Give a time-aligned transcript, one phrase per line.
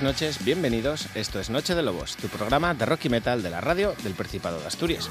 [0.00, 1.08] Buenas noches, bienvenidos.
[1.14, 4.14] Esto es Noche de Lobos, tu programa de rock y metal de la radio del
[4.14, 5.10] Principado de Asturias.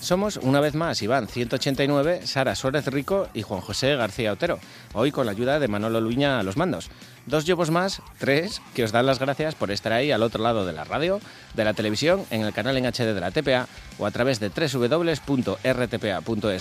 [0.00, 4.58] Somos una vez más Iván 189, Sara Suárez Rico y Juan José García Otero,
[4.94, 6.90] hoy con la ayuda de Manolo Luña a los mandos.
[7.26, 10.66] Dos yobos más, tres, que os dan las gracias por estar ahí al otro lado
[10.66, 11.20] de la radio,
[11.54, 14.48] de la televisión, en el canal en HD de la TPA o a través de
[14.48, 15.38] www.rtpa.es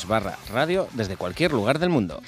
[0.08, 2.22] barra radio desde cualquier lugar del mundo.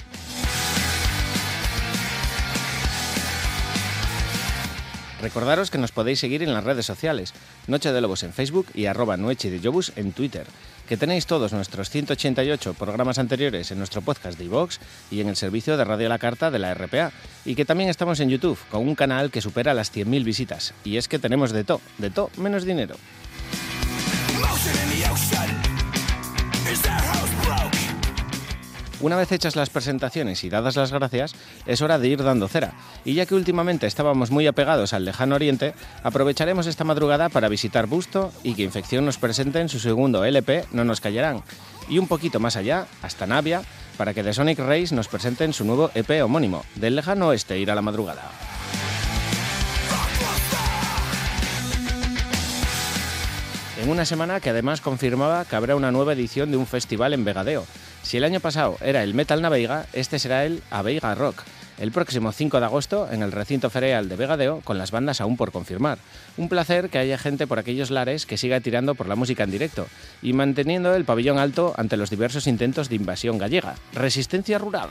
[5.24, 7.32] Recordaros que nos podéis seguir en las redes sociales,
[7.66, 10.44] Noche de Lobos en Facebook y arroba Noche de Jobus en Twitter,
[10.86, 15.36] que tenéis todos nuestros 188 programas anteriores en nuestro podcast de iVox y en el
[15.36, 17.10] servicio de Radio La Carta de la RPA,
[17.46, 20.98] y que también estamos en YouTube con un canal que supera las 100.000 visitas, y
[20.98, 22.96] es que tenemos de todo, de todo menos dinero.
[29.04, 31.34] Una vez hechas las presentaciones y dadas las gracias,
[31.66, 32.72] es hora de ir dando cera.
[33.04, 37.86] Y ya que últimamente estábamos muy apegados al lejano oriente, aprovecharemos esta madrugada para visitar
[37.86, 41.42] Busto y que Infección nos presente en su segundo LP No nos callarán.
[41.86, 43.60] Y un poquito más allá, hasta Navia,
[43.98, 47.70] para que The Sonic Race nos presenten su nuevo EP homónimo, Del lejano oeste ir
[47.70, 48.22] a la madrugada.
[53.82, 57.26] En una semana que además confirmaba que habrá una nueva edición de un festival en
[57.26, 57.66] Vegadeo,
[58.04, 61.42] si el año pasado era el Metal Naveiga, este será el Aveiga Rock,
[61.78, 65.36] el próximo 5 de agosto en el recinto ferial de Vegadeo con las bandas aún
[65.36, 65.98] por confirmar.
[66.36, 69.50] Un placer que haya gente por aquellos lares que siga tirando por la música en
[69.50, 69.86] directo
[70.22, 73.74] y manteniendo el pabellón alto ante los diversos intentos de invasión gallega.
[73.94, 74.90] Resistencia rural.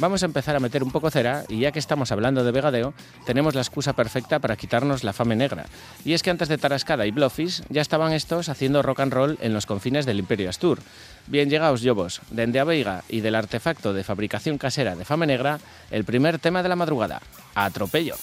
[0.00, 2.94] Vamos a empezar a meter un poco cera y ya que estamos hablando de vegadeo,
[3.26, 5.66] tenemos la excusa perfecta para quitarnos la fame negra.
[6.06, 9.38] Y es que antes de Tarascada y Blofis ya estaban estos haciendo rock and roll
[9.42, 10.78] en los confines del Imperio Astur.
[11.26, 15.60] Bien llegaos, Yobos, de Aveiga y del artefacto de fabricación casera de fame negra,
[15.90, 17.20] el primer tema de la madrugada,
[17.54, 18.16] atropello.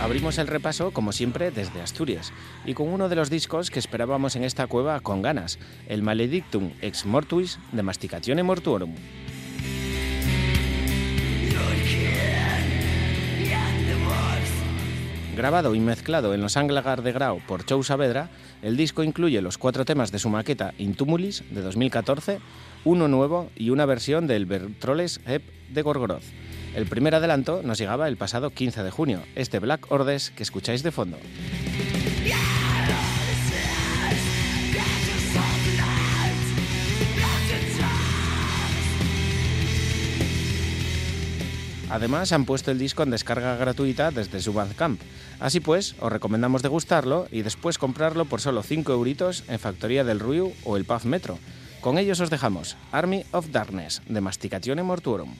[0.00, 2.32] Abrimos el repaso, como siempre, desde Asturias,
[2.64, 5.58] y con uno de los discos que esperábamos en esta cueva con ganas,
[5.88, 8.94] el Maledictum ex mortuis de Masticazione Mortuorum.
[15.38, 18.28] Grabado y mezclado en los Anglagar de Grau por Chou Saavedra,
[18.60, 22.40] el disco incluye los cuatro temas de su maqueta Intumulis de 2014,
[22.84, 26.24] uno nuevo y una versión del Bertroles Ep de Gorgoroth.
[26.74, 30.82] El primer adelanto nos llegaba el pasado 15 de junio, este Black Ordes que escucháis
[30.82, 31.18] de fondo.
[41.90, 45.00] Además, han puesto el disco en descarga gratuita desde su Bandcamp.
[45.40, 50.20] Así pues, os recomendamos degustarlo y después comprarlo por solo 5 euritos en Factoría del
[50.20, 51.38] Ruiu o el Paz Metro.
[51.80, 55.34] Con ellos os dejamos Army of Darkness, de Masticazione Mortuorum.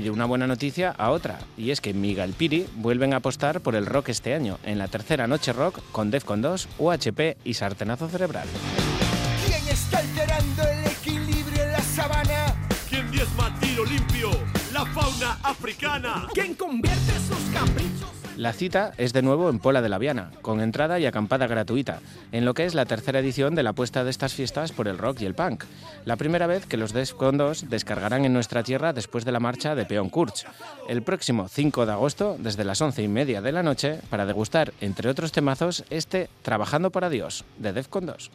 [0.00, 3.74] de una buena noticia a otra, y es que Miguel Piri vuelven a apostar por
[3.74, 8.08] el rock este año, en la tercera noche rock con Defcon 2, UHP y Sartenazo
[8.08, 8.48] Cerebral.
[9.46, 12.54] ¿Quién está alterando el equilibrio en la sabana?
[12.88, 14.30] ¿Quién diezma tiro limpio
[14.72, 16.26] la fauna africana?
[16.32, 18.19] ¿Quién convierte sus caprichos?
[18.40, 22.00] La cita es de nuevo en Pola de la Viana, con entrada y acampada gratuita,
[22.32, 24.96] en lo que es la tercera edición de la apuesta de estas fiestas por el
[24.96, 25.64] rock y el punk.
[26.06, 29.84] La primera vez que los descondos descargarán en nuestra tierra después de la marcha de
[29.84, 30.46] Peón Kurz,
[30.88, 34.72] el próximo 5 de agosto, desde las 11 y media de la noche, para degustar,
[34.80, 38.30] entre otros temazos, este Trabajando para Dios, de Defcon 2.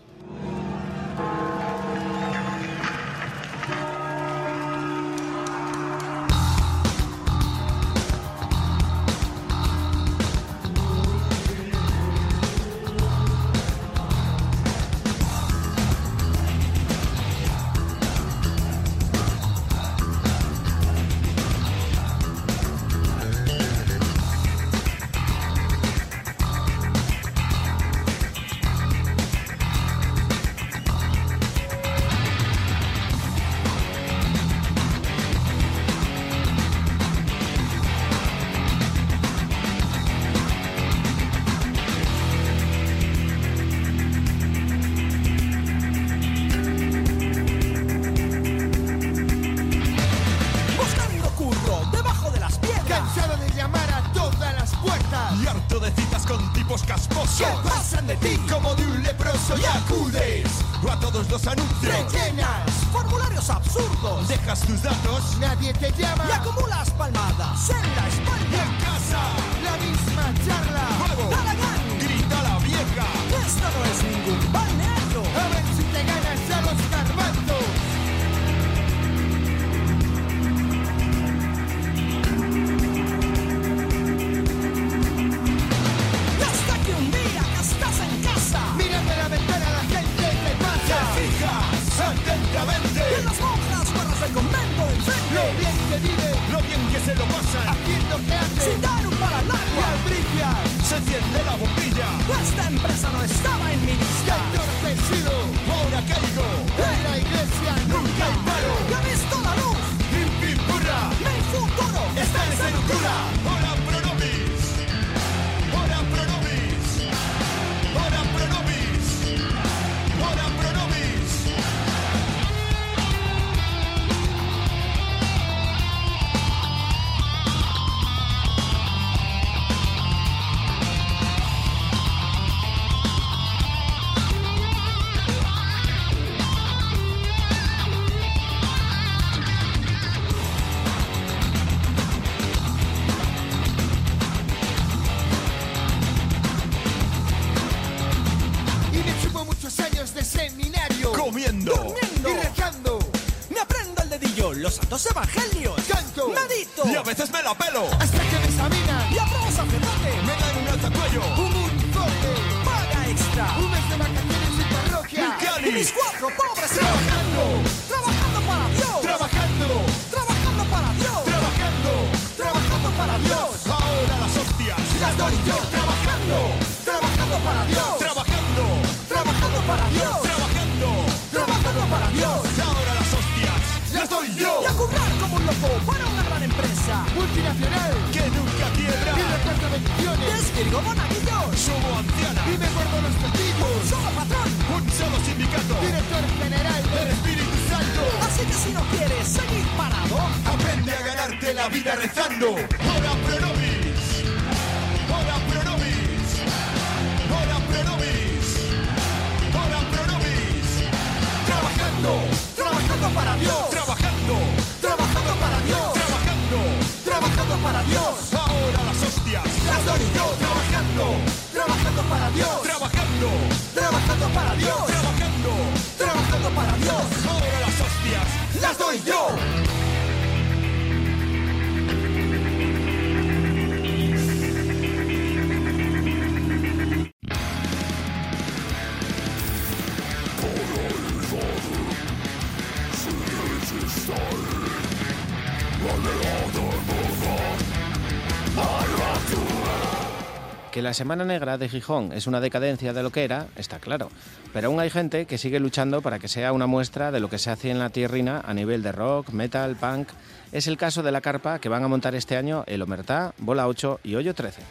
[250.96, 254.10] Semana Negra de Gijón es una decadencia de lo que era, está claro,
[254.54, 257.38] pero aún hay gente que sigue luchando para que sea una muestra de lo que
[257.38, 260.08] se hace en la tierrina a nivel de rock, metal, punk.
[260.54, 263.68] Es el caso de la carpa que van a montar este año el Omertá, Bola
[263.68, 264.62] 8 y Hoyo 13.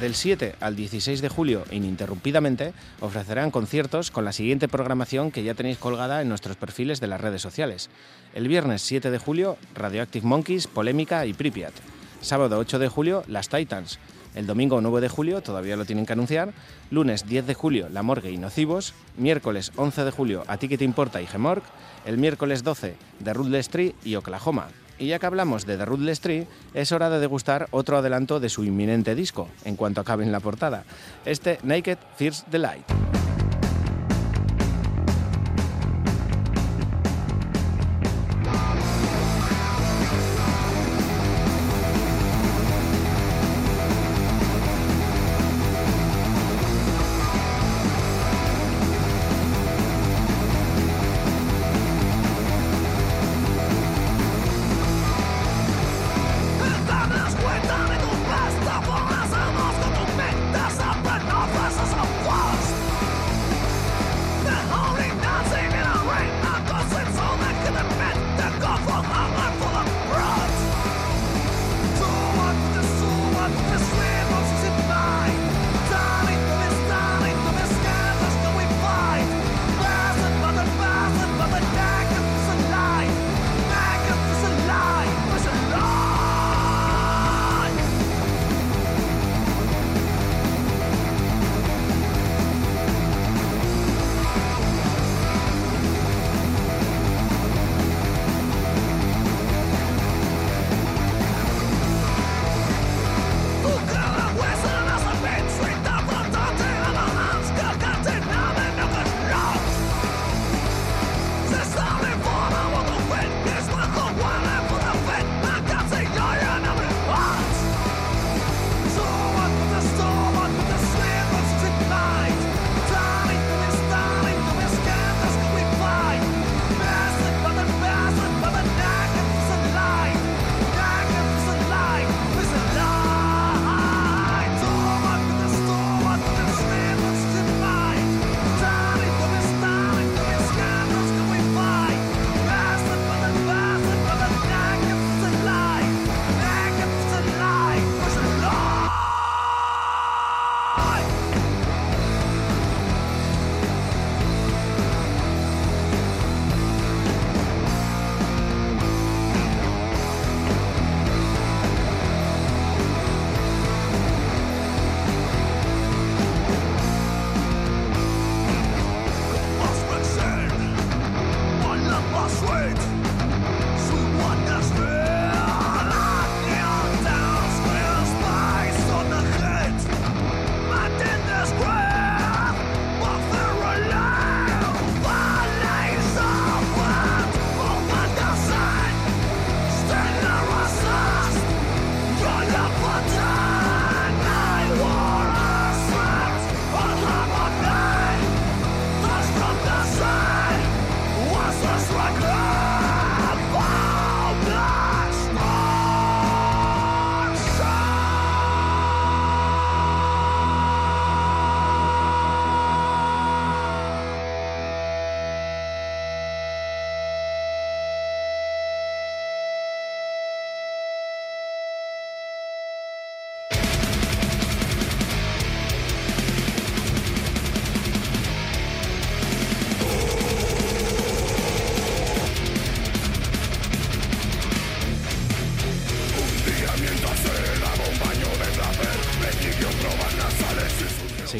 [0.00, 5.54] Del 7 al 16 de julio, ininterrumpidamente, ofrecerán conciertos con la siguiente programación que ya
[5.54, 7.90] tenéis colgada en nuestros perfiles de las redes sociales.
[8.32, 11.72] El viernes 7 de julio, Radioactive Monkeys, Polémica y Pripyat.
[12.20, 13.98] Sábado 8 de julio, Las Titans.
[14.36, 16.52] El domingo 9 de julio, todavía lo tienen que anunciar.
[16.92, 18.94] Lunes 10 de julio, La Morgue y Nocivos.
[19.16, 21.62] Miércoles 11 de julio, A ti te importa y Gemorg.
[22.06, 24.68] El miércoles 12, The Ruthless Tree y Oklahoma.
[24.98, 28.48] Y ya que hablamos de The Ruthless Tree, es hora de degustar otro adelanto de
[28.48, 30.84] su inminente disco, en cuanto acabe en la portada.
[31.24, 33.27] Este Naked Fears the Light.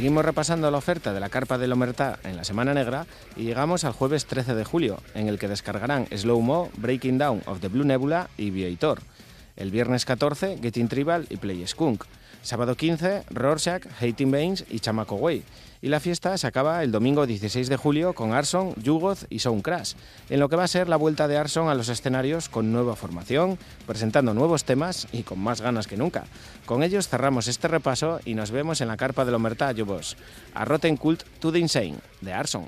[0.09, 3.05] Seguimos repasando la oferta de la carpa del Omertá en la Semana Negra
[3.37, 7.43] y llegamos al jueves 13 de julio, en el que descargarán Slow Mo, Breaking Down
[7.45, 9.03] of the Blue Nebula y Viator.
[9.57, 12.05] El viernes 14, Getting Tribal y Play Skunk.
[12.49, 15.45] Sábado 15, Rorschach, Hating Baines y Chamaco Way.
[15.83, 19.93] Y la fiesta se acaba el domingo 16 de julio con Arson, Yugoth y Soundcrash,
[20.31, 22.97] en lo que va a ser la vuelta de Arson a los escenarios con nueva
[22.97, 26.25] formación, presentando nuevos temas y con más ganas que nunca.
[26.65, 30.17] Con ellos cerramos este repaso y nos vemos en la carpa del Omerta Yubos.
[30.55, 32.67] A Rotten Cult to the Insane, de Arson.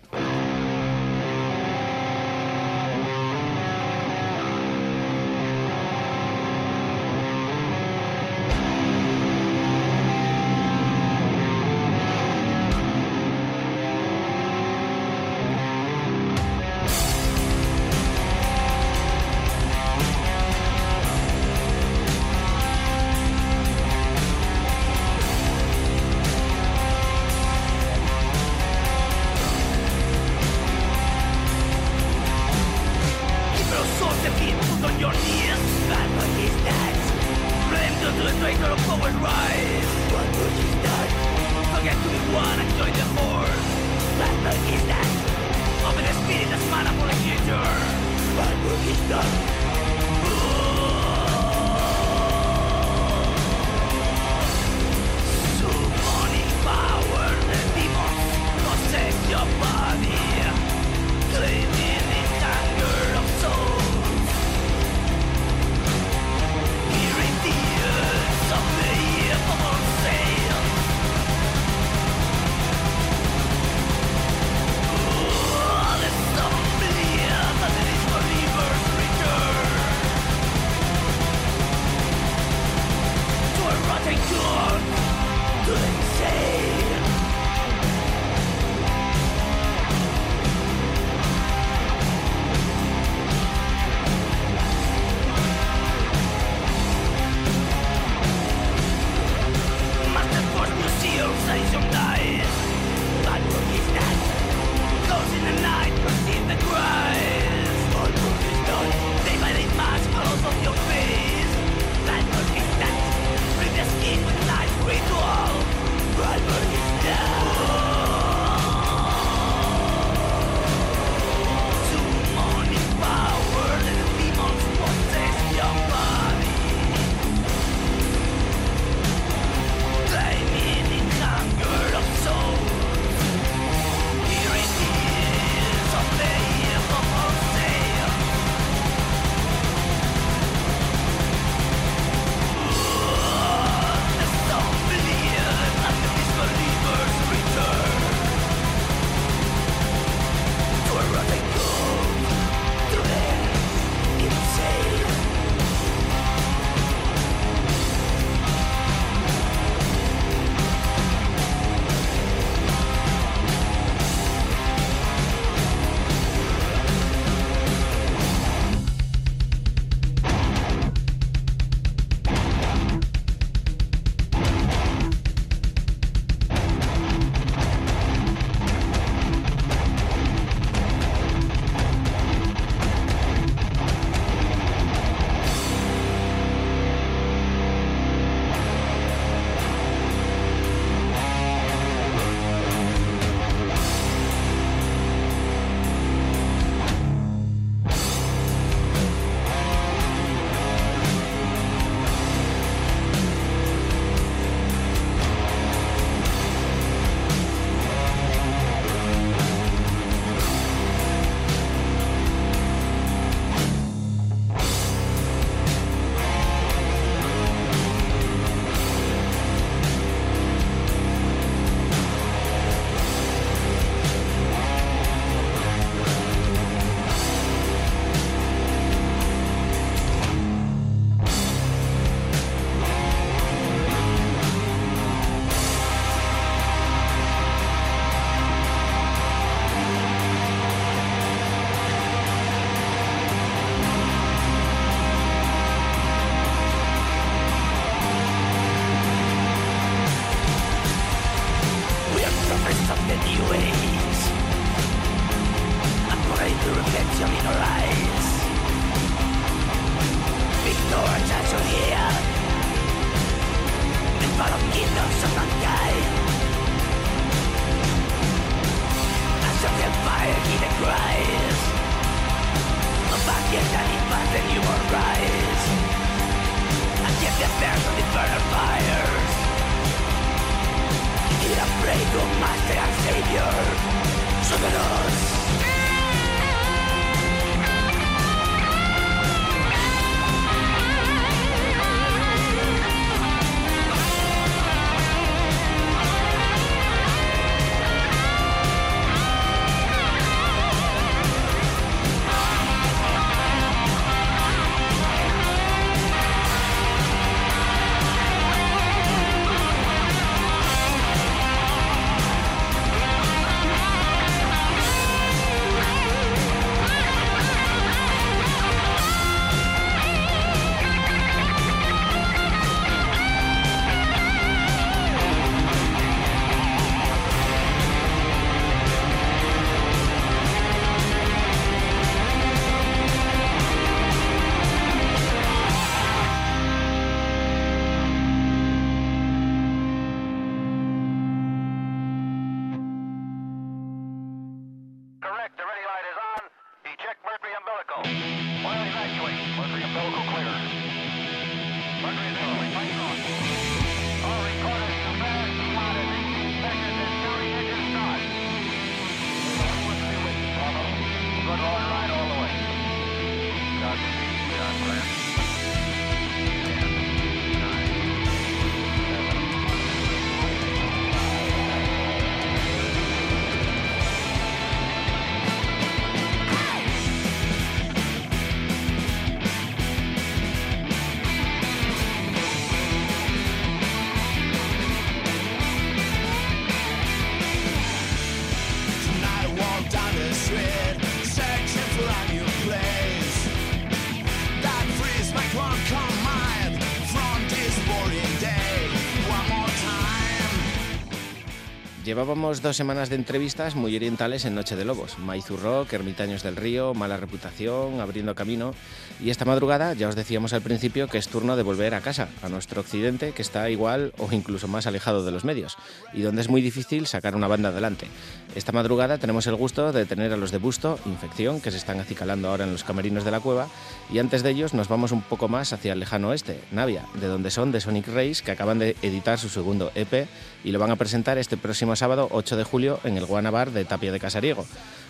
[402.20, 405.16] Llevábamos dos semanas de entrevistas muy orientales en Noche de Lobos.
[405.62, 408.74] Rock, Ermitaños del Río, Mala Reputación, Abriendo Camino.
[409.22, 412.28] Y esta madrugada ya os decíamos al principio que es turno de volver a casa,
[412.42, 415.78] a nuestro occidente, que está igual o incluso más alejado de los medios,
[416.12, 418.06] y donde es muy difícil sacar una banda adelante.
[418.54, 422.00] Esta madrugada tenemos el gusto de tener a los de Busto, Infección, que se están
[422.00, 423.68] acicalando ahora en los camerinos de la cueva,
[424.12, 427.28] y antes de ellos nos vamos un poco más hacia el lejano oeste, Navia, de
[427.28, 430.28] donde son de Sonic Race, que acaban de editar su segundo EP
[430.64, 433.84] y lo van a presentar este próximo sábado 8 de julio en el Guanabar de
[433.84, 434.64] Tapia de Casariego.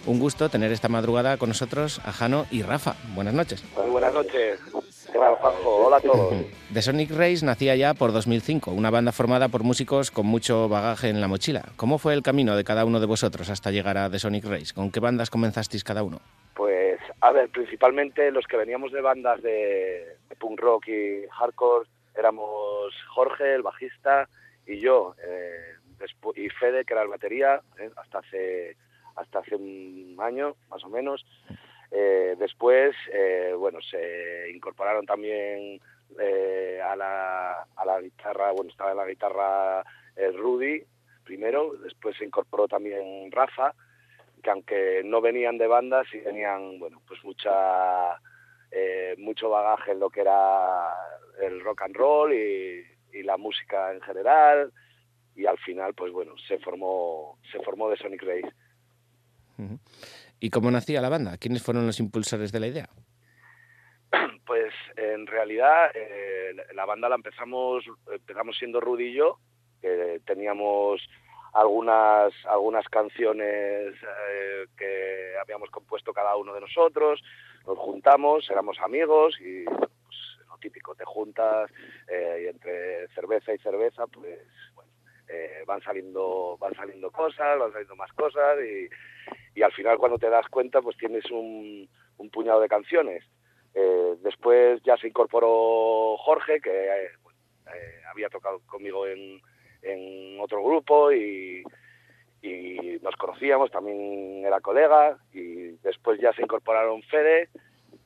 [0.06, 2.96] Un gusto tener esta madrugada con nosotros a Jano y Rafa.
[3.14, 3.64] Buenas noches.
[3.76, 4.60] Muy buenas noches.
[5.64, 6.34] Hola a todos.
[6.72, 11.08] The Sonic Race nacía ya por 2005, una banda formada por músicos con mucho bagaje
[11.08, 11.64] en la mochila.
[11.76, 14.74] ¿Cómo fue el camino de cada uno de vosotros hasta llegar a The Sonic Race?
[14.74, 16.20] ¿Con qué bandas comenzasteis cada uno?
[16.54, 22.94] Pues, a ver, principalmente los que veníamos de bandas de, punk rock y hardcore éramos
[23.14, 24.28] Jorge, el bajista,
[24.66, 25.14] y yo.
[25.26, 25.69] Eh,
[26.34, 27.90] y Fede, que era el batería, ¿eh?
[27.96, 28.76] hasta hace
[29.16, 31.24] hasta hace un año más o menos.
[31.90, 35.80] Eh, después, eh, bueno, se incorporaron también
[36.84, 39.84] a, la, a la guitarra, bueno, estaba en la guitarra
[40.16, 40.82] el Rudy
[41.24, 43.74] primero, después se incorporó también Rafa,
[44.42, 48.18] que aunque no venían de bandas, sí tenían, bueno, pues mucha,
[49.18, 50.92] mucho bagaje en lo que era
[51.40, 54.72] el rock and roll y, y la música en general
[55.34, 58.52] y al final, pues bueno, se formó, se formó de Sonic Race.
[60.40, 61.36] ¿Y cómo nacía la banda?
[61.36, 62.88] ¿Quiénes fueron los impulsores de la idea?
[64.46, 69.38] Pues en realidad eh, la banda la empezamos, empezamos siendo Rudy y yo,
[69.80, 71.00] que teníamos
[71.52, 77.22] algunas, algunas canciones eh, que habíamos compuesto cada uno de nosotros,
[77.66, 80.16] nos juntamos, éramos amigos y pues,
[80.48, 81.70] lo típico, te juntas
[82.08, 84.38] eh, y entre cerveza y cerveza, pues
[85.32, 88.88] eh, van saliendo van saliendo cosas, van saliendo más cosas y,
[89.58, 91.88] y, al final cuando te das cuenta pues tienes un,
[92.32, 93.24] puñado de canciones.
[93.74, 97.10] Eh, después ya se incorporó Jorge, que eh,
[98.10, 99.40] había tocado conmigo en,
[99.82, 101.62] en otro grupo y,
[102.42, 107.48] y nos conocíamos, también era colega, y después ya se incorporaron Fede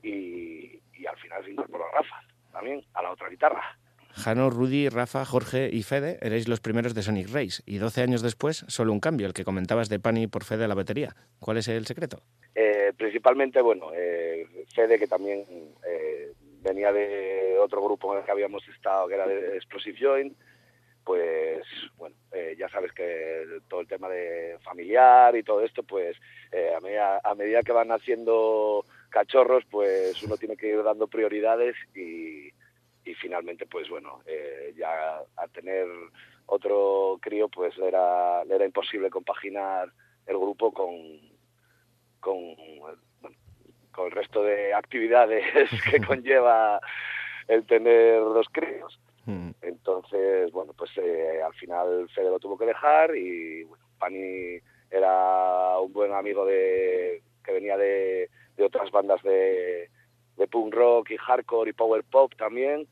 [0.03, 2.21] y, y al final se incorporó Rafa
[2.53, 3.79] también a la otra guitarra.
[4.17, 8.23] Jano, Rudy, Rafa, Jorge y Fede erais los primeros de Sonic Race y 12 años
[8.23, 11.15] después solo un cambio, el que comentabas de Pani por Fede a la batería.
[11.41, 12.23] ¿Cuál es el secreto?
[12.55, 15.45] Eh, principalmente, bueno, eh, Fede que también
[15.87, 20.37] eh, venía de otro grupo en el que habíamos estado, que era de Explosive Joint,
[21.05, 21.63] pues
[21.99, 22.17] bueno,
[22.57, 26.17] ya sabes que todo el tema de familiar y todo esto, pues
[26.75, 31.77] a medida, a, medida, que van haciendo cachorros, pues uno tiene que ir dando prioridades
[31.95, 32.51] y
[33.05, 35.87] y finalmente pues bueno eh, ya al tener
[36.47, 39.91] otro crío pues era era imposible compaginar
[40.27, 40.95] el grupo con
[42.21, 42.55] con
[43.93, 45.45] con el resto de actividades
[45.91, 46.81] que conlleva
[47.49, 49.51] el tener dos críos hmm.
[49.63, 54.59] entonces bueno pues eh, al final Fede lo tuvo que dejar y bueno, Pani
[54.91, 59.91] era un buen amigo de que venía de, de otras bandas de
[60.37, 62.87] de punk rock y hardcore y power pop también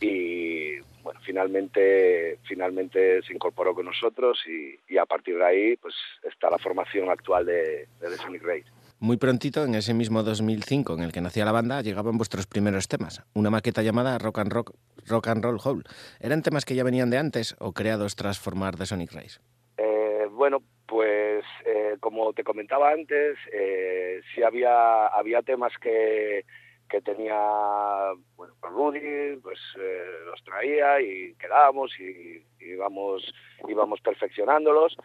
[0.00, 6.50] y bueno finalmente finalmente se incorporó con nosotros y, a partir de ahí pues está
[6.50, 8.76] la formación actual de, de The Sonic Race.
[8.98, 12.88] Muy prontito, en ese mismo 2005 en el que nacía la banda, llegaban vuestros primeros
[12.88, 14.72] temas, una maqueta llamada Rock and, Rock,
[15.06, 15.82] Rock and Roll Hole.
[16.18, 19.38] ¿Eran temas que ya venían de antes o creados tras formar The Sonic Race?
[19.76, 26.46] Eh, bueno, pues eh, como te comentaba antes, eh, sí había, había temas que,
[26.88, 33.34] que tenía, bueno, con Rudy, pues eh, los traía y quedábamos y, íbamos,
[33.68, 34.96] íbamos perfeccionándolos.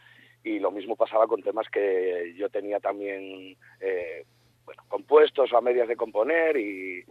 [0.43, 4.25] Y lo mismo pasaba con temas que yo tenía también, eh,
[4.65, 7.05] bueno, compuestos o a medias de componer y,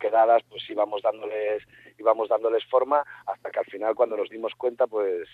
[0.00, 1.62] quedadas pues íbamos dándoles
[1.98, 5.28] íbamos dándoles forma hasta que al final cuando nos dimos cuenta pues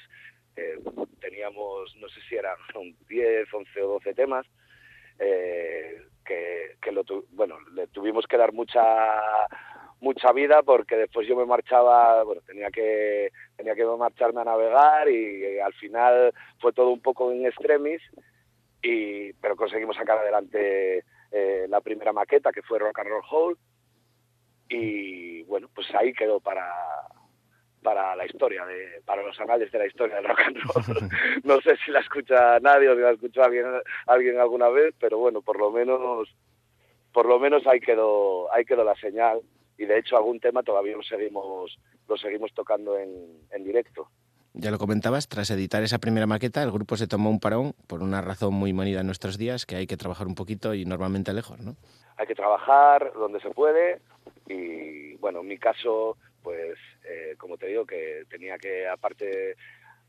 [0.57, 0.79] eh,
[1.21, 2.57] teníamos no sé si eran
[3.09, 4.47] 10 11 o 12 temas
[5.19, 8.75] eh, que, que lo bueno le tuvimos que dar mucha
[10.01, 15.09] mucha vida porque después yo me marchaba, bueno, tenía que tenía que marcharme a navegar
[15.09, 18.03] y, al final fue todo un poco en extremis
[18.83, 23.59] y pero conseguimos sacar adelante eh, la primera maqueta que fue Rock and Roll Hall
[24.69, 26.67] y bueno, pues ahí quedó para
[27.87, 31.11] para la historia, de, para los anales de la historia del rock and roll.
[31.45, 33.65] no sé si la escucha nadie o si la escuchó alguien,
[34.09, 36.29] alguien alguna vez, pero bueno, por lo menos
[37.13, 39.41] por lo menos ahí quedó ahí quedó la señal
[39.79, 41.79] y de hecho algún tema todavía lo seguimos,
[42.09, 43.13] lo seguimos tocando en,
[43.53, 44.09] en directo.
[44.53, 48.03] Ya lo comentabas, tras editar esa primera maqueta, el grupo se tomó un parón por
[48.03, 51.33] una razón muy manida en nuestros días, que hay que trabajar un poquito y normalmente
[51.33, 51.77] lejos, ¿no?
[52.17, 54.01] Hay que trabajar donde se puede
[54.49, 56.17] y, bueno, en mi caso,
[56.47, 59.57] pues, eh, como te digo, que tenía que, aparte,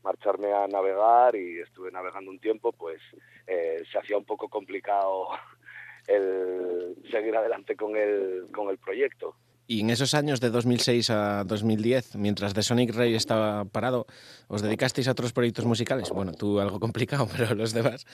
[0.04, 3.00] marcharme a navegar y estuve navegando un tiempo, pues
[3.44, 5.30] eh, se hacía un poco complicado
[6.06, 9.34] el seguir adelante con el, con el proyecto.
[9.66, 14.06] Y en esos años de 2006 a 2010, mientras The Sonic Ray estaba parado,
[14.46, 16.10] ¿os dedicasteis a otros proyectos musicales?
[16.10, 18.06] Bueno, tú algo complicado, pero los demás.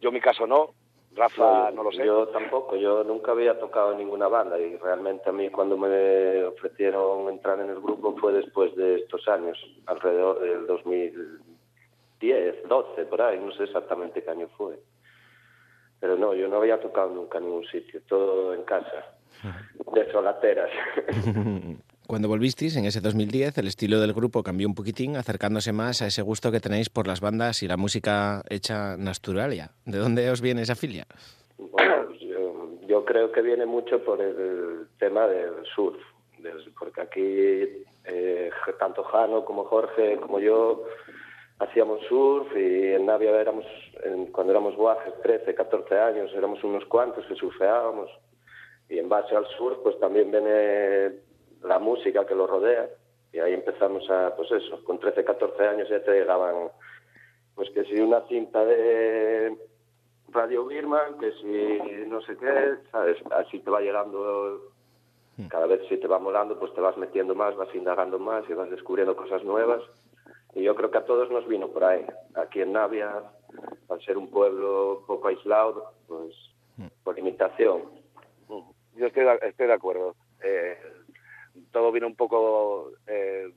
[0.00, 0.72] Yo en mi caso no,
[1.16, 2.04] Rafa no, lo sé.
[2.04, 6.44] Yo tampoco, yo nunca había tocado en ninguna banda y realmente a mí cuando me
[6.44, 13.22] ofrecieron entrar en el grupo fue después de estos años, alrededor del 2010, 12, por
[13.22, 14.78] ahí, no sé exactamente qué año fue.
[15.98, 19.16] Pero no, yo no había tocado nunca en ningún sitio, todo en casa
[19.94, 20.70] de solateras.
[22.06, 26.06] Cuando volvisteis, en ese 2010, el estilo del grupo cambió un poquitín, acercándose más a
[26.06, 29.72] ese gusto que tenéis por las bandas y la música hecha en Asturalia.
[29.84, 31.04] ¿De dónde os viene esa filia?
[31.58, 32.20] Bueno, pues
[32.86, 36.00] yo, creo que viene mucho por el tema del surf,
[36.78, 40.84] porque aquí eh, tanto Jano como Jorge como yo
[41.58, 43.64] hacíamos surf y en Navia éramos,
[44.30, 48.10] cuando éramos guajes, 13, 14 años, éramos unos cuantos que surfeábamos
[48.88, 51.26] y en base al surf pues también viene
[51.66, 52.88] la música que lo rodea
[53.32, 56.70] y ahí empezamos a, pues eso, con 13, 14 años ya te llegaban,
[57.54, 59.56] pues que si una cinta de
[60.28, 63.18] Radio Birman, que si no sé qué, ¿sabes?
[63.32, 64.72] Así te va llegando,
[65.36, 65.48] hmm.
[65.48, 68.54] cada vez si te va molando, pues te vas metiendo más, vas indagando más y
[68.54, 69.82] vas descubriendo cosas nuevas.
[70.54, 72.06] Y yo creo que a todos nos vino por ahí.
[72.36, 73.22] Aquí en Navia,
[73.90, 76.34] al ser un pueblo poco aislado, pues
[76.78, 76.86] hmm.
[77.04, 77.82] por imitación,
[78.48, 80.16] yo estoy, estoy de acuerdo.
[80.42, 80.78] Eh,
[81.76, 83.52] todo viene un poco eh,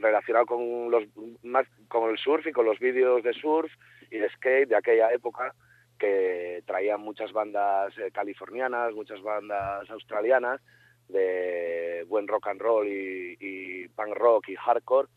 [0.00, 1.04] relacionado con los
[1.42, 3.72] más con el surf y con los vídeos de surf
[4.10, 5.54] y de skate de aquella época
[5.98, 10.60] que traían muchas bandas eh, californianas, muchas bandas australianas
[11.08, 15.08] de buen rock and roll y, punk rock y hardcore.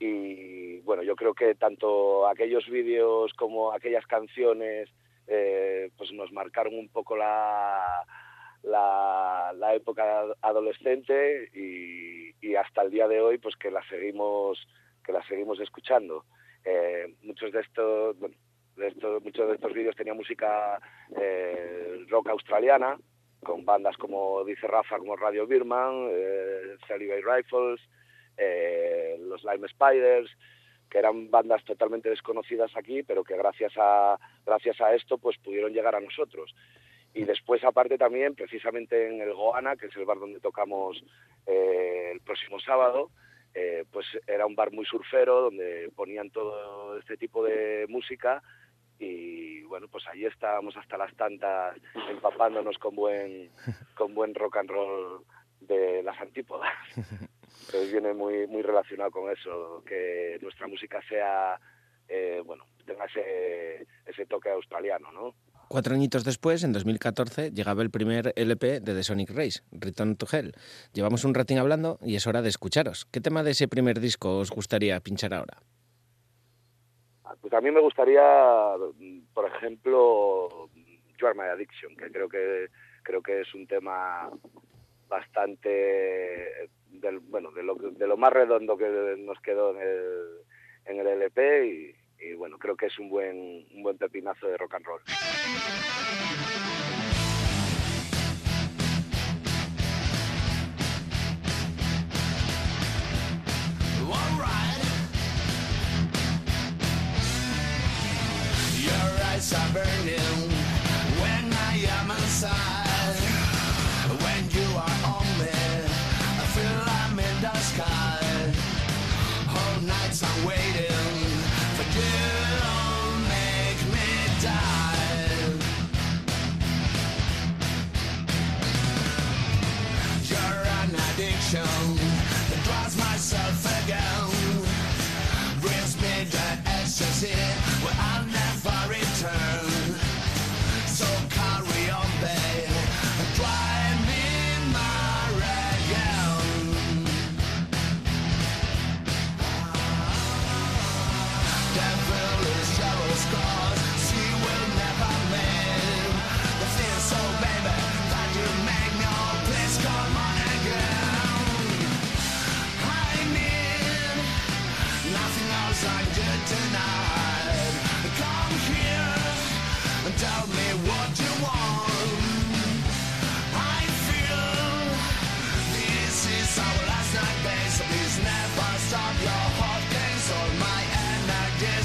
[0.00, 4.88] Y bueno yo creo que tanto aquellos vídeos como aquellas canciones
[5.96, 8.04] pues nos marcaron un poco la
[8.62, 14.66] la, la época adolescente y, hasta el día de hoy pues que la seguimos
[15.04, 16.24] que la seguimos escuchando.
[16.64, 18.16] Eh, muchos de estos
[18.76, 20.80] de estos muchos de estos vídeos tenían música
[21.16, 22.98] eh, rock australiana
[23.42, 27.80] con bandas como dice Rafa como Radio Birman eh, Bay Rifles
[28.36, 30.30] eh, los Lime Spiders
[30.90, 35.72] que eran bandas totalmente desconocidas aquí pero que gracias a gracias a esto pues pudieron
[35.72, 36.54] llegar a nosotros
[37.12, 41.02] y después aparte también precisamente en el Goana que es el bar donde tocamos
[41.46, 43.10] eh, el próximo sábado
[43.54, 48.42] eh, pues era un bar muy surfero donde ponían todo este tipo de música.
[48.98, 51.76] Y bueno pues ahí estábamos hasta las tantas
[52.10, 53.50] empapándonos con buen
[53.96, 55.24] con buen rock and roll
[55.60, 56.72] de las antípodas.
[56.96, 61.58] Entonces viene muy muy relacionado con eso que nuestra música sea
[62.08, 65.34] eh, bueno tenga ese ese toque australiano no
[65.70, 70.26] Cuatro añitos después, en 2014, llegaba el primer LP de The Sonic Race, Return to
[70.26, 70.50] Hell.
[70.92, 73.06] Llevamos un ratín hablando y es hora de escucharos.
[73.12, 75.62] ¿Qué tema de ese primer disco os gustaría pinchar ahora?
[77.40, 78.20] Pues a mí me gustaría,
[79.32, 80.68] por ejemplo,
[81.20, 82.66] You Are My Addiction, que creo que
[83.04, 84.28] creo que es un tema
[85.08, 90.10] bastante del, bueno de lo, de lo más redondo que nos quedó en el,
[90.86, 94.56] en el LP y, y bueno, creo que es un buen, un buen pepinazo de
[94.56, 95.00] rock and roll.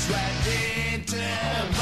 [0.10, 1.75] right into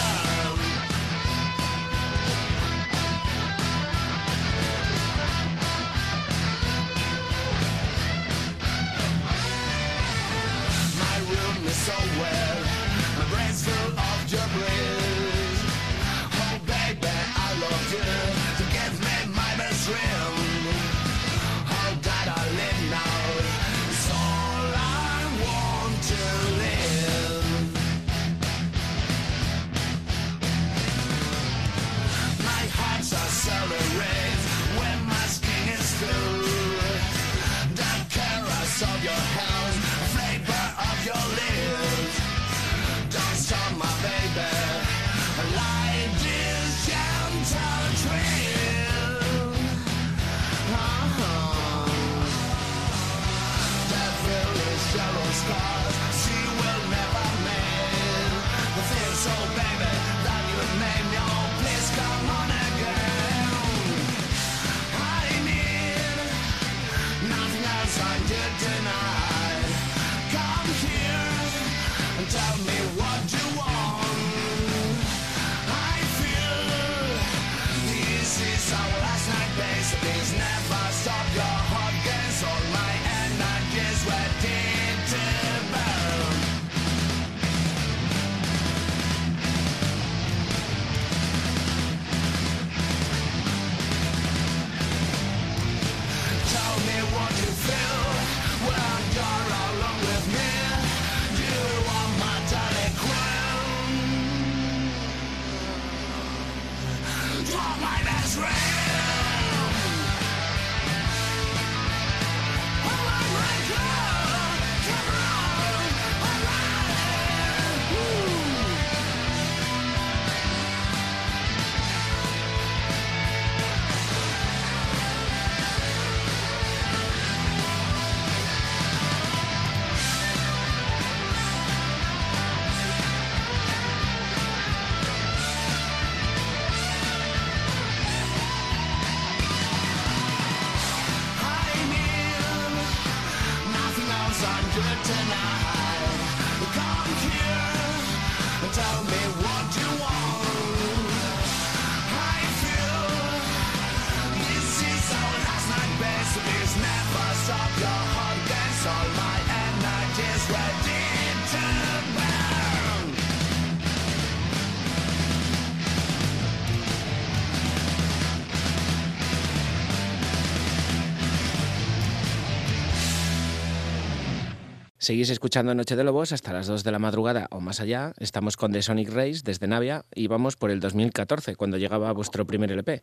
[175.04, 178.14] Seguís escuchando Noche de Lobos hasta las 2 de la madrugada o más allá.
[178.22, 182.46] Estamos con The Sonic Race desde Navia y vamos por el 2014, cuando llegaba vuestro
[182.46, 183.02] primer LP.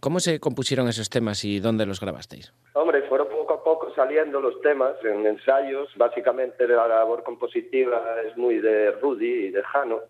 [0.00, 2.54] ¿Cómo se compusieron esos temas y dónde los grabasteis?
[2.72, 5.90] Hombre, fueron poco a poco saliendo los temas en ensayos.
[5.98, 10.00] Básicamente la labor compositiva es muy de Rudy y de Jano.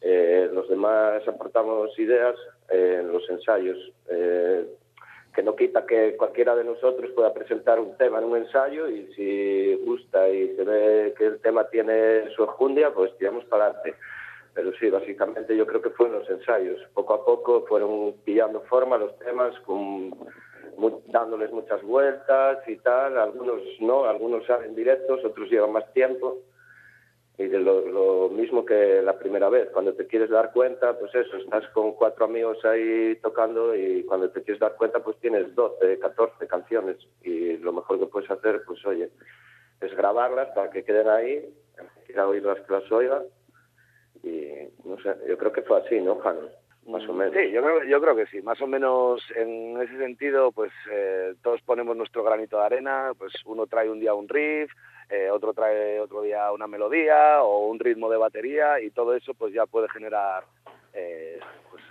[0.00, 2.36] Eh, los demás aportamos ideas
[2.70, 3.76] eh, en los ensayos.
[4.08, 4.64] Eh,
[5.34, 9.06] que no quita que cualquiera de nosotros pueda presentar un tema en un ensayo y
[9.14, 13.94] si gusta y se ve que el tema tiene su enjundia, pues tiramos para adelante.
[14.54, 16.80] Pero sí, básicamente yo creo que fue en los ensayos.
[16.94, 20.10] Poco a poco fueron pillando forma los temas, con,
[21.06, 23.16] dándoles muchas vueltas y tal.
[23.16, 26.38] Algunos no, algunos salen directos, otros llevan más tiempo.
[27.38, 31.14] Y de lo, lo mismo que la primera vez, cuando te quieres dar cuenta, pues
[31.14, 35.54] eso, estás con cuatro amigos ahí tocando y cuando te quieres dar cuenta, pues tienes
[35.54, 36.98] 12, 14 canciones.
[37.22, 39.08] Y lo mejor que puedes hacer, pues oye,
[39.80, 41.54] es grabarlas para que queden ahí,
[42.08, 43.22] ir a oírlas que las oiga.
[44.22, 44.52] Y
[44.84, 46.60] no sé, yo creo que fue así, ¿no, Jano?
[46.90, 47.34] más o menos.
[47.34, 48.42] Sí, yo creo, yo creo que sí.
[48.42, 53.12] Más o menos en ese sentido, pues eh, todos ponemos nuestro granito de arena.
[53.16, 54.70] Pues uno trae un día un riff,
[55.10, 59.34] eh, otro trae otro día una melodía o un ritmo de batería y todo eso
[59.34, 60.44] pues ya puede generar
[60.92, 61.40] eh,
[61.70, 61.82] pues,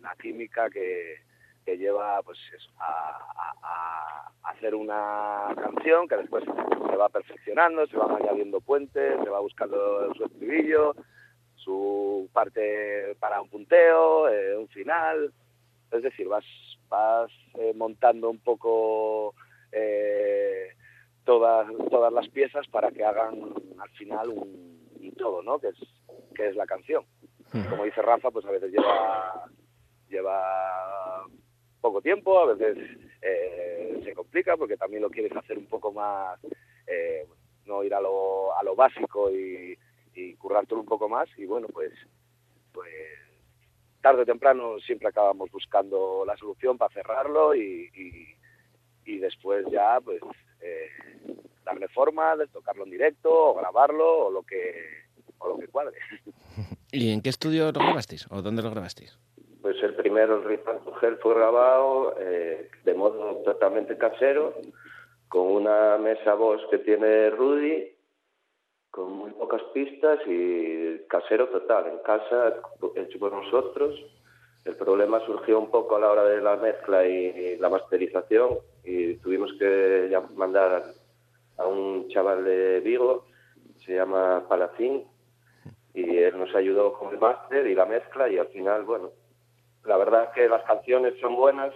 [0.00, 1.16] la química que,
[1.64, 8.22] que lleva pues eso, a hacer una canción que después se va perfeccionando, se van
[8.22, 10.94] añadiendo puentes, se va buscando su estribillo,
[11.56, 15.32] su parte para un punteo, eh, un final.
[15.90, 16.44] Es decir, vas,
[16.88, 19.34] vas eh, montando un poco
[19.72, 20.75] eh,
[21.26, 23.34] todas, todas las piezas para que hagan
[23.78, 25.58] al final un, un todo, ¿no?
[25.58, 25.76] Que es,
[26.34, 27.04] que es la canción.
[27.70, 29.44] Como dice Rafa, pues a veces lleva,
[30.08, 31.24] lleva
[31.80, 32.76] poco tiempo, a veces
[33.22, 36.38] eh, se complica porque también lo quieres hacer un poco más,
[36.86, 37.26] eh,
[37.64, 39.78] no ir a lo, a lo básico y,
[40.14, 41.92] y currártelo un poco más y bueno, pues,
[42.72, 42.92] pues
[44.02, 49.98] tarde o temprano siempre acabamos buscando la solución para cerrarlo y, y, y después ya
[50.04, 50.20] pues
[50.60, 50.88] eh,
[51.64, 55.06] darle forma, de tocarlo en directo o grabarlo o lo que
[55.38, 55.98] o lo que cuadre.
[56.92, 58.26] ¿Y en qué estudio lo grabasteis?
[58.30, 59.18] ¿O dónde lo grabasteis?
[59.60, 64.54] Pues el primero, el Rifan Gel, fue grabado eh, de modo totalmente casero,
[65.28, 67.92] con una mesa voz que tiene Rudy,
[68.90, 72.60] con muy pocas pistas y casero total, en casa,
[72.94, 73.94] hecho por nosotros.
[74.64, 79.16] El problema surgió un poco a la hora de la mezcla y la masterización y
[79.16, 80.84] tuvimos que mandar
[81.58, 83.26] a un chaval de Vigo,
[83.84, 85.04] se llama Palacín,
[85.92, 89.10] y él nos ayudó con el máster y la mezcla y al final, bueno,
[89.84, 91.74] la verdad es que las canciones son buenas,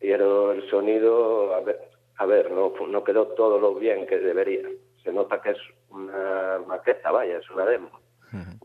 [0.00, 1.78] pero el sonido, a ver,
[2.16, 4.68] a ver no, no quedó todo lo bien que debería.
[5.04, 5.58] Se nota que es
[5.90, 7.90] una maqueta, vaya, es una demo,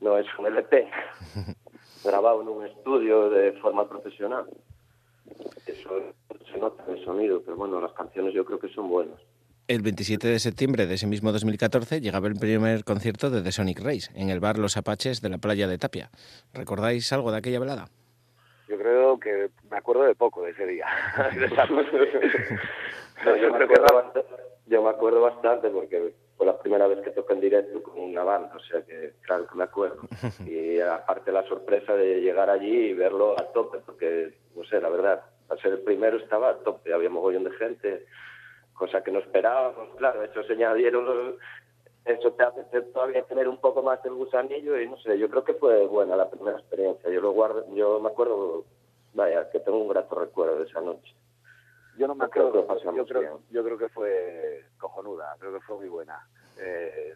[0.01, 0.89] no es un LP,
[2.03, 4.45] grabado en un estudio de forma profesional.
[5.67, 6.13] Eso
[6.53, 9.19] se nota el sonido, pero bueno, las canciones yo creo que son buenas.
[9.67, 13.79] El 27 de septiembre de ese mismo 2014 llegaba el primer concierto de The Sonic
[13.79, 16.09] Race en el bar Los Apaches de la playa de Tapia.
[16.53, 17.87] ¿Recordáis algo de aquella velada?
[18.67, 20.85] Yo creo que me acuerdo de poco de ese día.
[23.25, 24.25] No, yo, me acuerdo bastante,
[24.65, 28.23] yo me acuerdo bastante porque fue la primera vez que toqué en directo con una
[28.23, 30.01] banda, o sea que claro que me acuerdo.
[30.45, 34.89] Y aparte la sorpresa de llegar allí y verlo a tope, porque, no sé, la
[34.89, 38.05] verdad, al ser el primero estaba a tope, había mogollón de gente,
[38.73, 41.35] cosa que no esperábamos, claro, eso se añadieron los-
[42.05, 42.63] eso te hace
[42.93, 46.15] todavía tener un poco más el gusanillo y no sé, yo creo que fue buena
[46.17, 47.09] la primera experiencia.
[47.09, 48.65] Yo lo guardo, yo me acuerdo,
[49.13, 51.15] vaya, que tengo un grato recuerdo de esa noche.
[51.97, 55.33] Yo no me Yo creo acuerdo, lo pasamos yo creo, yo creo que fue cojonuda,
[55.39, 56.27] creo que fue muy buena.
[56.57, 57.13] Eh,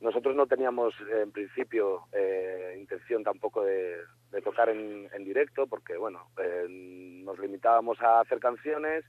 [0.00, 3.96] nosotros no teníamos eh, en principio eh, intención tampoco de,
[4.42, 9.04] tocar en, en directo porque bueno, eh, nos limitábamos a hacer canciones,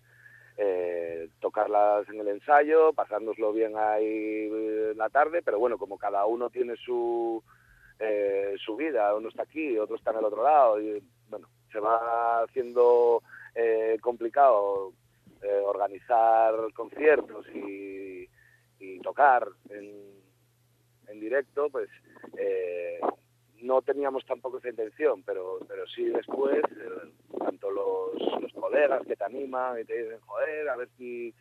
[0.57, 6.25] eh, tocarlas en el ensayo, pasárnoslo bien ahí en la tarde, pero bueno, como cada
[6.25, 7.41] uno tiene su,
[7.99, 11.79] eh, su vida, uno está aquí, otro está en el otro lado, y bueno, se
[11.79, 13.23] va haciendo
[13.55, 14.91] eh, complicado
[15.41, 18.27] eh, organizar conciertos y,
[18.79, 20.20] y tocar en,
[21.11, 21.89] en directo, pues
[22.37, 22.99] eh,
[23.61, 29.15] no teníamos tampoco esa intención, pero, pero sí después, eh, tanto los, los colegas que
[29.15, 31.33] te animan y te dicen, joder, a ver si,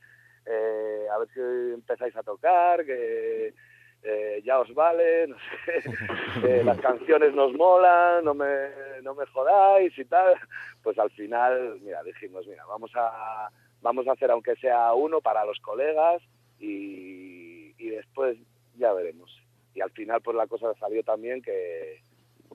[0.46, 1.40] eh, a ver si
[1.74, 3.54] empezáis a tocar, que
[4.02, 5.84] eh, ya os vale, no sé,
[6.64, 8.68] las canciones nos molan, no me,
[9.02, 10.34] no me jodáis y tal,
[10.82, 13.50] pues al final, mira, dijimos, mira, vamos a,
[13.80, 16.22] vamos a hacer aunque sea uno para los colegas
[16.58, 18.36] y, y después
[18.76, 19.30] ya veremos.
[19.74, 22.00] Y al final pues la cosa salió también que,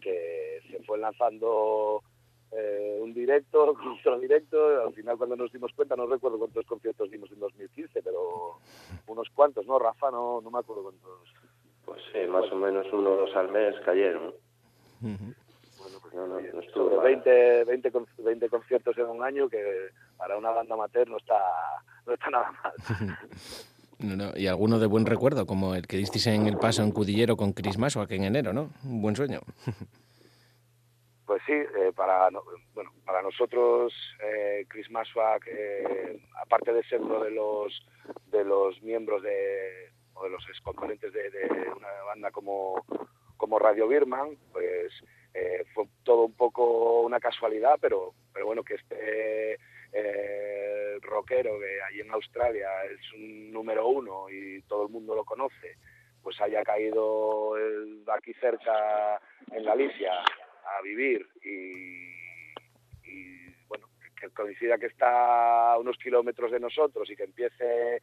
[0.02, 2.02] que se fue lanzando
[2.52, 4.82] eh, un directo otro directo.
[4.86, 8.60] Al final cuando nos dimos cuenta, no recuerdo cuántos conciertos dimos en 2015, pero
[9.08, 10.12] unos cuantos, ¿no, Rafa?
[10.12, 11.34] No, no me acuerdo cuántos.
[11.86, 14.34] Pues sí, más o menos uno o dos al mes cayeron.
[15.02, 17.06] Bueno, pues No, no, no estuvo sobre mal.
[17.06, 21.40] 20, 20, con- 20 conciertos en un año que para una banda amateur no está,
[22.08, 22.74] no está nada mal.
[24.00, 26.92] No, no, Y alguno de buen recuerdo, como el que disteis en el paso en
[26.92, 28.70] Cudillero con Chris Maswak en enero, ¿no?
[28.84, 29.42] Un buen sueño.
[31.26, 32.44] Pues sí, eh, para, no-
[32.76, 33.92] bueno, para nosotros
[34.24, 37.84] eh, Chris Maswak, eh, aparte de ser uno de los,
[38.28, 42.86] de los miembros de, o de los excomponentes de, de una banda como,
[43.38, 44.92] como Radio Birman, pues
[45.34, 49.58] eh, fue todo un poco una casualidad, pero, pero bueno, que este
[49.92, 55.24] eh, rockero que allí en Australia es un número uno y todo el mundo lo
[55.24, 55.78] conoce,
[56.22, 57.54] pues haya caído
[58.08, 59.20] aquí cerca
[59.52, 62.10] en Galicia a vivir y,
[63.08, 63.88] y, bueno,
[64.20, 68.02] que coincida que está a unos kilómetros de nosotros y que empiece,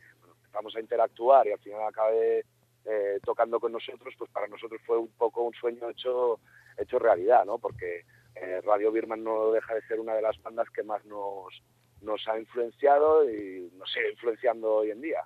[0.52, 2.44] bueno, a interactuar y al final acabe
[2.84, 6.40] eh, tocando con nosotros, pues para nosotros fue un poco un sueño hecho,
[6.76, 7.58] hecho realidad, ¿no?
[7.58, 8.04] Porque
[8.34, 11.62] eh, Radio Birman no deja de ser una de las bandas que más nos,
[12.00, 15.24] nos ha influenciado y nos sigue influenciando hoy en día.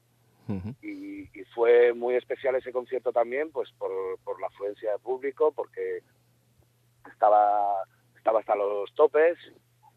[0.82, 3.90] Y, y fue muy especial ese concierto también, pues por,
[4.24, 6.02] por la afluencia de público, porque
[7.10, 7.82] estaba,
[8.16, 9.36] estaba hasta los topes,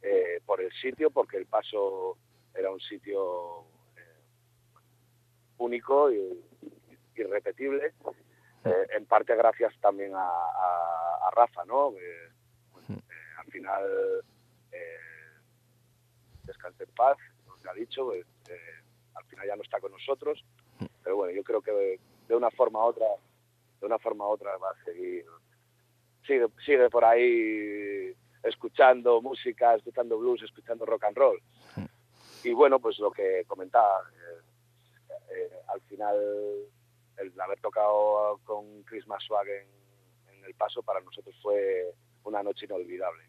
[0.02, 2.18] eh, por el sitio, porque el paso
[2.56, 3.64] era un sitio
[3.98, 4.02] eh,
[5.58, 6.44] único y
[7.16, 7.94] irrepetible,
[8.66, 11.92] eh, en parte gracias también a, a- a Rafa, ¿no?
[11.92, 12.29] Eh,
[13.52, 13.84] final,
[14.72, 14.98] eh,
[16.44, 18.84] descanse en paz, nos ha dicho, pues, eh,
[19.16, 20.44] al final ya no está con nosotros,
[21.04, 23.08] pero bueno, yo creo que de, una forma u otra,
[23.80, 25.26] de una forma u otra va a seguir,
[26.26, 31.42] sigue, por ahí escuchando música, escuchando blues, escuchando rock and roll.
[32.44, 34.04] Y bueno, pues lo que comentaba,
[35.30, 36.16] eh, al final
[37.18, 41.94] el haber tocado con Chris Maswag en El Paso para nosotros fue
[42.24, 43.29] una noche inolvidable.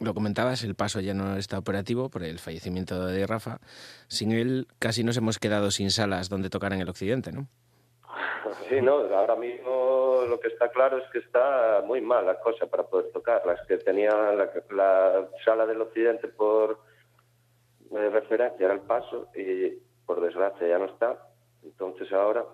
[0.00, 3.58] Lo comentabas, el paso ya no está operativo por el fallecimiento de Rafa.
[4.06, 7.48] Sin él casi nos hemos quedado sin salas donde tocar en el occidente, ¿no?
[8.68, 12.66] Sí, no, ahora mismo lo que está claro es que está muy mal la cosa
[12.66, 13.44] para poder tocar.
[13.44, 16.78] Las que tenía la, la sala del occidente por
[17.90, 21.18] eh, referencia era el paso y por desgracia ya no está.
[21.64, 22.44] Entonces ahora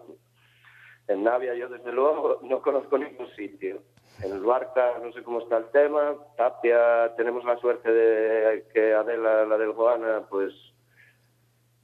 [1.09, 3.83] en Navia yo desde luego no conozco ningún sitio.
[4.23, 6.15] En Luarca no sé cómo está el tema.
[6.37, 10.53] Tapia tenemos la suerte de que Adela, la del Joana, pues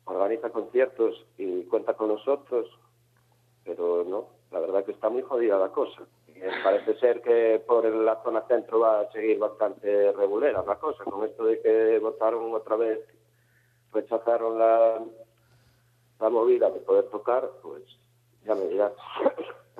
[0.04, 2.66] organiza conciertos y cuenta con nosotros
[3.64, 6.02] pero no, la verdad que está muy jodida la cosa.
[6.64, 11.24] Parece ser que por la zona centro va a seguir bastante regulera la cosa, con
[11.24, 12.98] esto de que votaron otra vez,
[13.92, 15.02] rechazaron la,
[16.18, 17.82] la movida de poder tocar, pues
[18.44, 18.92] ya me dirás.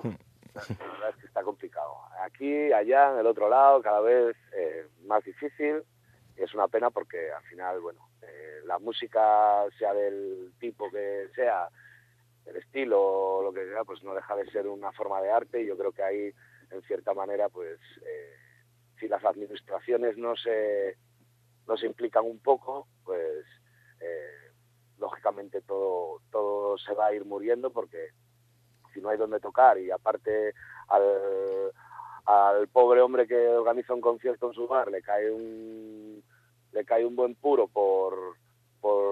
[1.42, 1.94] Complicado.
[2.22, 4.36] Aquí, allá, en el otro lado, cada vez
[5.04, 5.82] más difícil.
[6.36, 11.28] Y es una pena porque al final, bueno, eh, la música, sea del tipo que
[11.34, 11.68] sea,
[12.46, 15.62] el estilo o lo que sea, pues no deja de ser una forma de arte
[15.62, 16.32] y yo creo que ahí,
[16.70, 18.34] en cierta manera, pues eh,
[18.98, 20.96] si las administraciones no se,
[21.66, 23.44] no se implican un poco, pues
[24.00, 24.52] eh,
[24.98, 28.10] lógicamente todo, todo se va a ir muriendo porque
[28.92, 29.78] si no hay donde tocar.
[29.78, 30.54] Y aparte
[30.88, 31.72] al,
[32.26, 36.22] al pobre hombre que organiza un concierto en su bar le cae un
[36.72, 38.16] le cae un buen puro por
[38.80, 39.04] por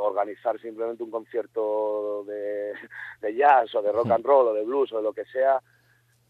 [0.00, 2.72] organizar simplemente un concierto de,
[3.22, 5.62] de jazz o de rock and roll o de blues o de lo que sea,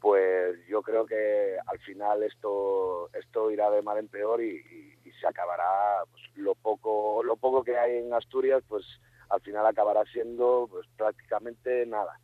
[0.00, 4.98] pues yo creo que al final esto esto irá de mal en peor y, y-
[5.08, 8.84] y se acabará pues, lo poco lo poco que hay en Asturias pues
[9.30, 12.20] al final acabará siendo pues prácticamente nada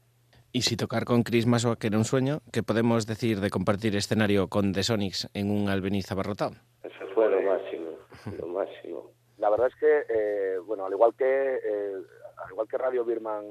[0.56, 4.46] Y si tocar con Chris Maswak era un sueño, ¿qué podemos decir de compartir escenario
[4.46, 6.52] con The Sonics en un Albeniz abarrotado?
[6.84, 7.98] Eso fue lo máximo,
[8.38, 9.10] lo máximo.
[9.38, 11.94] la verdad es que eh, bueno al igual que eh,
[12.36, 13.44] al igual que Radio Birman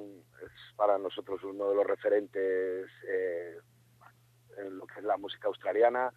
[0.46, 3.58] es para nosotros uno de los referentes eh,
[4.60, 6.10] en lo que es la música australiana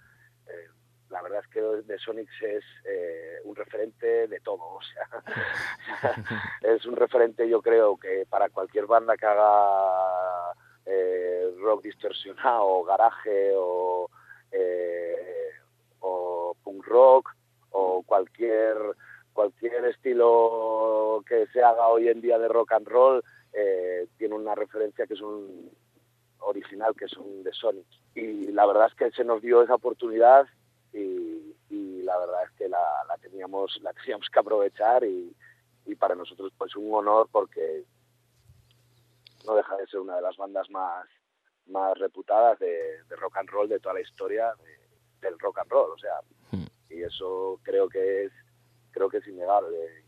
[0.47, 0.69] eh,
[1.11, 6.15] la verdad es que The Sonics es eh, un referente de todo o sea
[6.63, 10.55] es un referente yo creo que para cualquier banda que haga
[10.87, 14.09] eh, rock distorsionado o garaje o
[14.53, 15.51] eh,
[16.01, 17.35] o punk rock
[17.71, 18.77] o cualquier
[19.33, 23.23] cualquier estilo que se haga hoy en día de rock and roll
[23.53, 25.71] eh, tiene una referencia que es un
[26.41, 27.87] original que es un de Sonic.
[28.15, 30.47] Y la verdad es que se nos dio esa oportunidad
[30.93, 32.79] y, y la verdad es que la,
[33.09, 35.35] la teníamos la teníamos que aprovechar y,
[35.85, 37.85] y para nosotros pues un honor porque
[39.47, 41.07] no deja de ser una de las bandas más
[41.67, 44.87] más reputadas de, de rock and roll de toda la historia de-
[45.29, 46.21] del rock and roll o sea
[46.89, 48.33] y eso creo que es
[48.93, 50.05] creo que es innegable.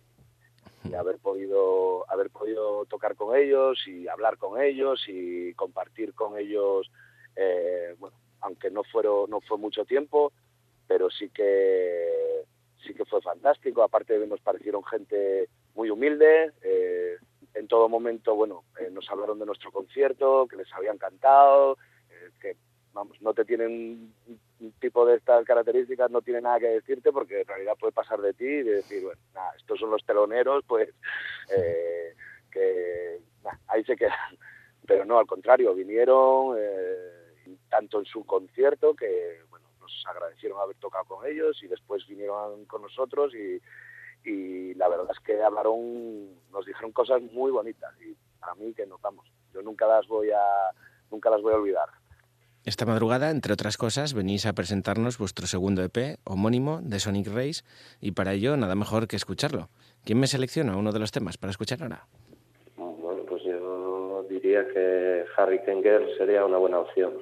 [0.84, 6.38] Y haber podido haber podido tocar con ellos y hablar con ellos y compartir con
[6.38, 6.90] ellos
[7.36, 10.32] eh, bueno aunque no fueron no fue mucho tiempo
[10.86, 12.44] pero sí que
[12.86, 13.82] sí que fue fantástico.
[13.82, 17.18] Aparte nos parecieron gente muy humilde eh,
[17.58, 21.76] en todo momento bueno eh, nos hablaron de nuestro concierto que les había encantado
[22.10, 22.56] eh, que
[22.92, 24.12] vamos no te tienen
[24.60, 28.20] un tipo de estas características no tiene nada que decirte porque en realidad puede pasar
[28.20, 30.88] de ti y de decir bueno nada, estos son los teloneros pues
[31.56, 32.14] eh,
[32.50, 34.14] que nah, ahí se quedan.
[34.86, 40.76] Pero no al contrario vinieron eh, tanto en su concierto que bueno nos agradecieron haber
[40.76, 43.60] tocado con ellos y después vinieron con nosotros y,
[44.24, 48.86] y la verdad es que hablaron, nos dijeron cosas muy bonitas y a mí que
[48.86, 49.26] notamos.
[49.52, 50.42] Yo nunca las voy a,
[51.10, 51.88] nunca las voy a olvidar.
[52.64, 57.64] Esta madrugada, entre otras cosas, venís a presentarnos vuestro segundo EP, homónimo, de Sonic Race,
[58.00, 59.70] y para ello nada mejor que escucharlo.
[60.04, 62.06] ¿Quién me selecciona uno de los temas para escuchar ahora?
[62.76, 67.14] Bueno, pues yo diría que Harry Kenger sería una buena opción.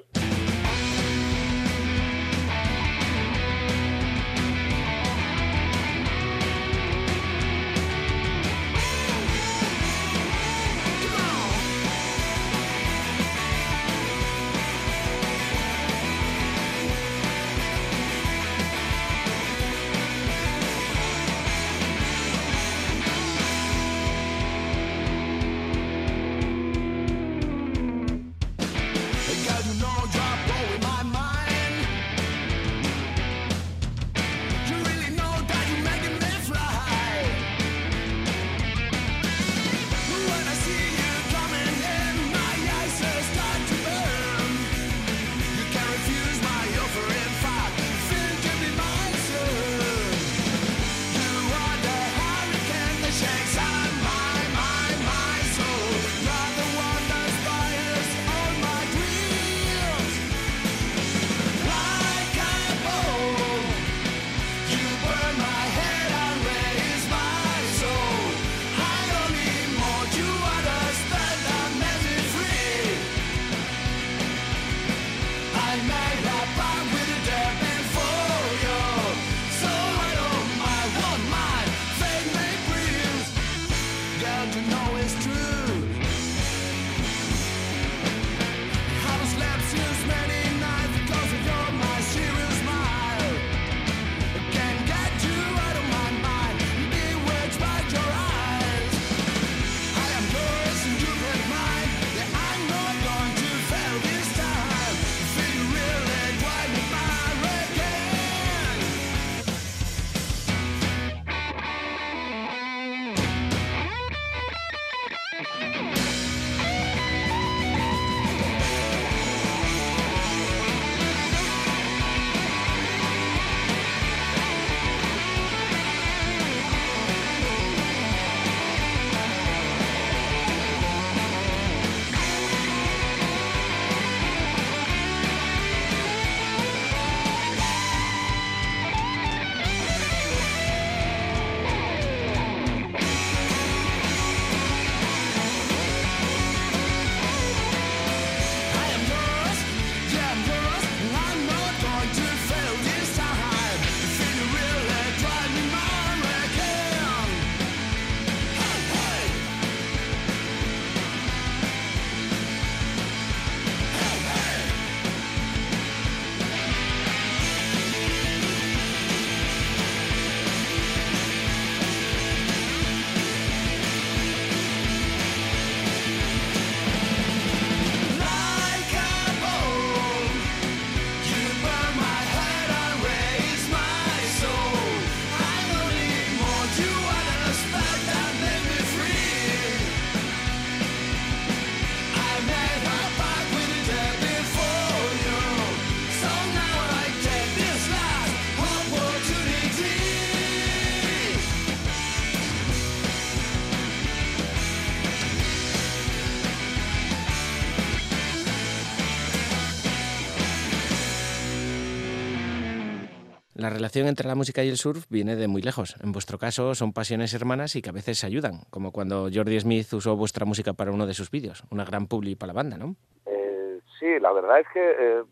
[213.67, 215.97] La relación entre la música y el surf viene de muy lejos.
[216.01, 219.59] En vuestro caso son pasiones hermanas y que a veces se ayudan, como cuando Jordi
[219.59, 222.77] Smith usó vuestra música para uno de sus vídeos, una gran publi para la banda,
[222.77, 222.95] ¿no?
[223.25, 225.23] Eh, sí, la verdad es que eh,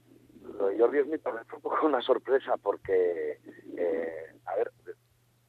[0.78, 3.40] Jordi Smith también fue un poco una sorpresa porque,
[3.78, 4.34] eh,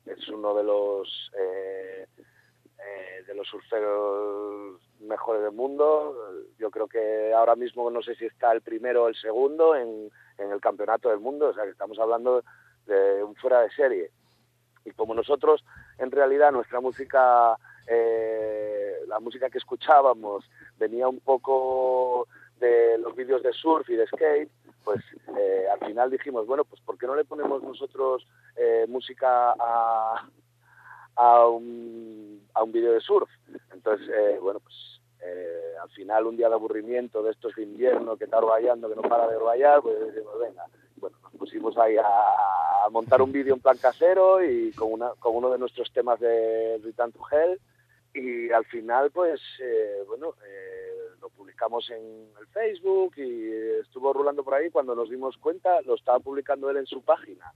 [0.07, 2.07] es uno de los eh,
[3.26, 6.14] de los surferos mejores del mundo.
[6.57, 10.09] Yo creo que ahora mismo no sé si está el primero o el segundo en,
[10.39, 12.45] en el campeonato del mundo, o sea que estamos hablando
[12.89, 14.11] un fuera de serie.
[14.84, 15.64] Y como nosotros,
[15.99, 17.57] en realidad, nuestra música,
[17.87, 22.28] eh, la música que escuchábamos, venía un poco
[22.61, 24.51] de los vídeos de surf y de skate,
[24.84, 25.03] pues
[25.37, 30.28] eh, al final dijimos, bueno, pues ¿por qué no le ponemos nosotros eh, música a,
[31.16, 33.28] a un, a un vídeo de surf?
[33.72, 38.16] Entonces, eh, bueno, pues eh, al final un día de aburrimiento de estos de invierno
[38.16, 40.64] que está orvallando, que no para de orvallar, pues decimos, venga,
[40.97, 45.11] bueno, nos pusimos ahí a, a montar un vídeo en plan casero y con, una,
[45.19, 47.61] con uno de nuestros temas de Return to Hell.
[48.15, 54.43] Y al final pues eh, bueno eh, lo publicamos en el Facebook y estuvo rulando
[54.43, 54.71] por ahí.
[54.71, 57.53] Cuando nos dimos cuenta lo estaba publicando él en su página.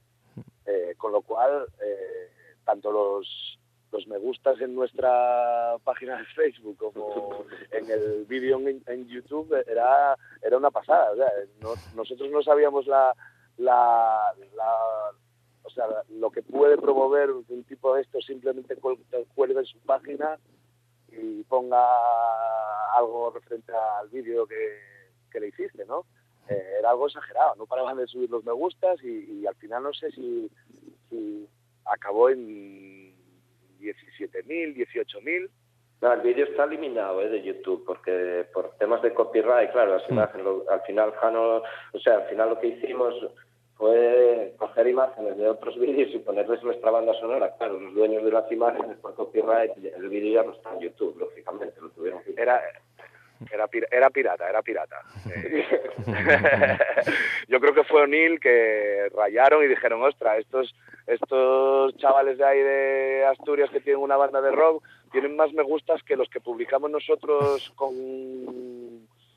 [0.67, 2.31] Eh, con lo cual eh,
[2.65, 3.57] tanto los
[3.93, 9.53] los me gustas en nuestra página de Facebook como en el vídeo en, en YouTube
[9.67, 11.11] era era una pasada.
[11.13, 11.29] O sea,
[11.61, 13.13] no- nosotros no sabíamos la
[13.61, 15.13] la, la-
[15.63, 18.99] o sea, lo que puede promover un tipo de esto simplemente cuel-
[19.35, 20.39] cuelgue en su página
[21.13, 21.81] y ponga
[22.97, 24.81] algo referente al vídeo que,
[25.31, 26.05] que le hiciste, ¿no?
[26.49, 29.83] Eh, era algo exagerado, no paraban de subir los me gustas y, y al final
[29.83, 30.51] no sé si,
[31.09, 31.49] si
[31.85, 33.15] acabó en
[33.81, 35.51] 17.000, 18.000.
[36.01, 40.09] No, el vídeo está eliminado eh, de YouTube porque por temas de copyright, claro, las
[40.11, 41.57] imágenes, lo- al final Jano,
[41.93, 43.15] o sea, al final lo que hicimos
[43.81, 47.57] fue coger imágenes de otros vídeos y ponerles nuestra banda sonora.
[47.57, 51.19] Claro, los dueños de las imágenes por copyright, el vídeo ya no está en YouTube,
[51.19, 52.61] lógicamente, lo tuvieron que Era,
[53.51, 55.01] era, era pirata, era pirata.
[57.49, 60.75] Yo creo que fue O'Neill que rayaron y dijeron, ostra, estos,
[61.07, 65.63] estos chavales de ahí de Asturias que tienen una banda de rock tienen más me
[65.63, 67.95] gustas que los que publicamos nosotros con,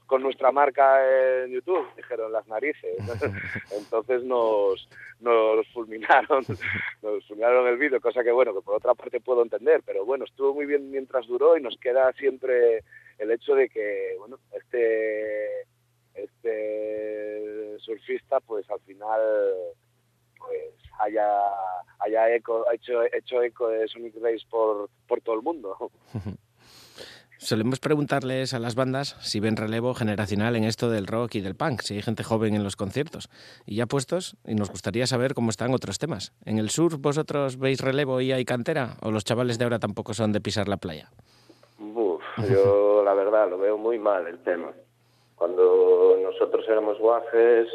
[0.06, 2.98] con nuestra marca en YouTube, dijeron las narices.
[3.72, 4.88] Entonces nos,
[5.20, 6.44] nos fulminaron,
[7.02, 10.26] nos fulminaron el vídeo, cosa que bueno, que por otra parte puedo entender, pero bueno,
[10.26, 12.84] estuvo muy bien mientras duró y nos queda siempre
[13.18, 15.68] el hecho de que, bueno, este
[16.14, 19.20] este surfista pues al final
[20.38, 21.28] pues haya
[22.00, 25.76] haya eco, hecho hecho eco de Sonic Race por, por todo el mundo.
[27.44, 31.58] Solemos preguntarles a las bandas si ven relevo generacional en esto del rock y del
[31.58, 33.30] punk, si hay gente joven en los conciertos.
[33.66, 36.32] Y ya puestos, y nos gustaría saber cómo están otros temas.
[36.46, 38.96] ¿En el sur vosotros veis relevo y hay cantera?
[39.02, 41.12] ¿O los chavales de ahora tampoco son de pisar la playa?
[41.80, 44.72] Uf, yo la verdad lo veo muy mal el tema.
[45.36, 47.68] Cuando nosotros éramos guajes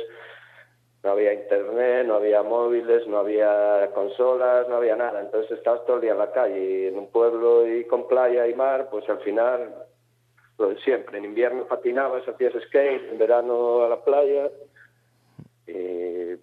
[1.09, 5.23] no había internet, no había móviles, no había consolas, no había nada.
[5.23, 8.47] Entonces estabas todo el día en la calle y en un pueblo y con playa
[8.47, 9.75] y mar, pues al final
[10.59, 11.17] lo de siempre.
[11.17, 14.51] En invierno patinabas, hacías skate, en verano a la playa
[15.67, 16.37] y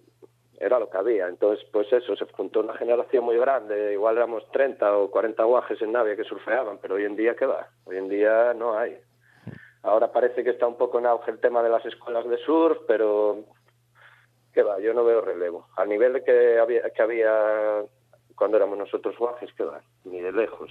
[0.58, 1.28] era lo que había.
[1.28, 5.80] Entonces, pues eso, se juntó una generación muy grande, igual éramos 30 o 40 guajes
[5.80, 7.68] en Navia que surfeaban, pero hoy en día, ¿qué va?
[7.84, 8.98] Hoy en día no hay.
[9.84, 12.78] Ahora parece que está un poco en auge el tema de las escuelas de surf,
[12.88, 13.44] pero
[14.56, 14.80] ¿qué va?
[14.80, 15.68] Yo no veo relevo.
[15.76, 17.84] Al nivel de que había, que había
[18.34, 19.82] cuando éramos nosotros guajes, ¿qué va?
[20.04, 20.70] Ni de lejos.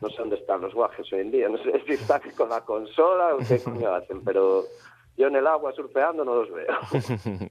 [0.00, 1.48] No sé dónde están los guajes hoy en día.
[1.48, 4.62] No sé si están con la consola o qué coño hacen, pero
[5.16, 7.50] yo en el agua surfeando no los veo.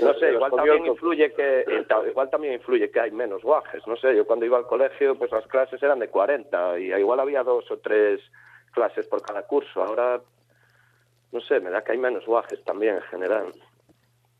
[0.00, 1.66] No sé, igual también influye que
[2.08, 5.30] igual también influye que hay menos guajes, no sé, yo cuando iba al colegio pues
[5.32, 8.22] las clases eran de 40 y igual había dos o tres
[8.72, 10.22] clases por cada curso, ahora
[11.32, 13.52] no sé, me da que hay menos guajes también en general.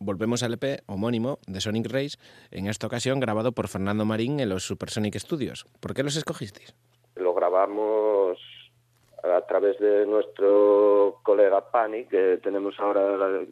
[0.03, 2.17] Volvemos al EP homónimo de Sonic Race,
[2.51, 5.67] en esta ocasión grabado por Fernando Marín en los Supersonic Studios.
[5.79, 6.75] ¿Por qué los escogisteis?
[7.17, 8.39] Lo grabamos
[9.23, 13.43] a través de nuestro colega Pani, que tenemos ahora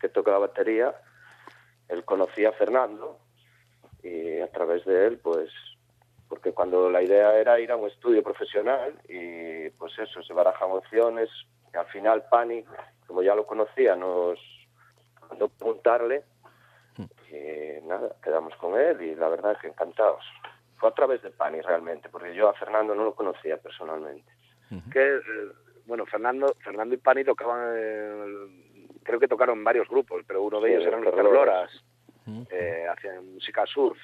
[0.00, 0.94] que toca la batería.
[1.88, 3.18] Él conocía a Fernando
[4.04, 5.50] y a través de él, pues,
[6.28, 10.70] porque cuando la idea era ir a un estudio profesional y pues eso, se barajan
[10.70, 11.30] opciones,
[11.74, 12.64] y al final Pani,
[13.08, 14.38] como ya lo conocía, nos
[15.28, 16.24] mandó preguntarle
[17.30, 20.24] y nada, quedamos con él y la verdad es que encantados.
[20.76, 24.30] Fue a través de Pani realmente, porque yo a Fernando no lo conocía personalmente.
[24.92, 25.20] que eh,
[25.86, 30.68] bueno Fernando Fernando y Pani tocaban eh, creo que tocaron varios grupos pero uno de
[30.70, 31.14] Sí, ellos eran los.
[31.14, 31.70] Terloras
[32.50, 33.96] eh, hacían música surf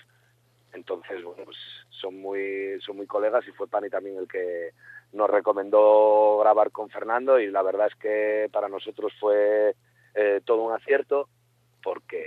[0.73, 1.57] entonces bueno pues
[1.91, 4.70] son muy son muy colegas y fue Pani también el que
[5.12, 9.75] nos recomendó grabar con Fernando y la verdad es que para nosotros fue
[10.15, 11.29] eh, todo un acierto
[11.83, 12.25] porque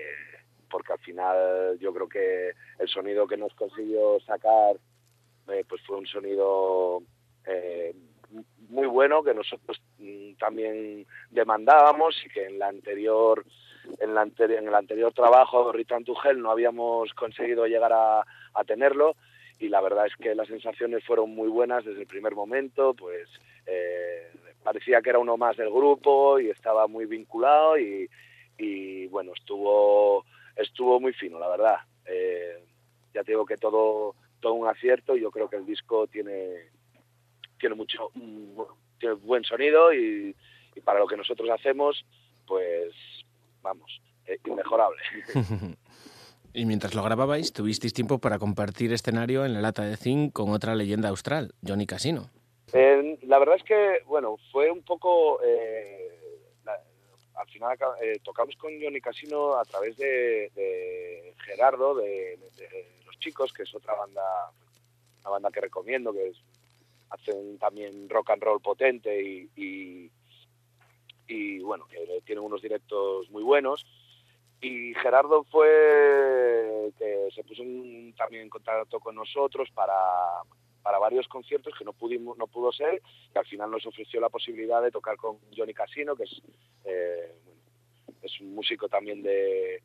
[0.69, 4.75] porque al final yo creo que el sonido que nos consiguió sacar
[5.47, 7.01] eh, pues fue un sonido
[7.45, 7.93] eh,
[8.69, 13.45] muy bueno que nosotros mm, también demandábamos y que en la anterior
[13.99, 18.21] en, la anteri- en el anterior trabajo Return to Hell no habíamos conseguido llegar a,
[18.55, 19.15] a tenerlo.
[19.59, 23.29] Y la verdad es que las sensaciones fueron muy buenas desde el primer momento pues
[23.67, 24.31] eh,
[24.65, 28.09] parecía que era uno más del grupo y estaba muy vinculado y,
[28.57, 32.63] y bueno estuvo estuvo muy fino la verdad Eh,
[33.13, 36.69] ya te digo que todo todo un acierto y yo creo que el disco tiene
[37.59, 38.11] tiene mucho
[38.99, 40.35] tiene buen sonido y,
[40.75, 42.05] y para lo que nosotros hacemos
[42.47, 42.91] pues
[43.61, 45.01] vamos eh, inmejorable.
[46.53, 50.49] y mientras lo grababais, tuvisteis tiempo para compartir escenario en la lata de zinc con
[50.49, 52.29] otra leyenda austral, Johnny Casino.
[52.73, 55.39] Eh, la verdad es que, bueno, fue un poco...
[55.43, 56.09] Eh,
[56.63, 56.81] la-
[57.35, 62.39] al final eh, tocamos con Johnny Casino a través de, de Gerardo, de,
[63.05, 64.21] Los Chicos, que es otra banda,
[65.21, 66.41] una banda que recomiendo, que es-
[67.09, 70.11] hacen también rock and roll potente y, y,
[71.27, 73.85] y, bueno, que tienen unos directos muy buenos.
[74.61, 79.93] Y Gerardo fue que se puso en- también en contacto con nosotros para,
[80.85, 83.01] para varios conciertos que no pudimos no pudo ser
[83.33, 86.41] y al final nos ofreció la posibilidad de tocar con Johnny Casino que es
[86.85, 87.33] eh,
[88.21, 89.81] es un músico también de,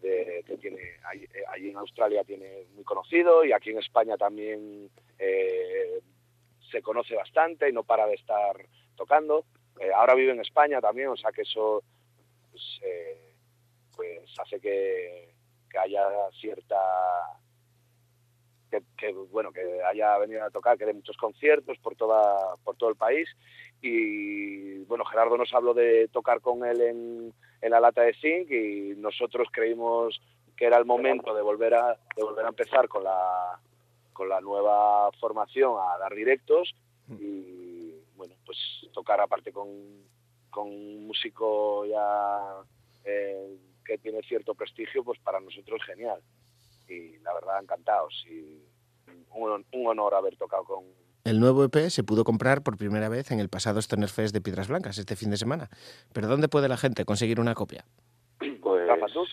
[0.00, 0.78] de- que tiene
[1.10, 4.88] allí, eh, en Australia tiene muy conocido y aquí en España también
[5.18, 6.00] eh,
[6.70, 8.56] se conoce bastante y no para de estar
[8.96, 9.44] tocando.
[9.80, 11.82] Eh, ahora vive en España también o sea que eso
[12.52, 13.34] pues, eh,
[13.96, 15.34] pues hace que,
[15.68, 16.04] que haya
[16.40, 16.76] cierta
[18.80, 22.76] que, que, bueno que haya venido a tocar que dé muchos conciertos por toda por
[22.76, 23.28] todo el país.
[23.80, 28.50] Y bueno Gerardo nos habló de tocar con él en, en la lata de zinc
[28.50, 30.20] y nosotros creímos
[30.56, 33.58] que era el momento de volver a de volver a empezar con la
[34.12, 36.74] con la nueva formación a dar directos.
[37.08, 38.58] Y bueno pues
[38.92, 39.68] tocar aparte con
[40.50, 42.62] con un músico ya
[43.04, 46.20] eh, que tiene cierto prestigio pues para nosotros genial
[46.88, 48.62] y la verdad encantados y
[49.30, 50.84] un, un honor haber tocado con
[51.24, 54.40] El nuevo EP se pudo comprar por primera vez en el pasado Stoner Fest de
[54.40, 55.68] Piedras Blancas este fin de semana.
[56.12, 57.84] ¿Pero dónde puede la gente conseguir una copia?
[58.38, 59.24] Pues ¿tú?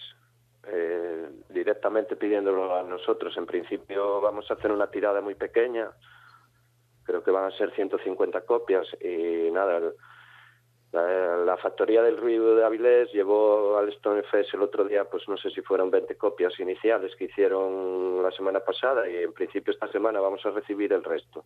[0.67, 3.35] eh, directamente pidiéndolo a nosotros.
[3.37, 5.89] En principio vamos a hacer una tirada muy pequeña.
[7.03, 9.77] Creo que van a ser 150 copias y nada.
[9.77, 9.93] el-
[10.91, 15.27] La, la factoría del ruido de Avilés llevó al Stone Fest el otro día, pues
[15.29, 19.71] no sé si fueron 20 copias iniciales que hicieron la semana pasada y en principio
[19.71, 21.45] esta semana vamos a recibir el resto.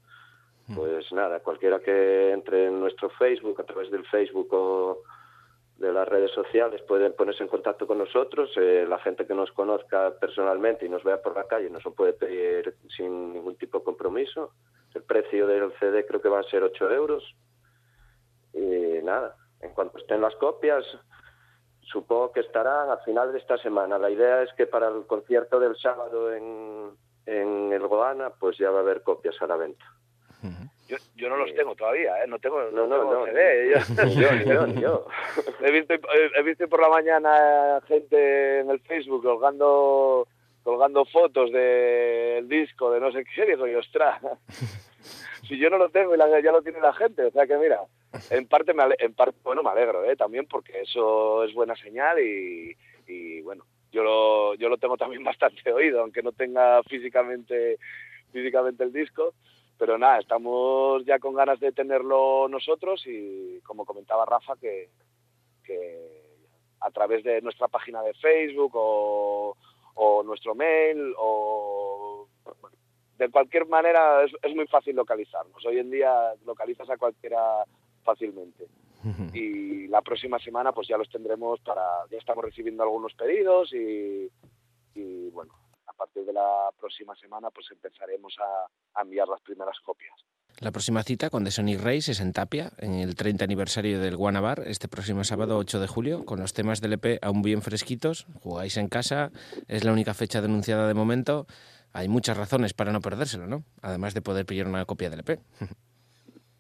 [0.73, 5.03] Pues nada, cualquiera que entre en nuestro Facebook, a través del Facebook o
[5.77, 8.49] de las redes sociales, pueden ponerse en contacto con nosotros.
[8.55, 11.93] Eh, la gente que nos conozca personalmente y nos vea por la calle nos lo
[11.93, 14.53] puede pedir sin ningún tipo de compromiso.
[14.95, 17.35] El precio del CD creo que va a ser 8 euros.
[18.55, 20.85] Y nada, en cuanto estén las copias,
[21.81, 23.97] supongo que estarán a final de esta semana.
[23.97, 26.91] La idea es que para el concierto del sábado en,
[27.25, 29.85] en el Goana, pues ya va a haber copias a la venta.
[30.87, 32.27] yo, yo no los tengo todavía ¿eh?
[32.27, 33.25] no tengo No, no, no.
[33.25, 34.05] CD, yo-
[34.45, 35.07] yo, yo.
[35.61, 35.93] he visto
[36.37, 40.27] he visto por la mañana gente en el Facebook colgando
[40.63, 44.21] colgando fotos del disco de no sé qué digo y ostras
[45.47, 47.57] si yo no lo tengo y la- ya lo tiene la gente o sea que
[47.57, 47.79] mira
[48.29, 50.15] en parte me ale- en parte bueno me alegro ¿eh?
[50.15, 52.75] también porque eso es buena señal y,
[53.41, 57.77] bueno yo lo yo lo tengo también bastante oído aunque no tenga físicamente
[58.31, 59.33] físicamente el disco
[59.77, 64.89] pero nada estamos ya con ganas de tenerlo nosotros y como comentaba Rafa que
[65.63, 66.25] que
[66.81, 69.57] a través de nuestra página de Facebook o,
[69.95, 72.27] o nuestro mail o
[73.17, 75.65] de cualquier manera es, es muy fácil localizarnos.
[75.65, 77.63] Hoy en día localizas a cualquiera
[78.05, 78.67] fácilmente.
[79.33, 84.31] Y la próxima semana pues ya los tendremos para, ya estamos recibiendo algunos pedidos y,
[84.95, 85.53] y bueno,
[85.85, 90.15] a partir de la próxima semana pues empezaremos a, a enviar las primeras copias.
[90.59, 94.15] La próxima cita con The Sonic Race es en Tapia, en el 30 aniversario del
[94.15, 98.25] Guanabar, este próximo sábado 8 de julio, con los temas del EP aún bien fresquitos.
[98.41, 99.31] Jugáis en casa,
[99.67, 101.45] es la única fecha denunciada de momento.
[101.91, 103.63] Hay muchas razones para no perdérselo, ¿no?
[103.81, 105.39] Además de poder pillar una copia del EP.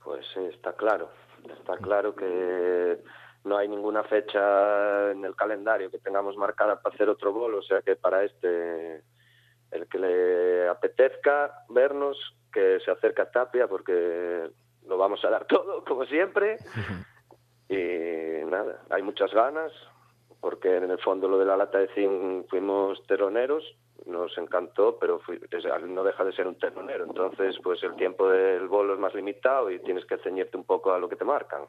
[0.03, 1.09] Pues está claro.
[1.49, 2.99] Está claro que
[3.43, 7.63] no hay ninguna fecha en el calendario que tengamos marcada para hacer otro bolo, o
[7.63, 9.03] sea que para este,
[9.71, 12.17] el que le apetezca vernos,
[12.51, 14.49] que se acerque a Tapia, porque
[14.87, 16.57] lo vamos a dar todo, como siempre.
[17.67, 19.71] Y nada, hay muchas ganas,
[20.39, 23.63] porque en el fondo lo de la lata de zinc fuimos teloneros,
[24.05, 25.39] nos encantó, pero fui-
[25.87, 27.05] no deja de ser un telonero.
[27.05, 30.93] Entonces, pues el tiempo del bolo es más limitado y tienes que ceñirte un poco
[30.93, 31.63] a lo que te marcan.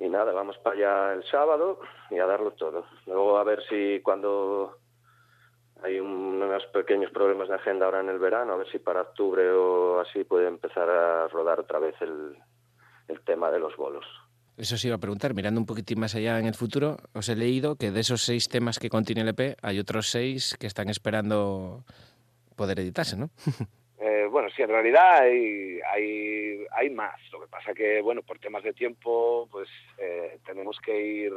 [0.00, 2.84] Y nada, vamos para allá el sábado y a darlo todo.
[3.06, 4.76] Luego a ver si cuando
[5.82, 9.02] hay un- unos pequeños problemas de agenda ahora en el verano, a ver si para
[9.02, 12.36] octubre o así puede empezar a rodar otra vez el,
[13.08, 14.04] el tema de los bolos.
[14.58, 17.36] Eso os iba a preguntar, mirando un poquitín más allá en el futuro, os he
[17.36, 20.88] leído que de esos seis temas que contiene el EP, hay otros seis que están
[20.88, 21.84] esperando
[22.56, 23.30] poder editarse, ¿no?
[24.00, 27.20] Eh, bueno, sí, en realidad hay, hay, hay más.
[27.32, 29.68] Lo que pasa que, bueno, por temas de tiempo, pues
[29.98, 31.32] eh, tenemos que ir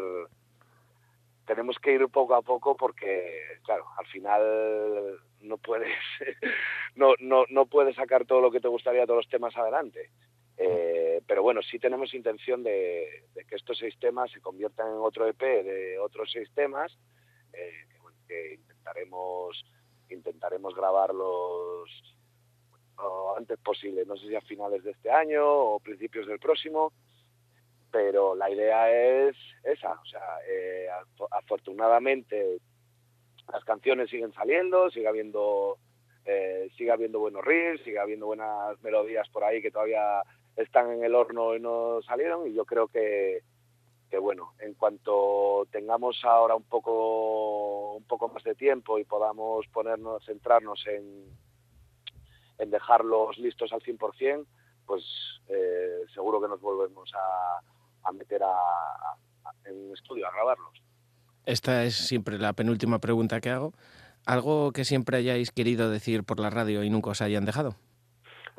[1.47, 5.97] tenemos que ir poco a poco porque, claro, al final no puedes,
[6.95, 10.11] no, no, no puedes sacar todo lo que te gustaría, todos los temas adelante.
[10.57, 15.27] Eh, pero bueno, sí tenemos intención de, que estos seis temas se conviertan en otro
[15.27, 16.97] EP de otros seis temas,
[17.53, 17.85] eh,
[18.27, 19.65] que, intentaremos,
[20.09, 21.89] intentaremos grabarlos
[22.97, 26.93] lo antes posible, no sé si a finales de este año o principios del próximo,
[27.91, 30.87] pero la idea es esa, o sea, eh,
[31.31, 32.59] afortunadamente
[33.51, 35.77] las canciones siguen saliendo, sigue habiendo,
[36.25, 40.21] eh, sigue habiendo buenos riffs, sigue habiendo buenas melodías por ahí que todavía
[40.55, 43.43] están en el horno y no salieron y yo creo que,
[44.09, 49.65] que bueno, en cuanto tengamos ahora un poco un poco más de tiempo y podamos
[49.67, 51.25] ponernos, centrarnos en,
[52.57, 54.45] en dejarlos listos al 100%,
[54.85, 55.03] pues
[55.47, 58.55] eh, seguro que nos volvemos a, a meter a,
[59.65, 60.81] en estudio a grabarlos.
[61.45, 63.73] Esta es siempre la penúltima pregunta que hago.
[64.25, 67.75] ¿Algo que siempre hayáis querido decir por la radio y nunca os hayan dejado?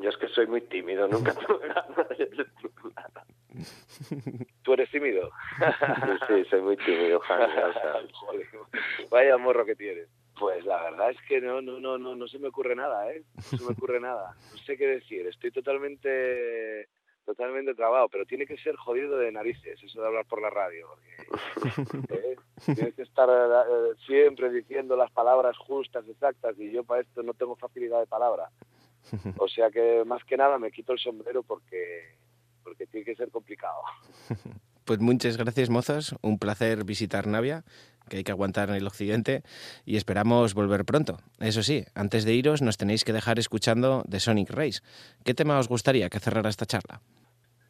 [0.03, 2.45] Yo es que soy muy tímido, nunca tuve ganas de
[2.93, 3.25] nada.
[4.63, 5.31] ¿Tú eres tímido?
[6.27, 7.63] sí, soy muy tímido, Jaime.
[7.63, 8.47] O sea, Joder,
[9.09, 10.09] vaya morro que tienes.
[10.37, 13.23] Pues la verdad es que no, no, no, no, no se me ocurre nada, ¿eh?
[13.53, 14.35] No se me ocurre nada.
[14.51, 15.25] No sé qué decir.
[15.25, 16.89] Estoy totalmente,
[17.23, 20.89] totalmente trabado, pero tiene que ser jodido de narices eso de hablar por la radio.
[21.29, 22.35] Porque, ¿eh?
[22.65, 27.33] Tienes que estar eh, siempre diciendo las palabras justas, exactas, y yo para esto no
[27.33, 28.49] tengo facilidad de palabra.
[29.37, 32.15] O sea que más que nada me quito el sombrero porque,
[32.63, 33.81] porque tiene que ser complicado.
[34.85, 36.13] Pues muchas gracias, mozos.
[36.21, 37.63] Un placer visitar Navia,
[38.09, 39.41] que hay que aguantar en el occidente,
[39.85, 41.19] y esperamos volver pronto.
[41.39, 44.81] Eso sí, antes de iros nos tenéis que dejar escuchando The Sonic Race.
[45.23, 46.99] ¿Qué tema os gustaría que cerrara esta charla?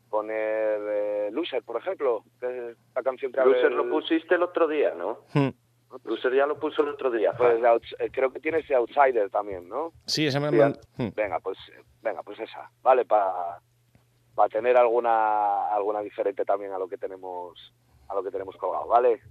[0.09, 4.41] Poner eh, Loser, por ejemplo, que es la canción que Loser el- lo pusiste el
[4.41, 5.19] otro día, ¿no?
[5.35, 5.49] Hmm.
[6.03, 7.33] Loser ya lo puso el otro día.
[7.37, 7.59] Pues
[8.11, 9.93] creo que tiene ese Outsider también, ¿no?
[10.05, 11.09] Sí, esa me Sí, man- Hmm.
[11.15, 11.57] Venga, pues
[12.01, 13.59] venga, pues esa, vale, para
[14.35, 17.71] para tener alguna alguna diferente también a lo que tenemos
[18.09, 19.21] a lo que tenemos colgado, ¿vale?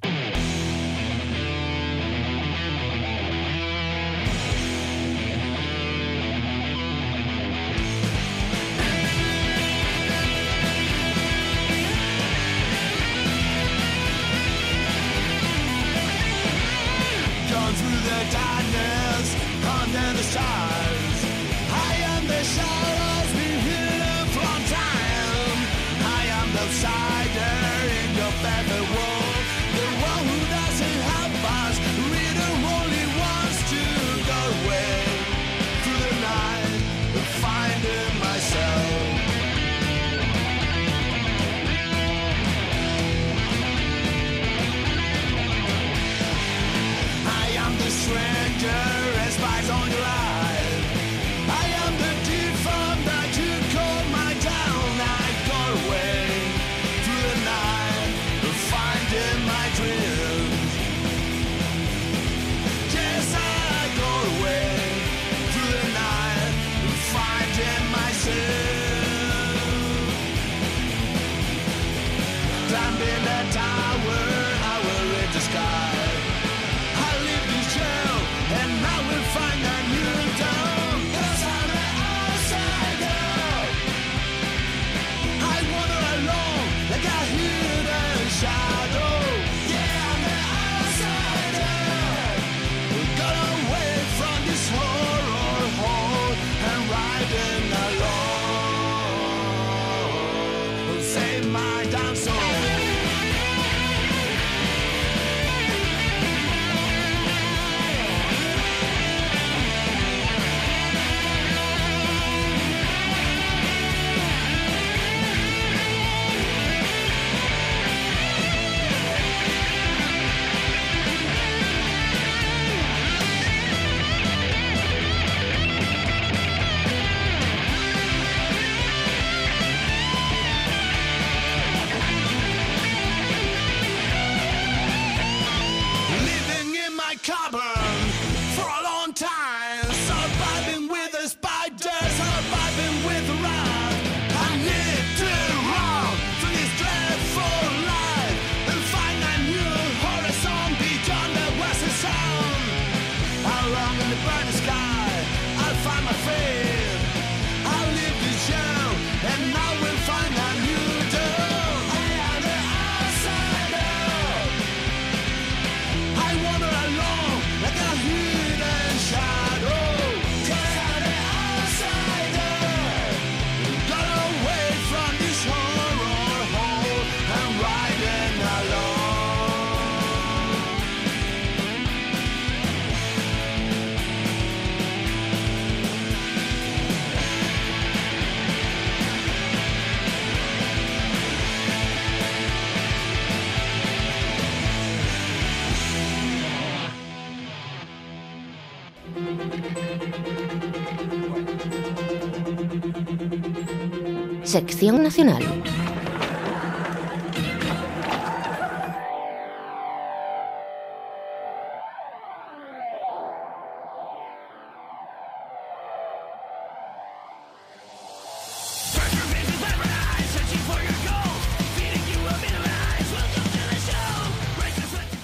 [204.52, 205.42] Sección Nacional.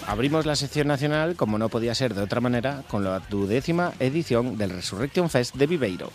[0.07, 4.57] Abrimos la sección nacional, como no podía ser de otra manera, con la duodécima edición
[4.57, 6.11] del Resurrection Fest de Viveiro.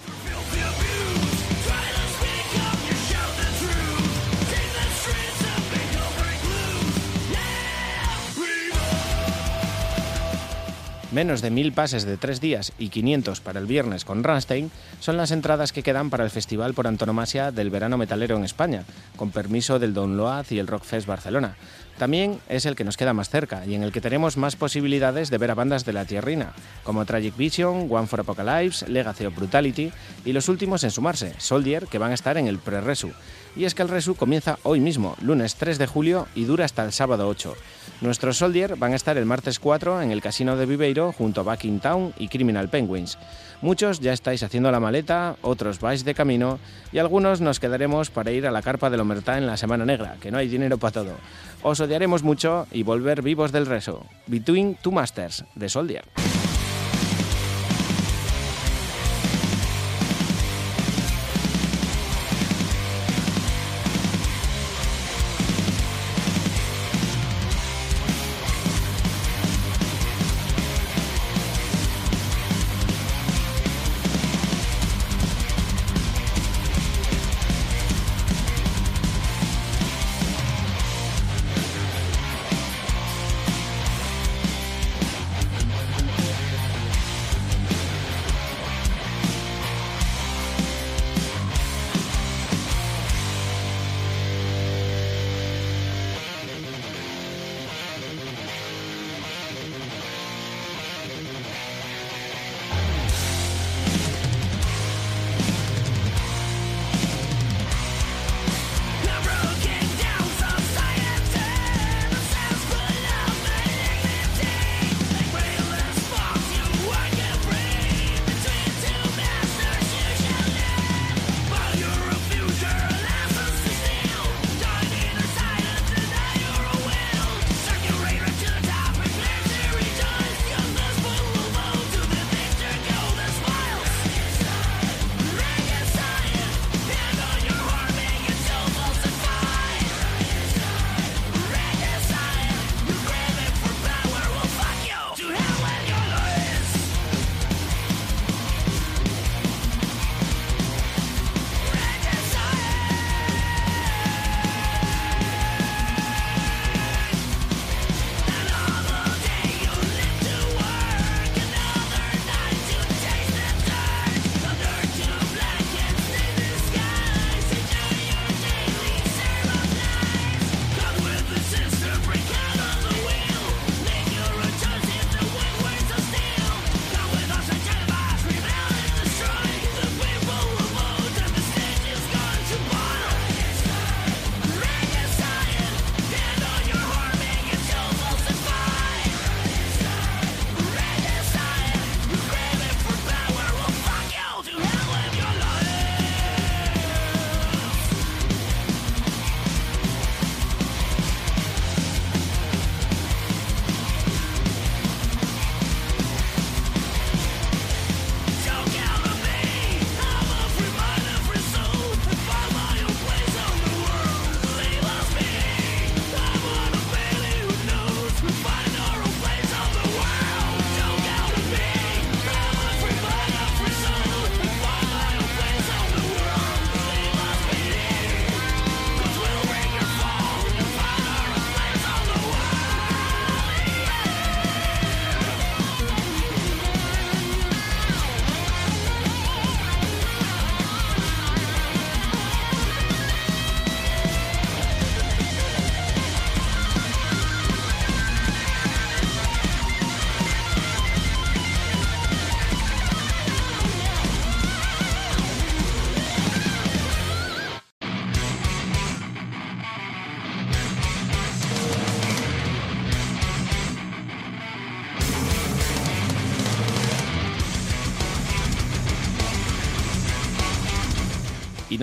[11.14, 15.16] Menos de mil pases de tres días y 500 para el viernes con Rammstein son
[15.16, 18.84] las entradas que quedan para el festival por antonomasia del verano metalero en España,
[19.16, 21.56] con permiso del Don Loaz y el Rockfest Barcelona.
[22.00, 25.30] También es el que nos queda más cerca y en el que tenemos más posibilidades
[25.30, 26.54] de ver a bandas de la tierrina,
[26.84, 29.92] como Tragic Vision, One for Apocalypse, Legacy of Brutality
[30.26, 33.12] y los últimos en sumarse, Soldier, que van a estar en el pre-resu.
[33.56, 36.84] Y es que el resu comienza hoy mismo, lunes 3 de julio, y dura hasta
[36.84, 37.54] el sábado 8.
[38.04, 41.46] Nuestros Soldier van a estar el martes 4 en el Casino de Viveiro junto a
[41.46, 43.18] Back in Town y Criminal Penguins.
[43.62, 46.60] Muchos ya estáis haciendo la maleta, otros vais de camino
[46.92, 50.18] y algunos nos quedaremos para ir a la carpa del Omertá en la Semana Negra,
[50.20, 51.14] que no hay dinero para todo.
[51.62, 54.06] Os odiaremos mucho y volver vivos del reso.
[54.28, 56.04] Between Two Masters, de Soldier.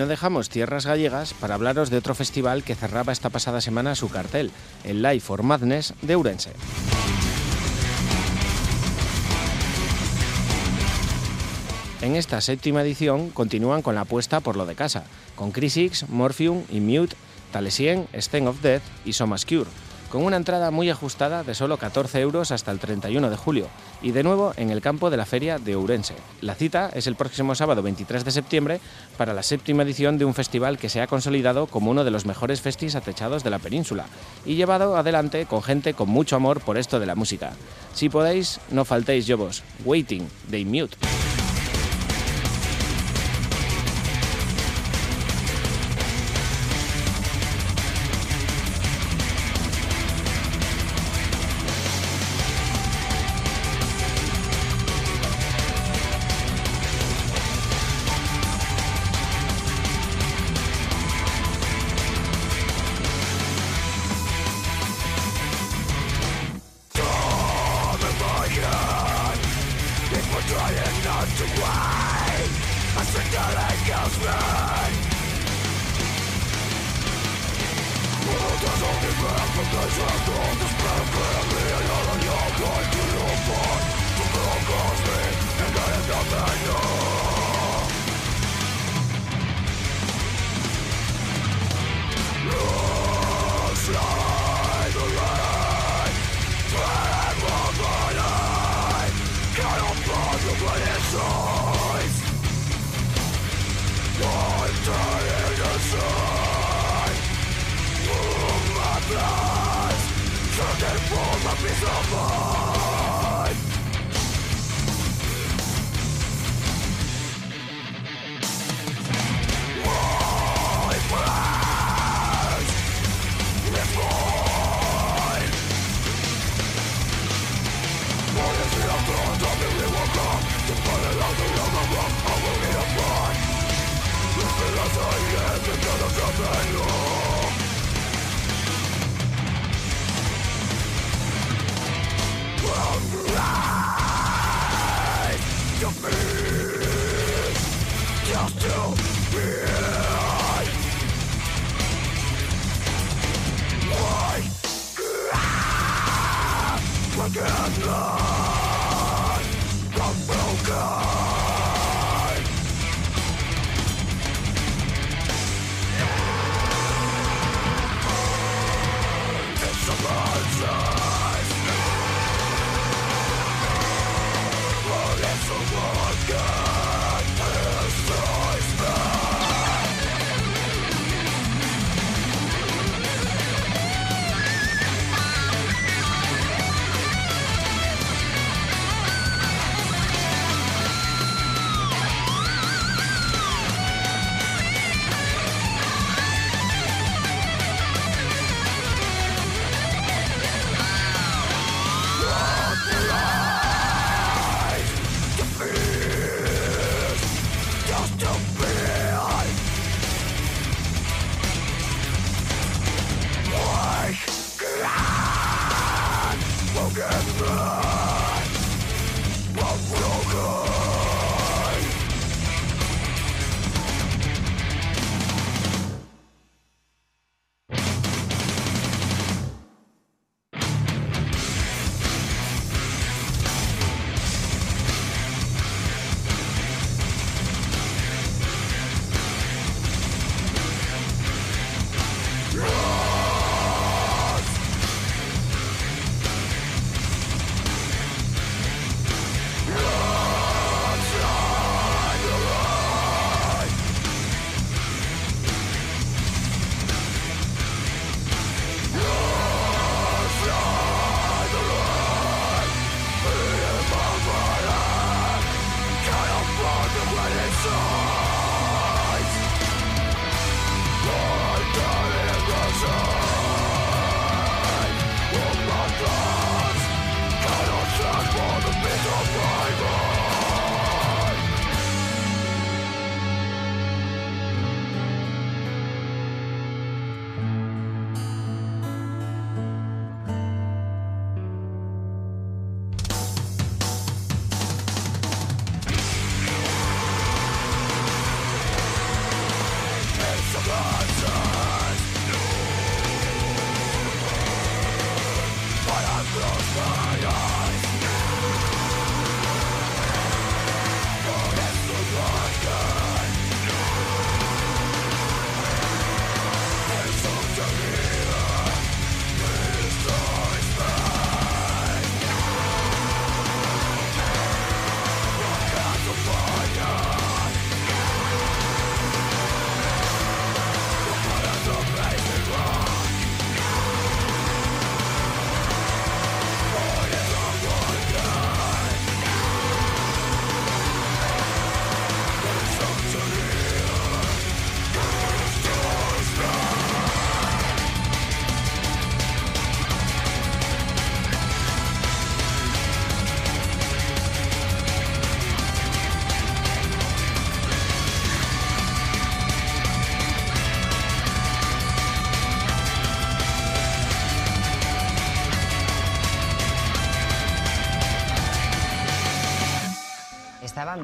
[0.01, 4.09] No dejamos tierras gallegas para hablaros de otro festival que cerraba esta pasada semana su
[4.09, 4.49] cartel,
[4.83, 6.53] el Life for Madness de Ourense.
[12.01, 15.03] En esta séptima edición continúan con la apuesta por lo de casa,
[15.35, 17.15] con Crisix, Morphium y Mute,
[17.51, 19.69] Talesien, Stain of Death y Somas Cure,
[20.11, 23.67] con una entrada muy ajustada de solo 14 euros hasta el 31 de julio,
[24.01, 26.15] y de nuevo en el campo de la feria de Ourense.
[26.41, 28.81] La cita es el próximo sábado 23 de septiembre
[29.17, 32.25] para la séptima edición de un festival que se ha consolidado como uno de los
[32.25, 34.05] mejores festis atechados de la península,
[34.45, 37.53] y llevado adelante con gente con mucho amor por esto de la música.
[37.93, 39.63] Si podéis, no faltéis vos.
[39.85, 41.20] Waiting, de Mute.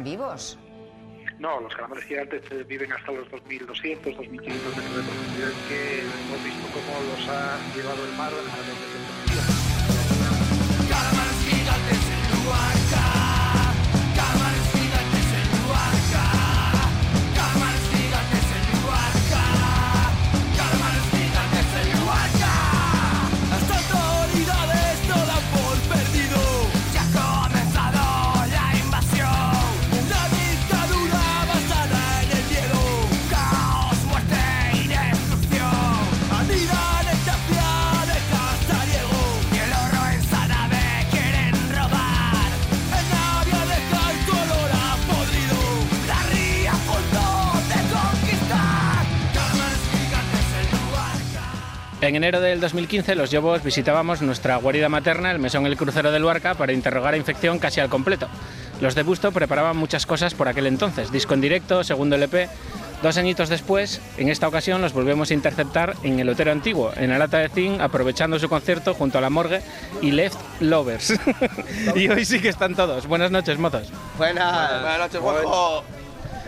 [0.03, 0.57] Vivos.
[1.39, 6.43] No, los calamares gigantes eh, viven hasta los 2.200, 2.500 metros de profundidad que hemos
[6.43, 8.31] visto cómo los ha llevado el mar
[52.07, 56.21] En enero del 2015 los Yobos visitábamos nuestra guarida materna, el mesón El Crucero del
[56.21, 58.29] Luarca, para interrogar a Infección casi al completo.
[58.79, 62.47] Los de Busto preparaban muchas cosas por aquel entonces, disco en directo, segundo LP.
[63.03, 67.09] Dos añitos después, en esta ocasión los volvemos a interceptar en el Otero Antiguo, en
[67.09, 69.61] la lata de zinc, aprovechando su concierto junto a la morgue
[70.01, 71.13] y Left Lovers.
[71.95, 73.05] y hoy sí que están todos.
[73.05, 73.91] Buenas noches, mozos.
[74.17, 74.81] Buenas.
[74.81, 75.83] Buenas noches, Juanjo.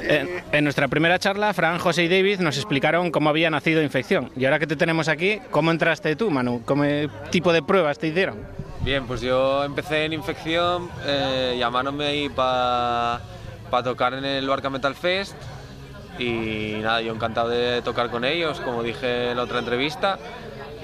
[0.02, 4.32] En, nuestra primera charla, Fran, José y David nos explicaron cómo había nacido Infección.
[4.36, 6.64] Y ahora que te tenemos aquí, ¿cómo entraste tú, Manu?
[6.66, 8.38] ¿Qué tipo de pruebas te hicieron?
[8.82, 13.20] Bien, pues yo empecé en infección, eh, llamándome para
[13.84, 15.36] tocar en el Luarca Metal Fest
[16.18, 20.20] y nada, yo encantado de tocar con ellos, como dije en la otra entrevista.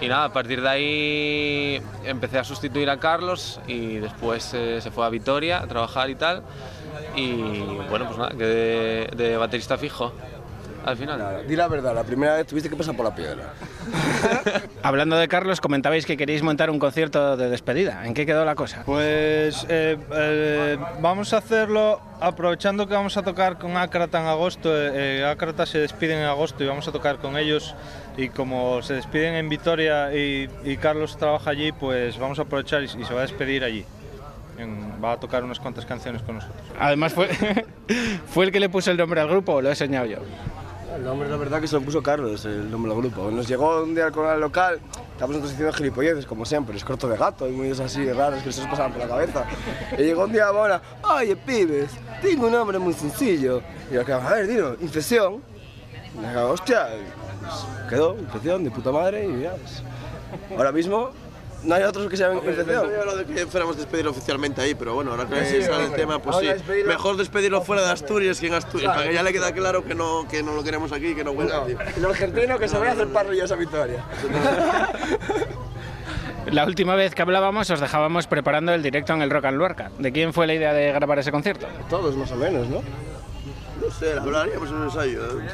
[0.01, 4.91] Y nada, a partir de ahí empecé a sustituir a Carlos y después eh, se
[4.91, 6.43] fue a Vitoria a trabajar y tal.
[7.15, 10.11] Y bueno, pues nada, quedé de, de baterista fijo
[10.85, 11.47] al final.
[11.47, 13.53] Di la verdad, la primera vez tuviste que pasar por la piedra.
[14.83, 18.05] Hablando de Carlos, comentabais que queréis montar un concierto de despedida.
[18.05, 18.83] ¿En qué quedó la cosa?
[18.85, 24.69] Pues eh, eh, vamos a hacerlo aprovechando que vamos a tocar con Acrata en agosto.
[24.75, 27.73] Eh, eh, Acrata se despiden en agosto y vamos a tocar con ellos.
[28.15, 32.83] Y como se despiden en Vitoria y, y Carlos trabaja allí, pues vamos a aprovechar
[32.83, 33.83] y, y se va a despedir allí.
[34.59, 36.61] En- va a tocar unas cuantas canciones con nosotros.
[36.79, 37.29] Además, fue,
[38.27, 40.17] fue el que le puso el nombre al grupo o lo he enseñado yo.
[40.95, 43.29] El nombre, la verdad, que se lo puso Carlos, el nombre del grupo.
[43.29, 44.79] Nos llegó un día con el local,
[45.11, 48.51] estábamos nosotros haciendo gilipolleces, como siempre, es corto de gato y muy así raros que
[48.51, 49.45] se nos pasaban por la cabeza.
[49.97, 51.91] Y llegó un día ahora, oye, pibes,
[52.21, 53.61] tengo un nombre muy sencillo.
[53.91, 55.41] Y yo, a ver, dilo, infección.
[56.13, 57.03] Y me digo, hostia, y,
[57.41, 59.83] pues, quedó, infección, de puta madre, y ya, pues,
[60.57, 61.11] Ahora mismo
[61.63, 62.89] no hay otros que se llamen infección.
[62.91, 65.83] Yo lo de que fuéramos despedirlo oficialmente ahí, pero bueno, ahora que Sí, sale el
[65.85, 65.99] hombre.
[65.99, 66.45] tema, pues sí.
[66.47, 68.97] despedirlo- Mejor despedirlo fuera de Asturias que en Asturias, Claro.
[68.99, 71.33] para que ya le queda claro que no, que no lo queremos aquí, que no
[71.33, 71.65] vuelva.
[71.65, 71.77] tío.
[71.97, 74.03] El argentino que se vaya a hacer parrillas a Victoria.
[76.51, 79.89] La última vez que hablábamos os dejábamos preparando el directo en el Rock and Luarca.
[79.97, 81.65] ¿De quién fue la idea de grabar ese concierto?
[81.89, 82.83] Todos más o menos, ¿no?
[83.81, 85.25] No sé, hablaríamos en un ensayo.
[85.41, 85.45] ¿eh?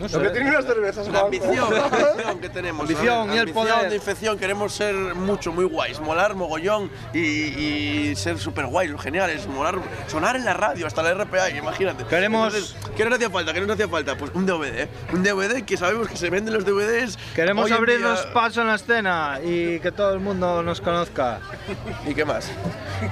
[0.00, 0.16] No sé.
[0.16, 2.80] Lo que tiene unas cervezas, La ambición, la ambición que tenemos.
[2.82, 3.34] Ambición ¿sabes?
[3.34, 3.90] y el Ambición poder.
[3.90, 9.46] de infección, queremos ser mucho, muy guays, molar mogollón y, y ser súper guays, geniales,
[9.46, 9.76] molar,
[10.08, 12.04] sonar en la radio, hasta la RPA, imagínate.
[12.04, 13.52] Queremos- Entonces, ¿Qué nos hacía falta?
[13.52, 14.16] ¿Qué nos hacía falta?
[14.16, 14.88] Pues un DVD, ¿eh?
[15.12, 17.18] un DVD que sabemos que se venden los DVDs.
[17.34, 21.40] Queremos abrirnos día- paso en la escena y que todo el mundo nos conozca.
[22.06, 22.50] ¿Y qué más?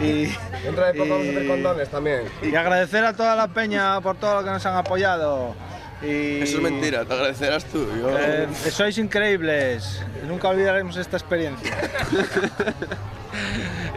[0.01, 0.27] Y,
[0.65, 2.23] Dentro de poco vamos a hacer condones también.
[2.43, 5.55] y agradecer a toda la peña por todo lo que nos han apoyado.
[6.03, 7.87] Y, Eso es mentira, te agradecerás tú.
[7.99, 8.17] Yo...
[8.17, 10.01] Eh, sois increíbles.
[10.27, 11.77] Nunca olvidaremos esta experiencia.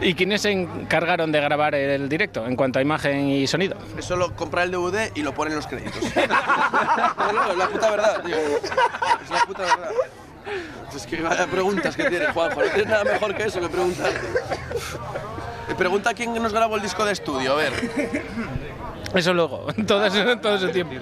[0.00, 3.76] ¿Y quiénes se encargaron de grabar el directo en cuanto a imagen y sonido?
[3.96, 6.02] Es solo comprar el DVD y lo ponen en los créditos.
[7.18, 8.36] no, no, es la puta verdad, tío.
[8.36, 9.90] Es la puta verdad.
[10.94, 12.62] Es que vaya preguntas que tienes, Juanjo.
[12.62, 14.26] No tienes nada mejor que eso que preguntarte.
[15.68, 17.72] Eh, Pregunta quién nos grabó el disco de estudio, a ver.
[19.14, 20.94] Eso luego, todo ese, todo ese tiempo.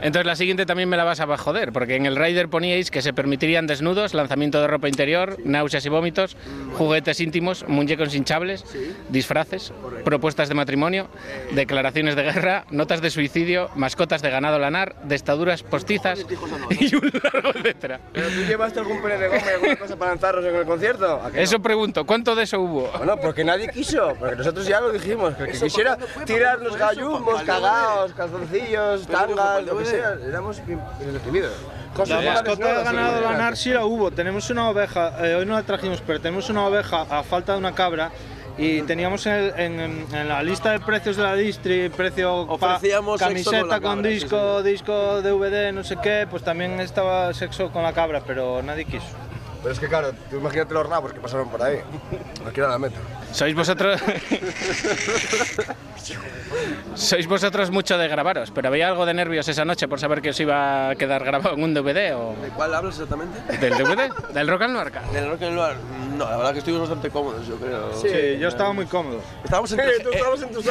[0.00, 3.02] Entonces la siguiente también me la vas a joder, porque en el Rider poníais que
[3.02, 6.36] se permitirían desnudos, lanzamiento de ropa interior, náuseas y vómitos,
[6.74, 8.64] juguetes íntimos, muñecos hinchables,
[9.08, 9.72] disfraces,
[10.04, 11.08] propuestas de matrimonio,
[11.52, 16.24] declaraciones de guerra, notas de suicidio, mascotas de ganado lanar, destaduras postizas
[16.70, 18.00] y un largo etcétera.
[18.12, 21.20] ¿Pero tú llevaste algún pene de goma y alguna cosa para lanzarnos en el concierto?
[21.22, 21.42] ¿A que no?
[21.42, 22.90] Eso pregunto, ¿cuánto de eso hubo?
[22.96, 27.42] Bueno, porque nadie quiso, porque nosotros ya lo dijimos, que el que quisiera tirarnos gallumbos,
[27.42, 31.52] cagaos, calzoncillos, tangas, lo que sea, éramos bien bien recibidos.
[31.94, 34.10] Cosas La mascota de ganado lanar sí la hubo.
[34.10, 37.58] Tenemos una oveja, eh, hoy no la trajimos, pero tenemos una oveja a falta de
[37.58, 38.10] una cabra.
[38.60, 42.54] Y teníamos en, el- en- en la lista de precios de la distri, precio pa-
[42.74, 46.42] Ofrecíamos sexo camiseta con la con cabra, sí, disco, disco DVD, no sé qué, pues
[46.42, 49.06] también estaba sexo con la cabra, pero nadie quiso.
[49.62, 51.78] Pero es que claro, tú imagínate los rabos que pasaron por ahí.
[52.48, 52.96] Aquí era la meta.
[53.32, 54.00] ¿Sois vosotros...?
[56.94, 60.30] Sois vosotros mucho de grabaros, pero había algo de nervios esa noche por saber que
[60.30, 62.34] os iba a quedar grabado en un DVD o...
[62.40, 63.38] ¿De cuál hablas exactamente?
[63.58, 64.10] ¿Del DVD?
[64.32, 65.02] ¿Del Rock al Noarca?
[65.12, 65.76] Del Rock and Roll.
[66.16, 67.94] No, la verdad que estuvimos bastante cómodos, yo creo.
[67.94, 69.20] Sí, yo estaba muy cómodo.
[69.44, 70.66] Estábamos entre, Sí, tú estabas en tus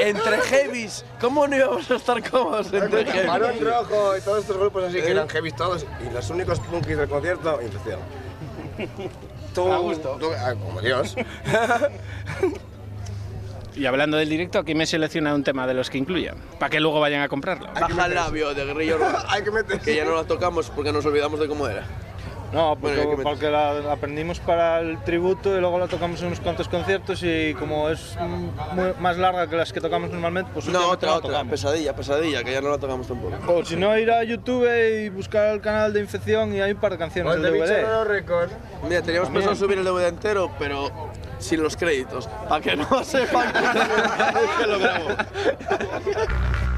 [0.00, 1.04] entre heavies.
[1.20, 3.26] ¿Cómo no íbamos a estar cómodos entre heavies?
[3.26, 6.96] Marón Rojo y todos estos grupos así que eran heavy todos y los únicos punkis
[6.96, 8.00] del concierto, infección.
[9.62, 10.18] A gusto.
[10.38, 11.16] ah, como Dios.
[13.76, 16.78] Y hablando del directo, aquí me selecciona un tema de los que incluya, para que
[16.78, 17.66] luego vayan a comprarlo.
[17.74, 19.24] Baja el labio de Guerrilla Urbana.
[19.28, 19.80] Hay que meter.
[19.80, 21.84] Que ya no la tocamos porque nos olvidamos de cómo era.
[22.54, 26.20] No, porque, Bueno, que porque la, la aprendimos para el tributo y luego la tocamos
[26.20, 30.10] en unos cuantos conciertos y como es mm, muy- más larga que las que tocamos
[30.10, 31.30] normalmente, pues No, otra, la otra.
[31.30, 31.50] tocamos.
[31.50, 33.34] Pesadilla, pesadilla, que ya no la tocamos tampoco.
[33.52, 36.78] O si no, ir a YouTube y buscar el canal de Infección y hay un
[36.78, 37.82] par de canciones Pues del DVD.
[37.88, 38.50] no record.
[38.88, 39.46] Mira, teníamos También.
[39.48, 40.90] pensado subir el DVD entero, pero
[41.40, 42.28] sin los créditos.
[42.48, 43.52] Para que no sepan
[44.60, 45.08] que lo grabo.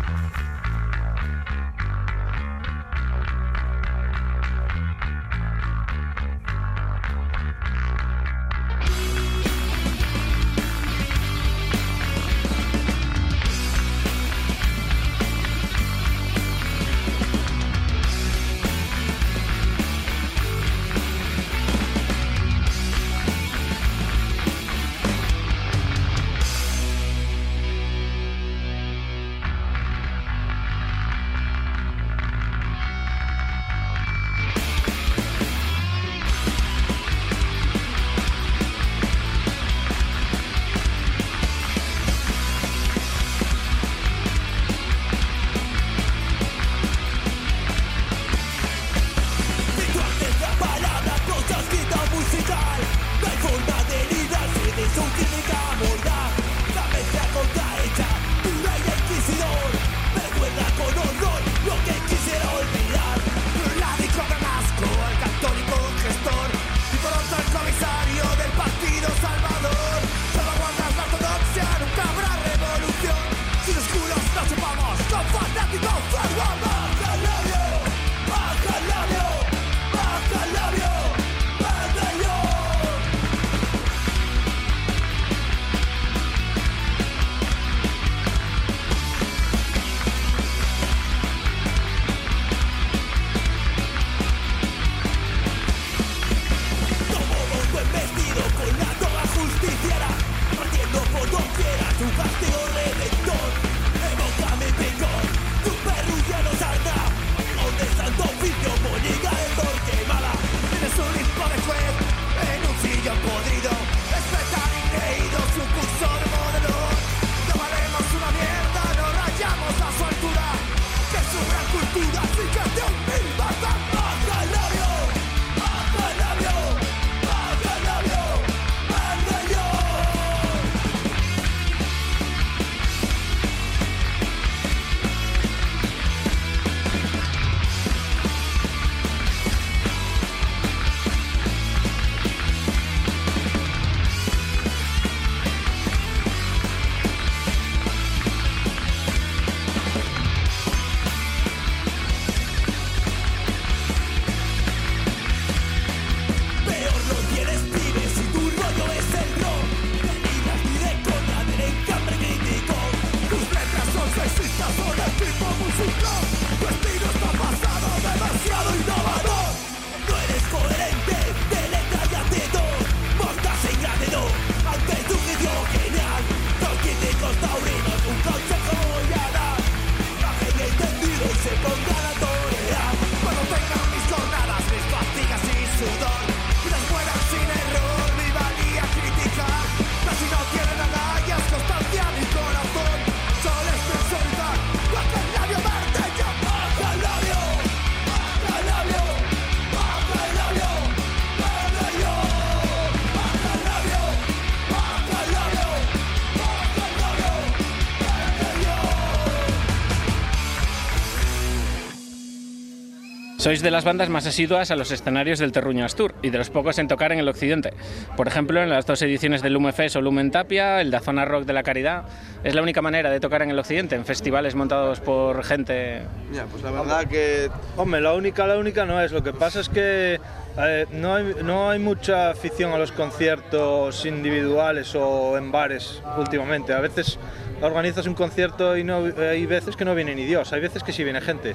[213.47, 216.51] Sois de las bandas más asiduas a los escenarios del Terruño Astur y de los
[216.51, 217.74] pocos en tocar en el occidente.
[218.16, 221.24] Por ejemplo, en las dos ediciones del Lume Fest o Lumen Tapia, el de Zona
[221.24, 222.06] Rock de la Caridad.
[222.43, 226.02] Es la única manera de tocar en el occidente, en festivales montados por gente.
[226.32, 227.48] Ya, pues la verdad que.
[227.77, 229.12] Hombre, la única, la única no es.
[229.12, 230.18] Lo que pasa es que
[230.59, 236.73] eh, no, hay, no hay mucha afición a los conciertos individuales o en bares últimamente.
[236.73, 237.16] A veces
[237.62, 240.93] organizas un concierto y no, hay veces que no viene ni Dios, hay veces que
[240.93, 241.55] sí viene gente.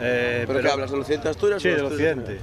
[0.00, 2.38] Eh, ¿Pero qué hablas, del occidente de Asturias Sí, del occidente.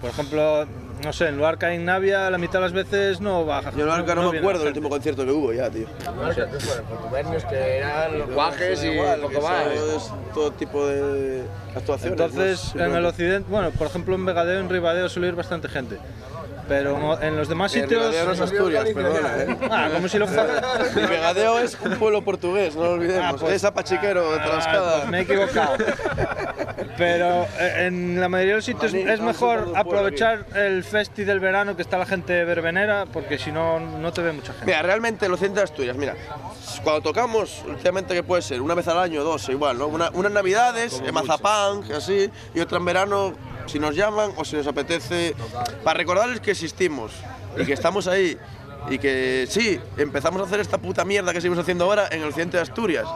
[0.00, 0.66] Por ejemplo,
[1.02, 3.70] no sé, en Luarca y en Navia la mitad de las veces no baja.
[3.72, 5.86] Yo en Luarca no, me viene acuerdo del último concierto que hubo ya, tío.
[6.88, 10.12] Contubernios que eran los guajes y Igual, poco que más.
[10.34, 11.42] todo tipo de
[11.74, 12.20] actuaciones.
[12.20, 12.84] Entonces, ¿no?
[12.84, 15.98] en el occidente, bueno, por ejemplo en Vegadeo, en Ribadeo suele ir bastante gente.
[16.68, 18.00] Pero en los demás En sitios...
[18.02, 19.58] Ribadeo no es Asturias, perdona, ¿eh?
[19.70, 20.62] Ah, como si lo fuera.
[20.96, 23.34] Y Vegadeo es un pueblo portugués, no lo olvidemos.
[23.34, 24.96] Ah, pues- es apachiquero de Ah, Trascada.
[25.00, 25.76] pues me he equivocado.
[26.96, 31.40] Pero eh, en la mayoría de los sitios Maní, es mejor aprovechar el festi del
[31.40, 34.66] verano que está la gente verbenera, porque si no, no te ve mucha gente.
[34.66, 36.14] Mira, realmente el occidente de Asturias, mira,
[36.82, 39.86] cuando tocamos, últimamente que puede ser, una vez al año, dos, igual, ¿no?
[39.88, 43.32] Una, unas navidades, en Mazapán, así, y otra en verano,
[43.66, 45.34] si nos llaman o si nos apetece,
[45.82, 47.12] para recordarles que existimos
[47.58, 48.36] y que estamos ahí.
[48.90, 52.28] Y que sí, empezamos a hacer esta puta mierda que seguimos haciendo ahora en el
[52.28, 53.06] occidente de Asturias.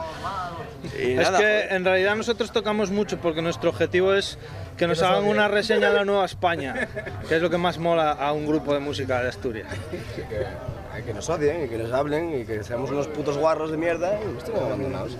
[0.97, 1.73] Y Es nada, que joder.
[1.73, 4.39] en realidad nosotros tocamos mucho porque nuestro objetivo es
[4.77, 6.87] que nos hagan una reseña de la Nueva España,
[7.27, 9.67] que es lo que más mola a un grupo de música de Asturias.
[10.15, 13.77] Que, que nos odien y que nos hablen y que seamos unos putos guarros de
[13.77, 15.17] mierda y nos tienen abandonados.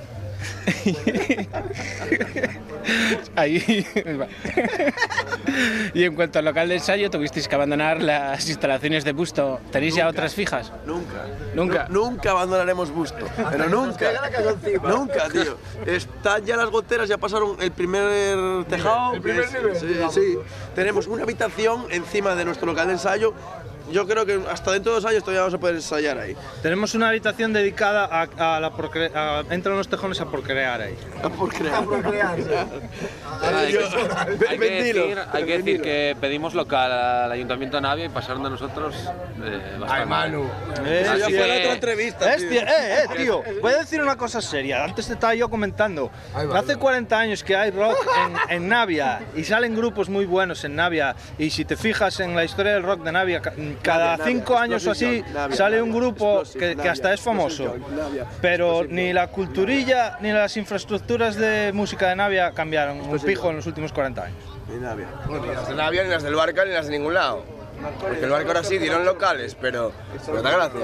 [3.35, 3.85] Ahí.
[5.93, 9.59] y en cuanto al local de ensayo, tuvisteis que abandonar las instalaciones de Busto.
[9.71, 10.71] ¿Tenéis ya otras fijas?
[10.85, 11.25] Nunca.
[11.53, 11.87] Nunca.
[11.89, 13.27] Nu- nunca abandonaremos Busto.
[13.51, 14.09] Pero nunca.
[14.83, 15.57] Nunca, tío.
[15.85, 19.13] Están ya las goteras, ya pasaron el primer tejado.
[19.13, 20.13] el primer nivel, Sí, digamos.
[20.13, 20.37] sí.
[20.75, 23.33] Tenemos una habitación encima de nuestro local de ensayo.
[23.91, 26.35] Yo creo que hasta dentro de dos años todavía vamos a poder ensayar ahí.
[26.61, 30.95] Tenemos una habitación dedicada a, a la procre- a- entran los tejones a procrear ahí.
[31.23, 31.83] A por crear.
[33.41, 33.79] Hay, Yo-
[34.49, 38.43] hay que decir, hay que decir que pedimos local al Ayuntamiento de Navia y pasaron
[38.43, 38.95] de nosotros
[39.43, 40.03] eh, bastante.
[40.03, 40.49] Ay, Manu.
[40.85, 42.33] Eh, Así Ya sí, fue la que- otra entrevista.
[42.33, 42.61] Es tío.
[42.61, 44.83] eh, eh, tío, voy a decir una cosa seria.
[44.83, 46.11] Antes te estaba yo comentando.
[46.33, 46.79] Hace ahí va.
[46.79, 47.95] 40 años que hay rock
[48.49, 51.15] en, en Navia y salen grupos muy buenos en Navia.
[51.37, 53.41] Y si te fijas en la historia del rock de Navia,
[53.81, 57.75] cada cinco años o así sale un grupo que, hasta es famoso.
[58.41, 63.57] Pero ni la culturilla ni las infraestructuras de música de Navia cambiaron un pijo en
[63.57, 64.37] los últimos 40 años.
[64.67, 65.07] Ni Navia.
[65.27, 67.59] Bueno, ni las de Navia, ni las del Barca, ni las de ningún lado.
[67.99, 69.93] Porque el barco ahora sí dieron locales, pero.
[70.25, 70.83] Pero da gracias.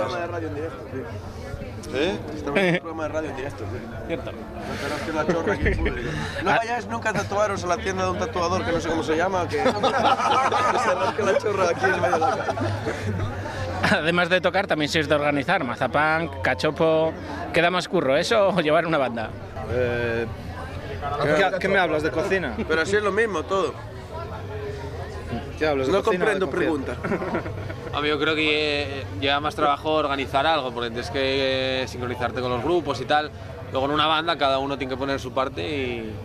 [1.96, 2.18] ¿Eh?
[2.36, 4.08] Estamos en un programa de radio en directo, tío.
[4.08, 4.32] Cierto.
[4.32, 6.10] No la chorra aquí en público.
[6.44, 9.04] No vayáis nunca a tatuaros a la tienda de un tatuador que no sé cómo
[9.04, 12.42] se llama, que, se rasque la chorra aquí en medio de la calle.
[13.92, 17.14] Además de tocar, también sois de organizar mazapán, cachopo.
[17.54, 19.30] ¿Queda más curro eso o llevar una banda?
[19.72, 20.26] Eh,
[21.24, 22.56] ¿qué, qué me hablas de cocina?
[22.68, 23.74] Pero así es lo mismo todo.
[25.58, 26.96] ¿Qué hablas de No cocina o de comprendo pregunta.
[28.02, 32.52] Mí yo creo que lleva más trabajo organizar algo, porque tienes que eh, sincronizarte con
[32.52, 33.32] los grupos y tal.
[33.72, 36.16] Luego en una banda cada uno tiene que poner su parte y...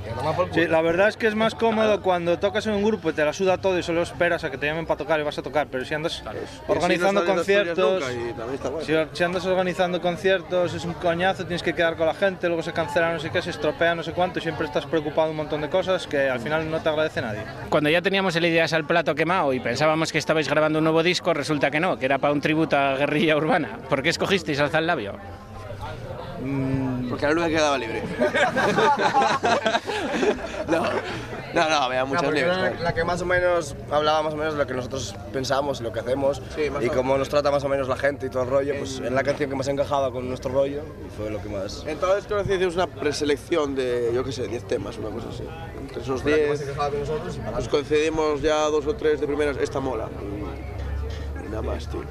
[0.52, 3.24] Sí, la verdad es que es más cómodo cuando tocas en un grupo y te
[3.24, 5.42] la suda todo y solo esperas a que te llamen para tocar y vas a
[5.42, 6.22] tocar, pero si andas
[6.68, 11.74] organizando si no conciertos, nunca, si, si andas organizando conciertos es un coñazo, tienes que
[11.74, 14.38] quedar con la gente, luego se cancela no sé qué, se estropea no sé cuánto
[14.38, 17.20] y siempre estás preocupado de un montón de cosas que al final no te agradece
[17.20, 17.40] nadie.
[17.68, 21.02] Cuando ya teníamos el Ideas al plato quemado y pensábamos que estabais grabando un nuevo
[21.02, 23.78] disco, resulta que no, que era para un tributo a guerrilla urbana.
[23.88, 25.14] ¿Por qué escogisteis Alza el Labio?
[27.08, 28.02] Porque la luz quedaba libre.
[30.68, 30.82] no,
[31.54, 32.56] no, no, había No, muchas porque libres.
[32.56, 32.80] joder.
[32.80, 35.82] la que más o menos hablaba más o menos de lo que nosotros pensamos y
[35.82, 38.44] lo que hacemos Sí, y cómo nos trata más o menos la gente y todo
[38.44, 41.40] el rollo, pues es la canción que más encajaba con nuestro rollo y fue lo
[41.42, 41.84] que más...
[41.86, 45.44] Entonces creo que hicimos una preselección de, yo qué sé, 10 temas, una cosa así.
[45.80, 48.64] Entre esos Fue la que más 10 encajaba con nosotros y para nos coincidimos ya
[48.66, 50.08] dos o tres de primeras, esta mola.
[50.22, 50.69] Y
[51.50, 52.02] nada más, tío.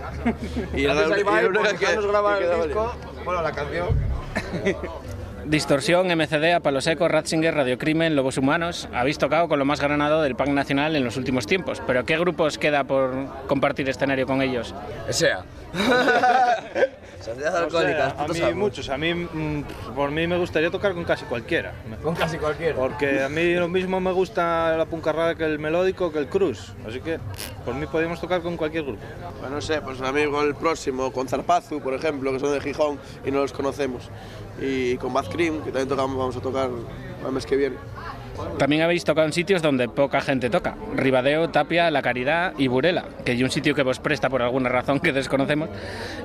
[0.75, 2.93] Y era la Ibai única que- dejarnos grabar que el disco,
[3.25, 3.87] bueno, la canción.
[5.45, 8.87] Distorsión, MCD, A Palo Seco, Ratzinger, Radiocrimen, Lobos Humanos.
[8.93, 11.81] Habéis tocado con lo más granado del punk nacional en los últimos tiempos.
[11.87, 13.11] ¿Pero qué grupo os queda por
[13.47, 14.75] compartir escenario con ellos?
[15.09, 15.43] Sea.
[17.21, 18.55] Sociedad alcohólica, O sea, a mí amos.
[18.55, 19.63] muchos, a mí mm,
[19.93, 21.73] por mí me gustaría tocar con casi cualquiera.
[22.01, 22.75] Con casi cualquiera.
[22.75, 26.73] Porque a mí lo mismo me gusta la puncarrada que el melódico que el cruz.
[26.87, 27.19] Así que
[27.65, 29.03] por mí podríamos tocar con cualquier grupo.
[29.39, 32.99] Bueno, no sé, pues amigo el próximo, con Zarpazu, por ejemplo, que son de Gijón
[33.25, 34.09] y no los conocemos.
[34.61, 36.69] Y con Bad Cream, que también tocamos, vamos a tocar
[37.25, 37.75] el mes que viene.
[38.57, 40.75] También habéis tocado en sitios donde poca gente toca.
[40.95, 44.69] Ribadeo, Tapia, La Caridad y Burela, que hay un sitio que vos presta por alguna
[44.69, 45.69] razón que desconocemos.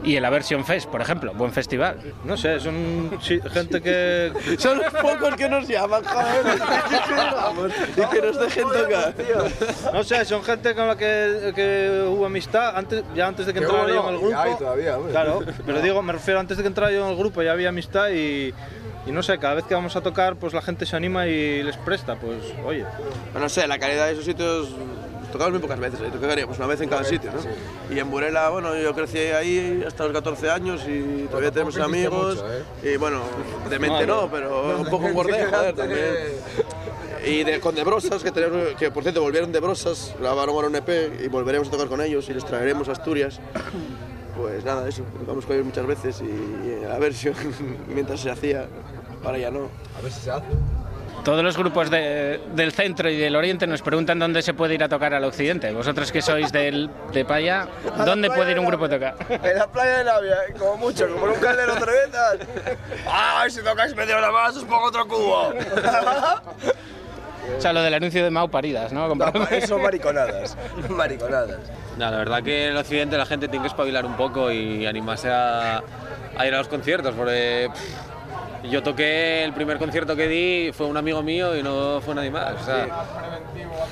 [0.03, 1.97] Y el Aversion Fest, por ejemplo, buen festival.
[2.24, 4.32] No sé, son gente que...
[4.59, 6.59] Son los pocos que nos llaman, joder.
[7.97, 9.15] Y que nos dejen tocar.
[9.93, 13.61] No sé, son gente con la que, que hubo amistad antes, ya antes de que
[13.61, 14.39] entrara hubo, yo no, en el grupo.
[14.39, 15.12] hay todavía, hombre.
[15.12, 17.69] Claro, pero digo, me refiero antes de que entrara yo en el grupo ya había
[17.69, 18.53] amistad y,
[19.07, 21.63] y no sé, cada vez que vamos a tocar, pues la gente se anima y
[21.63, 22.85] les presta, pues oye.
[23.35, 24.69] No sé, la calidad de esos sitios
[25.35, 26.11] tocamos muy pocas veces, ¿eh?
[26.13, 27.95] tocaríamos una vez en cada sitio, ¿no?
[27.95, 32.37] Y en Burela, bueno, yo crecí ahí hasta los 14 años y todavía tenemos amigos.
[32.37, 32.95] mucho, ¿eh?
[32.95, 33.21] Y bueno,
[33.69, 36.15] de mente no, pero un poco engordé, joder, también.
[37.27, 40.77] Y de, con De Brosas, que, tenemos, que por cierto volvieron De Brosas, grabaron un
[40.77, 43.41] EP y volveremos a tocar con ellos y les traeremos a Asturias.
[44.36, 47.31] Pues nada, eso, tocamos con ellos muchas veces y, y a ver si
[47.89, 48.66] mientras se hacía,
[49.24, 49.69] ahora ya no.
[49.98, 50.47] A ver si se hace.
[51.24, 54.82] Todos los grupos de- del centro y del oriente nos preguntan dónde se puede ir
[54.85, 55.73] a tocar al occidente.
[55.73, 57.66] Vosotros que sois del, de Paya,
[58.05, 59.15] ¿dónde puede ir un grupo a tocar?
[59.31, 62.39] En la playa de Navia, como mucho, como en un caldero cervezas.
[63.11, 65.55] ¡Ay, si tocáis media hora más, os pongo otro cubo!
[67.57, 69.15] O sea, lo del anuncio de Mau Paridas, ¿no?
[69.15, 70.57] No, eso mariconadas.
[70.91, 71.59] Mariconadas.
[71.97, 74.87] No, la verdad que en el occidente la gente tiene que espabilar un poco y
[74.87, 75.79] animarse a,
[76.37, 80.87] a ir a los conciertos, porque pff, yo toqué el primer concierto que di, fue
[80.87, 82.61] un amigo mío y no fue nadie más.
[82.61, 82.87] O sea,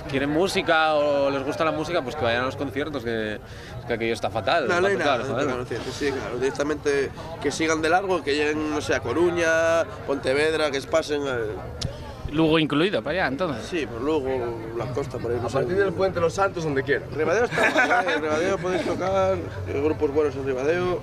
[0.08, 3.38] quieren música o les gusta la música, pues que vayan a los conciertos, que,
[3.86, 4.66] que aquello está fatal.
[4.68, 7.10] No, no hay nada, no, sí, sí, claro, directamente
[7.42, 11.22] que sigan de largo, que lleguen, no sé, a Coruña, Pontevedra, que se pasen.
[11.26, 12.01] eh,
[12.32, 13.66] Lugo incluido, para allá, entonces.
[13.66, 16.82] Sí, por luego la costa, por ahí, no A partir del Puente Los Santos, donde
[16.82, 17.08] quieran.
[17.14, 18.14] Ribadeo está guay, ¿eh?
[18.16, 19.36] en Ribadeo podéis tocar,
[19.66, 21.00] hay grupos buenos en Ribadeo,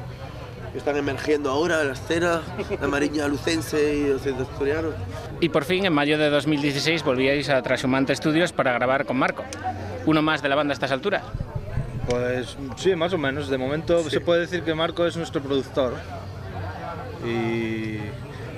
[0.71, 2.41] que están emergiendo ahora en la escena,
[2.81, 4.89] la Mariña Lucense y el Centro Asturiano.
[5.39, 9.43] Y por fin, en mayo de 2016, volvíais a Trashumante Studios para grabar con Marco.
[10.05, 11.23] Uno más de la banda a estas alturas.
[12.09, 13.49] Pues sí, más o menos.
[13.49, 15.93] De momento se puede decir que Marco es nuestro productor.
[17.25, 17.97] Y,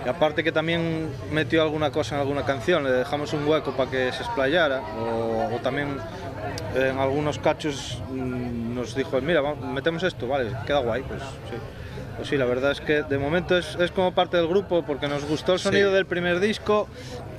[0.05, 3.89] y aparte que también metió alguna cosa en alguna canción, le dejamos un hueco para
[3.91, 4.81] que se explayara.
[4.99, 5.97] O, o también
[6.75, 11.03] en algunos cachos mm, nos dijo, mira, metemos esto, vale, queda guay.
[11.03, 11.55] Pues sí.
[12.17, 15.07] Pues sí, la verdad es que de momento es, es como parte del grupo porque
[15.07, 15.95] nos gustó el sonido Sí.
[15.95, 16.87] del primer disco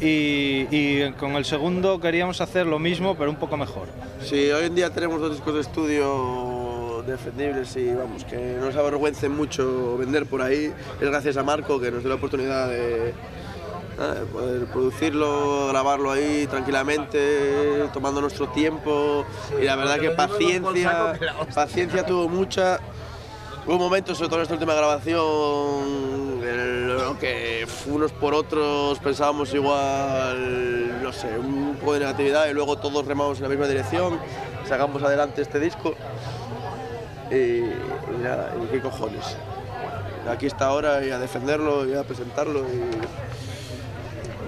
[0.01, 3.87] y, y con el segundo queríamos hacer lo mismo pero un poco mejor.
[4.23, 6.62] Sí, hoy en día tenemos dos discos de estudio
[7.07, 10.73] defendibles y vamos, que no nos avergüencen mucho vender por ahí.
[11.01, 13.15] Es gracias a Marco que nos dio la oportunidad de,
[13.99, 19.25] nada, de poder producirlo, grabarlo ahí tranquilamente, tomando nuestro tiempo.
[19.61, 21.19] Y la verdad que paciencia,
[21.55, 22.81] paciencia tuvo mucha.
[23.65, 26.83] Hubo momentos, sobre todo en esta última grabación, en
[27.23, 33.07] que unos por otros pensábamos igual, no sé, un poco de negatividad y luego todos
[33.07, 34.19] remamos en la misma dirección,
[34.69, 35.95] sacamos adelante este disco
[37.33, 37.65] y,
[38.15, 39.37] y nada, y qué cojones.
[40.31, 42.91] Aquí está ahora y a defenderlo y a presentarlo y...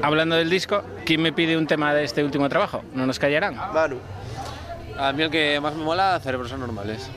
[0.03, 2.83] Hablando del disco, ¿quién me pide un tema de este último trabajo?
[2.95, 3.57] ¿No nos callarán?
[3.73, 3.99] Manu.
[4.99, 7.11] A mí el que más me mola, Cerebros Anormales.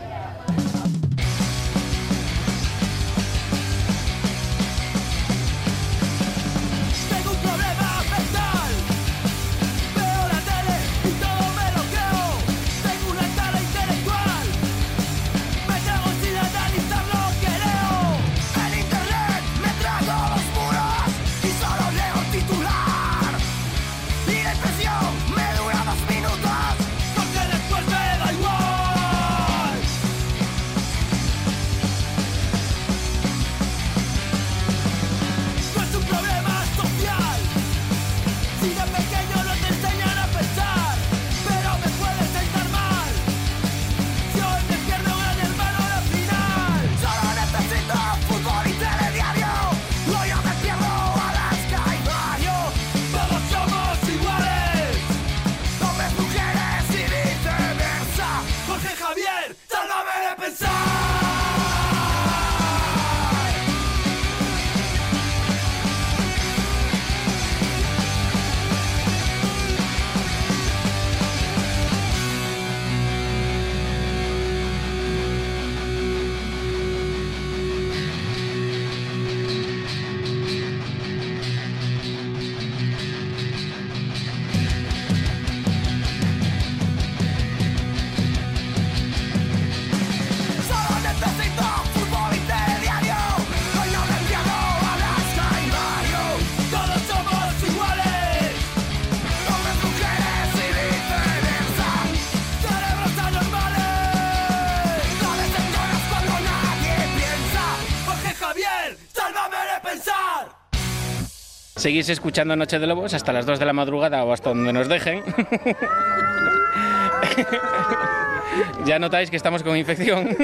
[111.88, 114.90] Seguís escuchando Noche de Lobos hasta las 2 de la madrugada o hasta donde nos
[114.90, 115.24] dejen.
[118.86, 120.36] ya notáis que estamos con infección.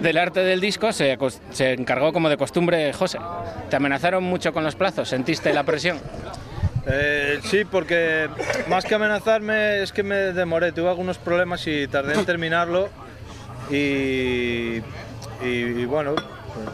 [0.00, 1.18] Del arte del disco se,
[1.50, 3.18] se encargó como de costumbre José.
[3.68, 5.10] ¿Te amenazaron mucho con los plazos?
[5.10, 6.00] ¿Sentiste la presión?
[6.86, 8.30] Eh, sí, porque
[8.66, 12.88] más que amenazarme es que me demoré, tuve algunos problemas y tardé en terminarlo
[13.70, 14.80] y
[15.84, 16.14] bueno,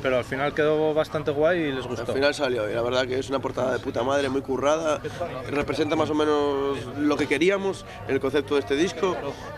[0.02, 2.02] pero al final quedó bastante guay y les gustó.
[2.02, 5.00] Al final salió y la verdad que es una portada de puta madre, muy currada,
[5.50, 9.16] representa más o menos lo que queríamos, el concepto de este disco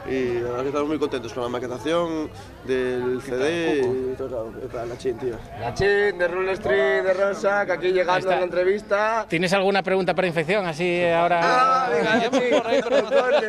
[0.09, 2.31] y la verdad que estamos muy contentos con la maquetación
[2.65, 3.81] del CD
[4.13, 5.37] y todo, ¿qué tal, Nachín, tío?
[5.61, 9.27] Nachín, de Rule Street, de Rosa, que aquí llegando a la entrevista.
[9.29, 10.67] ¿Tienes alguna pregunta para infección?
[10.67, 11.41] Así ahora...
[11.43, 13.49] Ah, venga, tocote.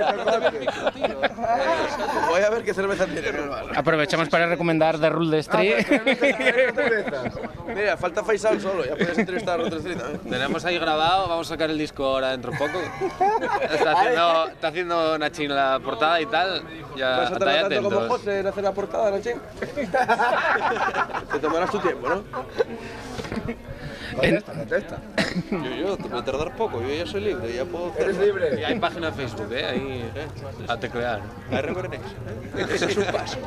[2.30, 3.30] Voy a ver qué cerveza tiene.
[3.76, 5.86] Aprovechamos para recomendar The Rule de Street.
[7.68, 10.20] Mira, falta Faisal solo, ya puedes entrevistar a otro Street también.
[10.30, 12.80] Tenemos ahí grabado, vamos a sacar el disco ahora dentro de poco.
[13.72, 16.64] Está haciendo, está haciendo Nachín la portada y tal.
[16.96, 18.08] Ya ¿Vas a tardar tanto como.
[18.10, 19.40] José en hacer la portada, Nachín?
[21.32, 22.24] Te tomarás tu tiempo, ¿no?
[24.22, 24.44] En-
[25.52, 28.04] Yo, yo, te voy a tardar poco, yo ya soy libre, ya puedo hacer...
[28.06, 28.60] Eres libre.
[28.60, 29.66] Y hay página de Facebook, ¿eh?
[29.66, 30.12] Ahí
[30.68, 31.22] a teclear.
[31.52, 32.02] Hay recorrenes.
[32.74, 33.38] Ese es un paso.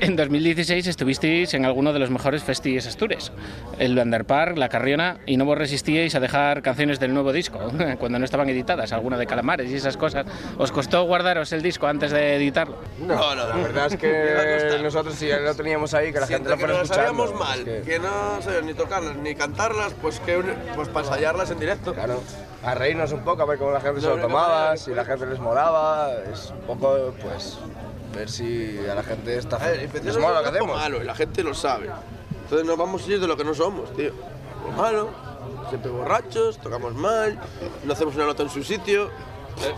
[0.00, 3.32] En 2016 estuvisteis en alguno de los mejores festivals Astures,
[3.78, 7.58] el Underpark, La Carriona, y no vos resistíais a dejar canciones del nuevo disco,
[7.98, 10.26] cuando no estaban editadas, alguna de Calamares y esas cosas.
[10.58, 12.76] ¿Os costó guardaros el disco antes de editarlo?
[13.00, 16.48] No, no, la verdad es que nosotros si ya lo teníamos ahí, que la gente
[16.48, 17.26] Siempre lo que fuera no las escuchando.
[17.26, 20.42] sabíamos mal, es que- que no sabíamos ni tocarlas ni cantarlas, pues que
[20.74, 21.94] pues para ensayarlas en directo.
[21.94, 22.20] Claro,
[22.64, 25.26] a reírnos un poco, a ver cómo la gente se lo tomaba, si la gente
[25.26, 27.58] les molaba, es un poco, pues,
[28.14, 30.76] ver si a la gente está A ver, les mola lo que hacemos.
[30.76, 31.90] malo y la gente lo sabe.
[32.42, 34.12] Entonces nos vamos a ir de lo que no somos, tío.
[34.64, 35.08] Lo malo,
[35.68, 37.38] siempre borrachos, tocamos mal,
[37.84, 39.10] no hacemos una nota en su sitio.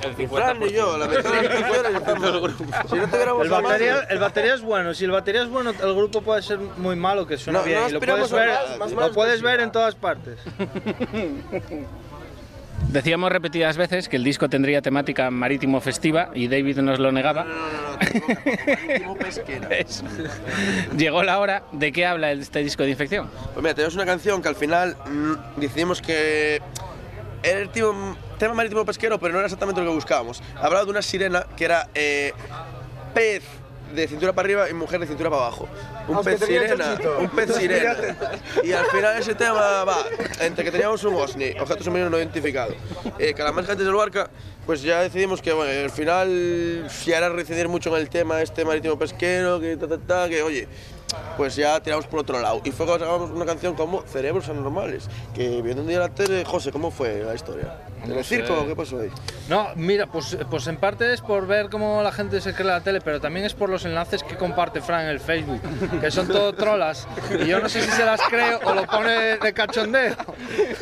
[0.03, 2.53] El Y Fran y yo, la canciones estamos.
[2.89, 5.95] Si no tuviéramos El batería, el batería es bueno, si el batería es bueno, el
[5.95, 8.51] grupo puede ser muy malo, que suena No, bien, no y lo puedes, ver,
[8.97, 10.39] lo puedes ver en todas partes.
[12.89, 17.47] Decíamos repetidas veces que el disco tendría temática marítimo festiva y David nos lo negaba.
[17.47, 19.69] Marítimo pesquera.
[19.79, 20.05] Eso.
[20.97, 23.31] Llegó la hora de qué habla este disco de infección.
[23.55, 26.61] Pues mira, tenemos una canción que al final mm, decidimos que
[27.43, 27.95] era el tipo-
[28.43, 30.43] tema marítimo pesquero, pero no era exactamente lo que buscábamos.
[30.56, 32.32] Hablaba de una sirena que era eh,
[33.14, 33.44] pez
[33.94, 35.69] de cintura para arriba y mujer de cintura para abajo.
[36.09, 37.19] Un Aunque pez sirena, chochito.
[37.20, 37.94] un pez sirena.
[38.64, 39.98] Y al final ese tema va
[40.40, 42.74] entre que teníamos un OSNI, objeto submarino no identificado,
[43.16, 44.28] eh, calamares gigantes del barca,
[44.66, 48.64] pues ya decidimos que bueno, al final si era reincidir mucho en el tema este
[48.64, 50.66] marítimo pesquero, que ta, ta, ta, que oye,
[51.36, 52.60] pues ya tiramos por otro lado.
[52.64, 56.44] Y fue cuando sacamos una canción como Cerebros Anormales, que viendo un día la tele,
[56.44, 57.91] José, ¿cómo fue la historia?
[58.03, 58.66] ¿En No el circo?
[58.66, 59.11] ¿Qué pasó ahí?
[59.49, 62.81] No, mira, pues, pues en parte es por ver cómo la gente se cree la
[62.81, 65.61] tele, pero también es por los enlaces que comparte Fran en el Facebook,
[66.01, 67.07] que son todo trolas.
[67.39, 70.16] Y yo no sé si se las creo o lo pone de cachondeo.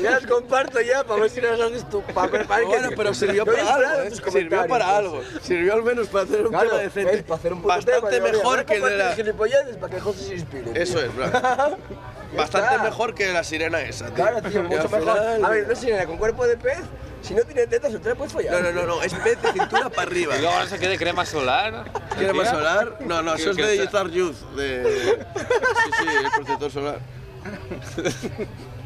[0.03, 2.03] Ya las comparto ya para ver si las haces tú.
[2.15, 4.11] Para preparar Bueno, pero sirvió para algo, ¿eh?
[4.31, 5.21] Sirvió para algo.
[5.43, 7.23] Sirvió al menos para hacer un Claro, tema decente.
[7.23, 9.13] Para hacer un Bastante tema, mejor que de la...
[9.13, 10.71] gilipolleces para que José se inspire.
[10.75, 11.27] Eso es, bro.
[12.37, 14.15] Bastante mejor que la sirena esa, tío.
[14.15, 15.19] Claro, tío, Que mucho mejor.
[15.19, 16.79] A ver, una sirena con cuerpo de pez,
[17.23, 18.53] si no tiene tetas, otra puedes follar.
[18.53, 20.35] No, no, no, no, es pez de cintura para arriba.
[20.39, 21.91] Y luego ahora se quede crema solar.
[22.17, 22.59] ¿Quiere más Tía.
[22.59, 22.97] solar?
[23.01, 24.37] No, no, eso es de que- Youth.
[24.57, 25.25] De...
[25.37, 26.99] Sí, sí, el protector solar.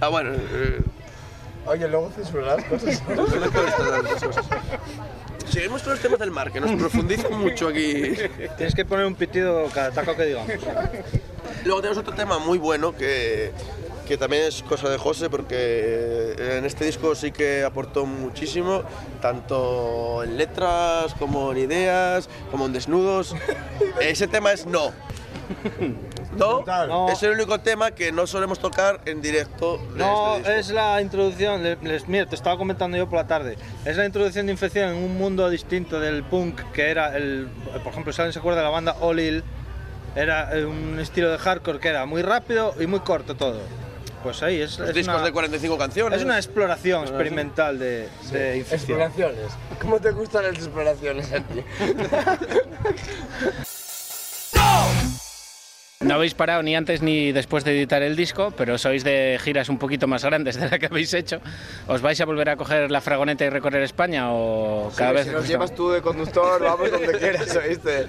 [0.00, 0.32] Ah, bueno.
[0.34, 0.80] eh,
[1.66, 3.02] Oye, luego censurar las cosas.
[5.50, 8.14] Seguimos con los temas del mar, que nos profundizan mucho aquí.
[8.56, 10.50] Tienes que poner un pitido cada taco que digamos.
[11.64, 13.52] Luego tenemos otro tema muy bueno que,
[14.06, 18.82] que también es cosa de José, porque en este disco sí que aportó muchísimo,
[19.20, 23.34] tanto en letras como en ideas, como en desnudos.
[24.00, 24.92] Ese tema es No.
[26.36, 27.08] No, No.
[27.10, 29.80] es el único tema que no solemos tocar en directo.
[29.94, 33.56] No, este es la introducción, le- les- mira, te estaba comentando yo por la tarde,
[33.84, 37.48] es la introducción de Infección en un mundo distinto del punk, que era el,
[37.82, 39.44] por ejemplo, si alguien se acuerda de la banda Olil,
[40.16, 43.60] era eh, un estilo de hardcore que era muy rápido y muy corto todo.
[44.24, 46.18] Pues ahí es, Los es discos una, de 45 canciones.
[46.18, 49.02] es una exploración experimental de, de Infección.
[49.02, 49.52] Exploraciones.
[49.78, 51.60] ¿Cómo te gustan las exploraciones a ti?
[56.04, 59.70] No habéis parado ni antes ni después de editar el disco, pero sois de giras
[59.70, 61.40] un poquito más grandes de la que habéis hecho.
[61.88, 65.24] ¿Os vais a volver a coger la fragoneta y recorrer España o cada Sí, vez
[65.26, 68.06] Si nos os llevas tú de conductor, vamos donde quieras, ¿oíste?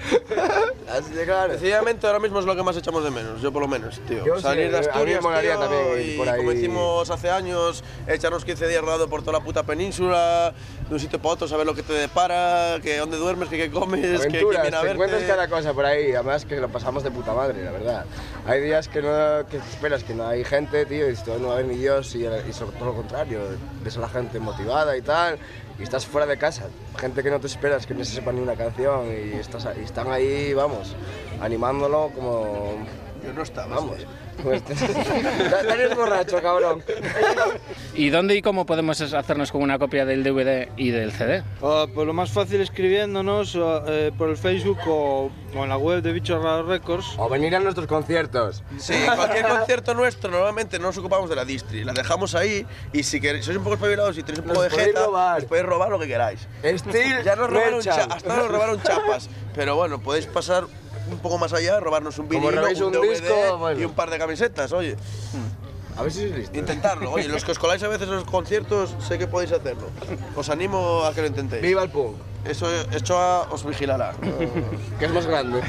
[0.89, 1.53] Así de claro.
[1.53, 4.26] Sencillamente ahora mismo es lo que más echamos de menos, yo por lo menos, tío.
[4.26, 6.38] Yo sí, Salir de mí me Asturias, tío, también y por ahí.
[6.38, 10.53] como hicimos hace años, echarnos 15 días rodando por toda la puta península,
[10.87, 13.71] de un sitio para otro, saber lo que te depara, que dónde duermes, que qué
[13.71, 14.91] comes, que quién Aventuras, viene a te verte.
[14.91, 18.05] encuentras cada cosa por ahí, además que lo pasamos de puta madre, la verdad.
[18.45, 21.47] Hay días que no que te esperas que no hay gente, tío, y dices, no
[21.47, 23.39] va a haber ni Dios, y, y sobre todo lo contrario,
[23.83, 25.39] ves a la gente motivada y tal,
[25.79, 26.65] y estás fuera de casa,
[26.97, 29.83] gente que no te esperas, que no se sepa ni una canción, y, estás, y
[29.83, 30.95] están ahí, vamos,
[31.41, 33.05] animándolo como...
[33.26, 33.76] Yo no estaba.
[33.76, 33.97] Vamos.
[34.43, 36.84] Pues Eres borracho, cabrón.
[37.95, 41.41] ¿Y dónde y cómo podemos hacernos con una copia del DVD y del CD?
[41.64, 45.77] Ah, pues lo más fácil escribiéndonos ah, eh, por el Facebook o, o en la
[45.77, 47.06] web de Bichos Raros Records.
[47.18, 48.61] O venir a nuestros conciertos.
[48.77, 53.03] Sí, cualquier concierto nuestro normalmente no nos ocupamos de la distri, la dejamos ahí y
[53.03, 55.38] si queréis, sois un poco espabilados y tenéis un Nos poco de podéis jeta, robar.
[55.39, 56.47] os podéis robar lo que queráis.
[56.64, 60.65] Steel ya nos robaron cha- hasta nos robaron chapas, pero bueno, podéis pasar
[61.11, 63.80] un poco más allá, robarnos un vinilo, un, un DVD disco, bueno.
[63.80, 64.95] y un par de camisetas, oye.
[65.98, 66.57] A ver si sois listos.
[66.57, 69.90] Intentarlo, oye, los que os coláis a veces en los conciertos, sé que podéis hacerlo.
[70.36, 71.61] Os animo a que lo intentéis.
[71.61, 72.18] Viva el punk.
[72.45, 74.14] Eso, Echoa os vigilará.
[74.99, 75.61] que es más grande.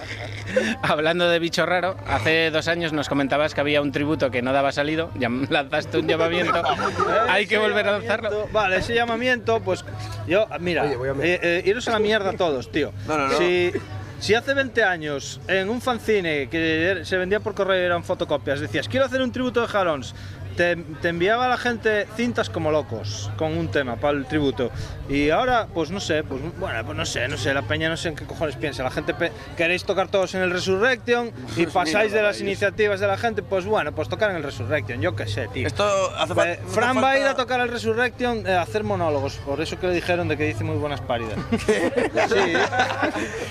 [0.82, 4.52] Hablando de bicho raro, hace dos años nos comentabas que había un tributo que no
[4.52, 5.10] daba salido,
[5.48, 6.62] lanzaste un llamamiento,
[7.28, 8.48] hay que volver a lanzarlo.
[8.52, 9.84] Vale, ese llamamiento, pues
[10.26, 12.92] yo, mira, Oye, voy a eh, eh, iros a la mierda todos, tío.
[13.06, 13.38] No, no, no.
[13.38, 13.72] Si,
[14.20, 18.60] si hace 20 años en un fanzine que er- se vendía por correo eran fotocopias,
[18.60, 20.14] decías, quiero hacer un tributo de Jalons,
[20.60, 24.70] te, te enviaba la gente cintas como locos con un tema para el tributo.
[25.08, 27.96] Y ahora, pues no sé, pues bueno, pues no sé, no sé, la peña no
[27.96, 28.82] sé en qué cojones piensa.
[28.82, 33.06] La gente pe- queréis tocar todos en el Resurrection y pasáis de las iniciativas de
[33.06, 35.66] la gente, pues bueno, pues tocar en el Resurrection, yo qué sé, tío.
[35.66, 35.82] Esto
[36.14, 36.72] hace Pues, falta.
[36.74, 39.86] Fran va a ir a tocar al Resurrection eh, a hacer monólogos, por eso que
[39.86, 41.38] le dijeron de que dice muy buenas páridas.
[41.50, 42.52] sí.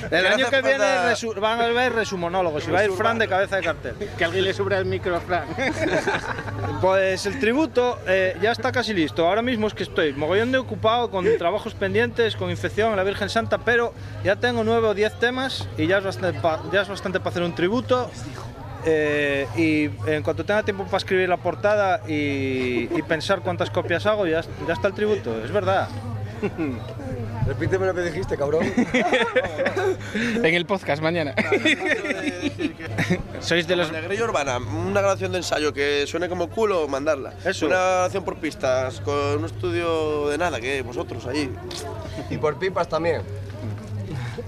[0.11, 3.18] El año que viene falta- resu- van a ver resumonólogos y va a ir Fran
[3.18, 3.95] de cabeza de cartel.
[4.15, 5.45] Que alguien le subra el micro, Fran.
[6.99, 9.26] Pues el tributo eh, ya está casi listo.
[9.26, 13.30] Ahora mismo es que estoy mogollón de ocupado con trabajos pendientes, con infección la Virgen
[13.30, 17.55] Santa, pero ya tengo nueve o diez temas y ya es bastante, para hacer un
[17.55, 18.11] tributo.
[18.85, 24.27] Eh, y en cuanto tenga tiempo para escribir la portada y, pensar cuántas copias hago,
[24.27, 25.88] ya está el tributo, es verdad.
[27.47, 28.63] Repíteme lo que dijiste, cabrón.
[30.15, 31.33] en el podcast mañana.
[33.39, 33.91] Sois de los...
[33.91, 37.33] Negrillo Urbana, una grabación de ensayo que suene como culo, mandarla.
[37.45, 37.65] Eso.
[37.65, 41.49] Una grabación por pistas, con un estudio de nada, que vosotros allí.
[42.29, 43.21] Y por pipas también.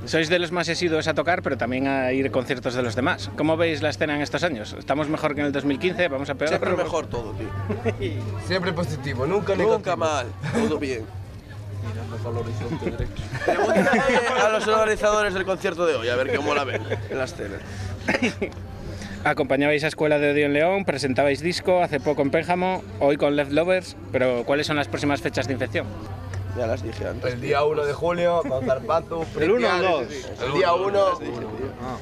[0.05, 2.95] Sois de los más asiduos a tocar, pero también a ir a conciertos de los
[2.95, 3.29] demás.
[3.37, 4.75] ¿Cómo veis la escena en estos años?
[4.77, 6.07] ¿Estamos mejor que en el 2015?
[6.07, 6.49] ¿Vamos a peor?
[6.49, 7.47] Siempre mejor todo, tío.
[8.47, 9.97] Siempre positivo, nunca Nunca negativo.
[9.97, 11.05] mal, todo bien.
[11.87, 13.23] Mirando horizonte derecho.
[13.45, 17.23] Pregúntale a los organizadores del concierto de hoy, a ver cómo la ven en la
[17.25, 17.57] escena.
[19.23, 23.35] Acompañabais a Escuela de Odio en León, presentabais disco hace poco en Pénjamo, hoy con
[23.35, 25.85] Left Lovers, pero ¿cuáles son las próximas fechas de infección?
[26.57, 27.33] Ya las dije antes.
[27.33, 29.81] El día 1 de julio, con Zarpazo, ¿El uno o Pripyat.
[29.81, 30.47] dos?
[30.47, 31.19] El día 1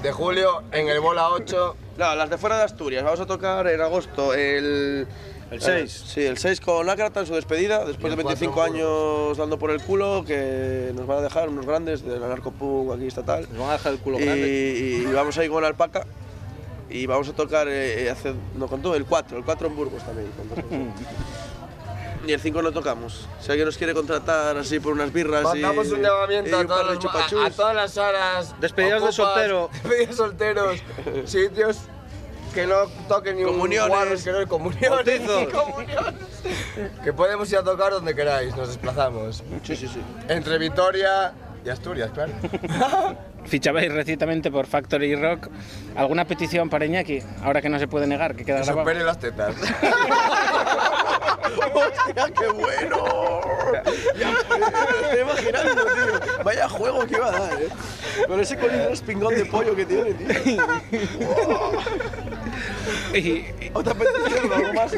[0.01, 1.75] de julio en el Bola 8.
[1.97, 3.03] No, las de fuera de Asturias.
[3.03, 5.05] Vamos a tocar en agosto el...
[5.51, 6.03] El 6.
[6.07, 8.81] Sí, el 6 con Lácrata en su despedida, después Y de el 25 cuatro en
[8.81, 13.07] años dando por el culo, que nos van a dejar unos grandes del anarcopunk aquí
[13.07, 13.47] estatal.
[13.49, 14.47] Nos van a dejar el culo y, grande.
[14.47, 16.05] y vamos a ir con Alpaca
[16.89, 20.27] y vamos a tocar, eh, hace, no contó, el 4, el 4 en Burgos también.
[22.27, 23.27] y el 5 no tocamos.
[23.41, 26.61] Si alguien nos quiere contratar así por unas birras y, Mandamos un y llamamiento a,
[26.61, 27.39] un par todos de los- chupachus.
[27.41, 28.55] a, a todas las salas.
[28.61, 29.69] Despedidas de ocupas, soltero.
[29.83, 30.83] Despedidas de solteros.
[31.25, 31.77] sitios
[32.59, 33.89] que no toquen ni Comuniones.
[33.89, 35.21] un guarros, que no comuniones.
[35.21, 36.13] Ni comuniones.
[37.03, 39.43] que podemos ir a tocar donde queráis, nos desplazamos.
[39.63, 40.01] Sí, sí, sí.
[40.27, 41.31] Entre Vitoria
[41.65, 42.33] y Asturias, claro.
[43.45, 45.47] Fichabais recientemente por Factory Rock.
[45.95, 47.23] ¿Alguna petición para Iñaki?
[47.43, 48.81] Ahora que no se puede negar, que queda Que grabado.
[48.83, 49.55] opere las tetas.
[51.73, 53.41] ¡Hostia, qué bueno!
[54.17, 54.37] Ya, me
[55.07, 56.43] estoy imaginando, tío.
[56.43, 57.69] Vaya juego que iba a dar, eh.
[58.27, 60.63] Con ese colín espingón de pollo que tiene, tío.
[63.13, 64.93] Y, Otra petición, algo más.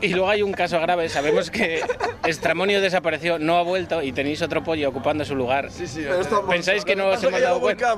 [0.00, 1.08] y luego hay un caso grave.
[1.08, 1.82] Sabemos que
[2.24, 5.70] Estramonio desapareció, no ha vuelto y tenéis otro pollo ocupando su lugar.
[5.70, 6.04] Sí, sí.
[6.48, 7.96] ¿Pensáis que no os hemos dado cuenta?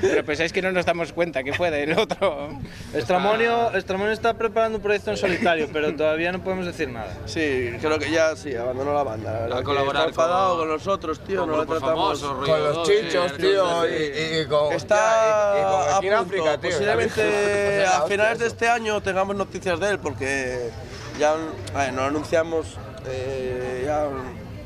[0.00, 2.48] Pero pensáis que no nos damos cuenta que fue del otro.
[2.94, 7.16] Estramonio, Estramonio está preparando un proyecto en solitario, pero todavía no podemos decir nada.
[7.26, 9.32] Sí, creo que ya sí, abandonó la banda.
[9.32, 11.40] la verdad A colaborar está enfadado con- con, nosotros, tío.
[11.40, 12.20] con No lo tratamos.
[12.20, 14.72] famosos, Con los chichos, sí, tío, y, y- y con.
[14.72, 16.16] Está y- y con a punto.
[16.16, 16.70] África, tío.
[16.70, 20.70] Posiblemente a finales de este año tengamos noticias de él, porque
[21.18, 21.34] ya
[21.74, 22.76] a ver, no anunciamos
[23.06, 24.06] eh, ya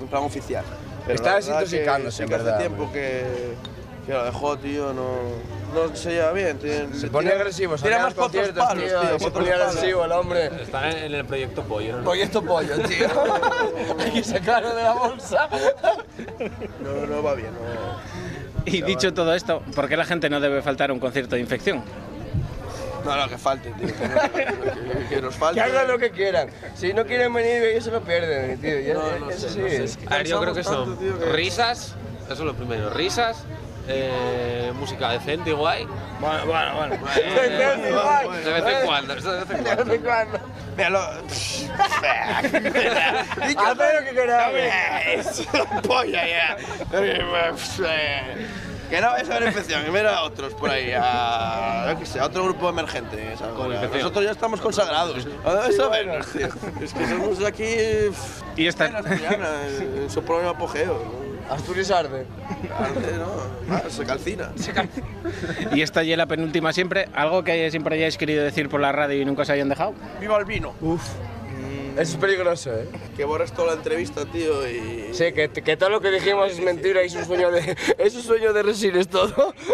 [0.01, 0.65] en plan oficial.
[1.07, 3.25] Pero Está verdad desintoxicándose, en que hace verdad, tiempo que,
[4.09, 4.93] que lo dejó, tío.
[4.95, 5.05] No,
[5.75, 6.59] no se lleva bien.
[6.59, 8.55] tiene- Se tira- agresivo, Tira más palos, tío, tío.
[8.55, 9.49] pa' se palos.
[9.51, 10.47] agresivo el hombre.
[10.63, 11.99] Está en, el proyecto Pollo.
[11.99, 12.05] ¿no?
[12.05, 13.07] Proyecto pollo, tío.
[14.01, 15.49] Hay que sacarlo de la bolsa.
[16.81, 17.51] No, no va bien.
[17.53, 18.19] No.
[18.65, 21.41] Y dicho todo esto, ¿por qué la gente no debe faltar a un concierto de
[21.43, 21.83] infección?
[23.05, 23.87] No, no, que falte, tío.
[23.95, 25.61] Que, no- que- que nos falte.
[25.61, 26.49] Que hagan lo que quieran.
[26.75, 28.81] Si no quieren venir, ellos se lo pierden, tío.
[28.81, 29.61] Ya- No, no eso sé, sí.
[29.61, 31.95] no sé, es que A ver, yo creo que son tanto, tío, que- risas,
[32.25, 33.45] eso es lo primero, risas,
[33.89, 35.87] eh, música decente y guay.
[36.21, 36.99] Bueno, bueno, bueno.
[37.15, 38.45] Decente, guay.
[38.45, 40.39] De vez en cuando, eso de vez en De vez en cuando.
[40.77, 40.91] cuando.
[40.91, 41.01] Lo...
[42.51, 45.49] Que queráis.
[45.87, 46.57] polla ya.
[48.91, 52.07] Que no vais a ver infección, que mira a otros por ahí, a, yo qué
[52.07, 53.35] sé, a otro grupo emergente.
[53.39, 55.27] Nosotros ya estamos consagrados.
[55.45, 56.49] ¿A dónde vais a vernos, tío?
[56.81, 57.75] Es que somos aquí
[58.57, 61.28] Y esta, en su propio apogeo.
[61.51, 62.27] Asturias arde.
[62.77, 63.75] Arde, ¿no?
[63.75, 64.53] Ah, se calcina.
[65.73, 69.21] y esta ya la penúltima siempre, algo que siempre hayáis querido decir por la radio
[69.21, 69.95] y nunca os hayan dejado.
[70.21, 70.75] ¡Viva el vino!
[70.81, 71.03] Uf.
[71.99, 72.89] Eso es peligroso, ¿eh?
[73.17, 75.09] Que borres toda la entrevista, tío, y...
[75.13, 78.15] Sí, que, que todo lo que dijimos es mentira y es un sueño de, es
[78.15, 79.53] un sueño de Resines todo.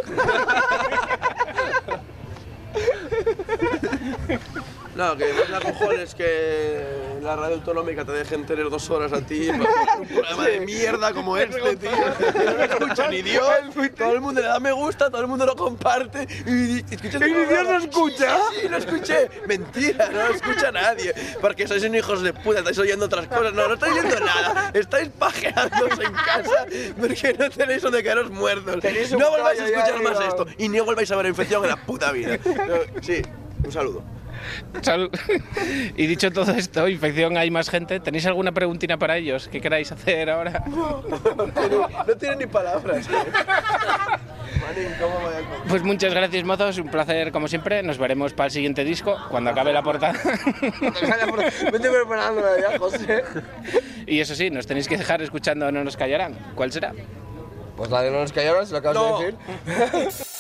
[4.95, 6.85] No, que no da cojones que
[7.21, 11.13] la radio autonómica te dejen tener dos horas a ti para un programa de mierda
[11.13, 11.91] como este, tío.
[11.91, 13.45] Que no lo escucha ni Dios.
[13.97, 16.29] Todo el mundo le da me gusta, todo el mundo lo comparte.
[16.47, 18.39] Y, escuchas ¿Y ni Dios lo escucha?
[18.51, 19.31] Sí, sí, lo escuché.
[19.49, 21.13] Mentira, no lo escucha nadie.
[21.41, 23.53] Porque sois unos hijos de puta, estáis oyendo otras cosas.
[23.53, 24.71] No, no estáis oyendo nada.
[24.75, 26.67] Estáis pajeándose en casa
[27.01, 28.77] porque no tenéis donde quedaros muertos.
[29.19, 30.47] No volváis a escuchar más esto.
[30.57, 32.39] Y no volváis a ver infección en la puta vida.
[33.05, 33.23] No, Sí,
[33.65, 34.03] un saludo.
[34.83, 35.11] Salud.
[35.97, 38.01] y dicho todo esto, infección, hay más gente.
[38.01, 40.65] ¿Tenéis alguna preguntina para ellos que queráis hacer ahora?
[42.07, 43.09] No tiene ni palabras.
[43.09, 45.61] Manín, ¿cómo voy a comer?
[45.69, 46.79] Pues muchas gracias, mozos.
[46.79, 47.83] Un placer, como siempre.
[47.83, 50.15] Nos veremos para el siguiente disco, cuando acabe la portada.
[51.73, 53.25] Vete preparándome ya, José.
[54.07, 56.35] y eso sí, nos tenéis que dejar escuchando No nos callarán.
[56.55, 56.93] ¿Cuál será?
[57.77, 59.19] Pues la de no nos callaron, se lo acabas No.
[59.21, 60.27] de decir.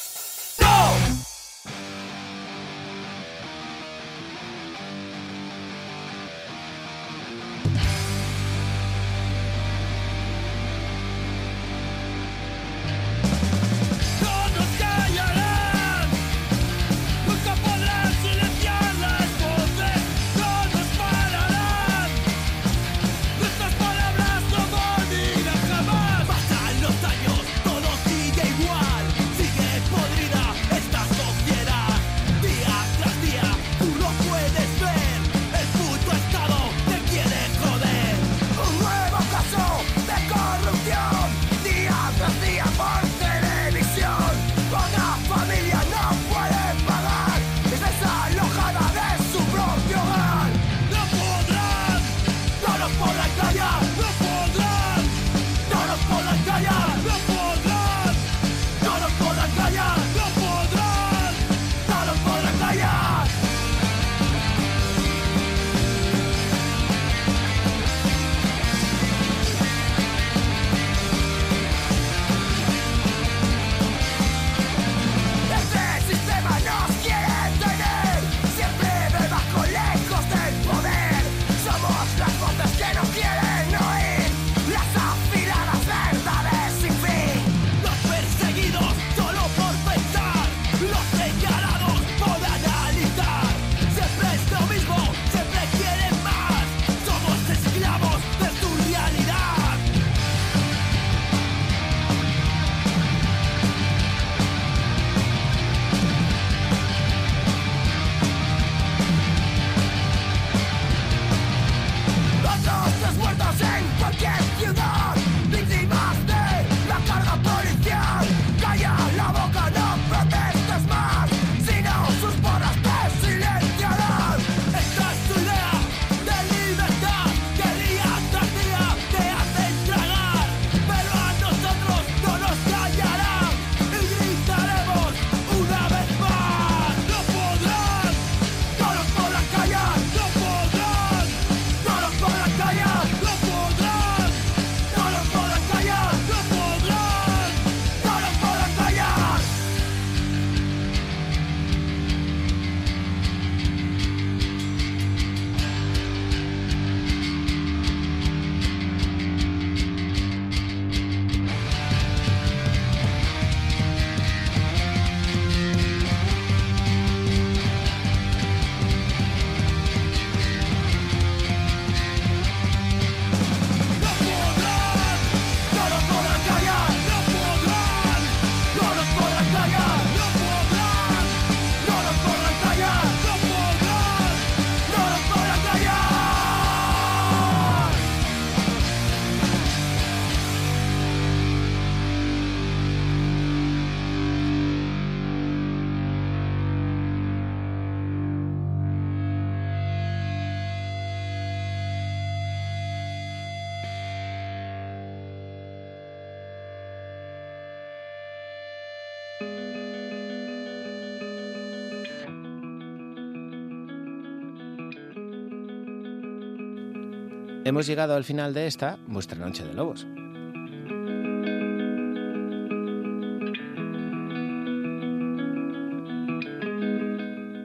[217.74, 220.06] Hemos llegado al final de esta, vuestra noche de lobos.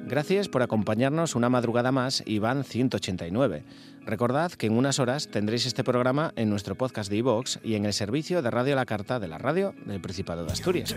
[0.07, 3.63] Gracias por acompañarnos una madrugada más y van 189.
[4.03, 7.85] Recordad que en unas horas tendréis este programa en nuestro podcast de iVoox y en
[7.85, 10.95] el servicio de Radio La Carta de la radio del Principado de Asturias.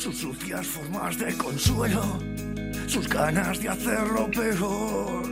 [0.00, 2.02] Sus sucias formas de consuelo,
[2.86, 5.22] sus ganas de hacerlo peor.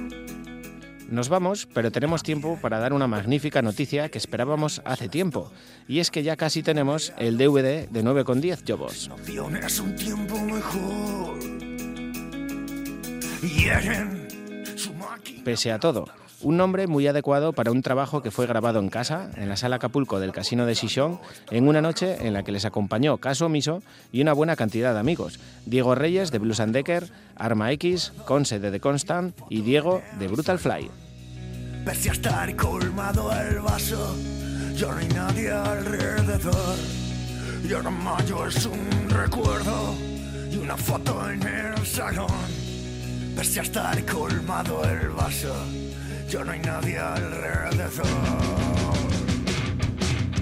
[1.09, 5.51] Nos vamos, pero tenemos tiempo para dar una magnífica noticia que esperábamos hace tiempo,
[5.89, 9.11] y es que ya casi tenemos el DVD de 9,10 Jobos.
[9.63, 11.39] Es un tiempo mejor.
[13.41, 14.29] Hieren
[14.77, 15.45] su máquina.
[15.45, 16.05] Pese a todo,
[16.43, 19.77] un nombre muy adecuado para un trabajo que fue grabado en casa, en la sala
[19.77, 21.21] Acapulco del Casino de Xixón,
[21.51, 23.83] en una noche en la que les acompañó Caso Omiso
[24.13, 25.41] y una buena cantidad de amigos.
[25.67, 30.29] Diego Reyes de Blues and Decker, Arma X, Conce de The Constant y Diego de
[30.29, 30.91] Brutal Fly.
[31.85, 34.17] Pese a estar colmado el vaso,
[34.81, 36.77] no hay nadie alrededor.
[37.91, 39.95] Mayo es un recuerdo
[40.51, 42.27] y una foto en el salón.
[43.37, 45.55] Pese a estar colmado el vaso,
[46.29, 48.07] ya no hay nadie alrededor.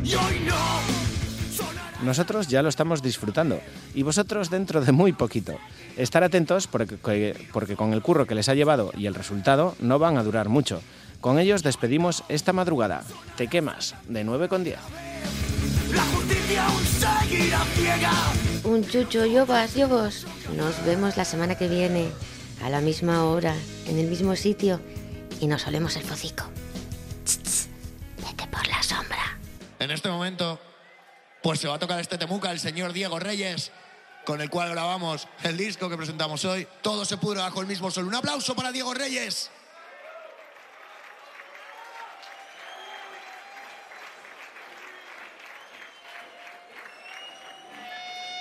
[0.02, 2.04] Y hoy no.
[2.04, 3.60] Nosotros ya lo estamos disfrutando
[3.94, 5.58] y vosotros dentro de muy poquito.
[5.96, 6.96] Estar atentos porque,
[7.52, 10.48] porque con el curro que les ha llevado y el resultado no van a durar
[10.48, 10.82] mucho.
[11.20, 13.02] Con ellos despedimos esta madrugada.
[13.36, 14.78] Te quemas, de 9 con 10.
[15.94, 18.12] La justicia aún seguirá ciega.
[18.64, 20.26] Un chucho, yobas, yobos.
[20.56, 22.08] Nos vemos la semana que viene,
[22.62, 23.54] a la misma hora,
[23.88, 24.80] en el mismo sitio,
[25.40, 26.44] y nos olemos el focico.
[27.24, 27.68] Tss, tss,
[28.18, 29.38] Vete por la sombra.
[29.78, 30.60] En este momento,
[31.42, 33.70] pues se va a tocar este temuca el señor Diego Reyes,
[34.24, 36.66] con el cual grabamos el disco que presentamos hoy.
[36.82, 38.06] Todo se pudre bajo el mismo sol.
[38.06, 39.50] Un aplauso para Diego Reyes.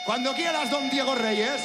[0.05, 1.61] Cuando quieras, don Diego Reyes.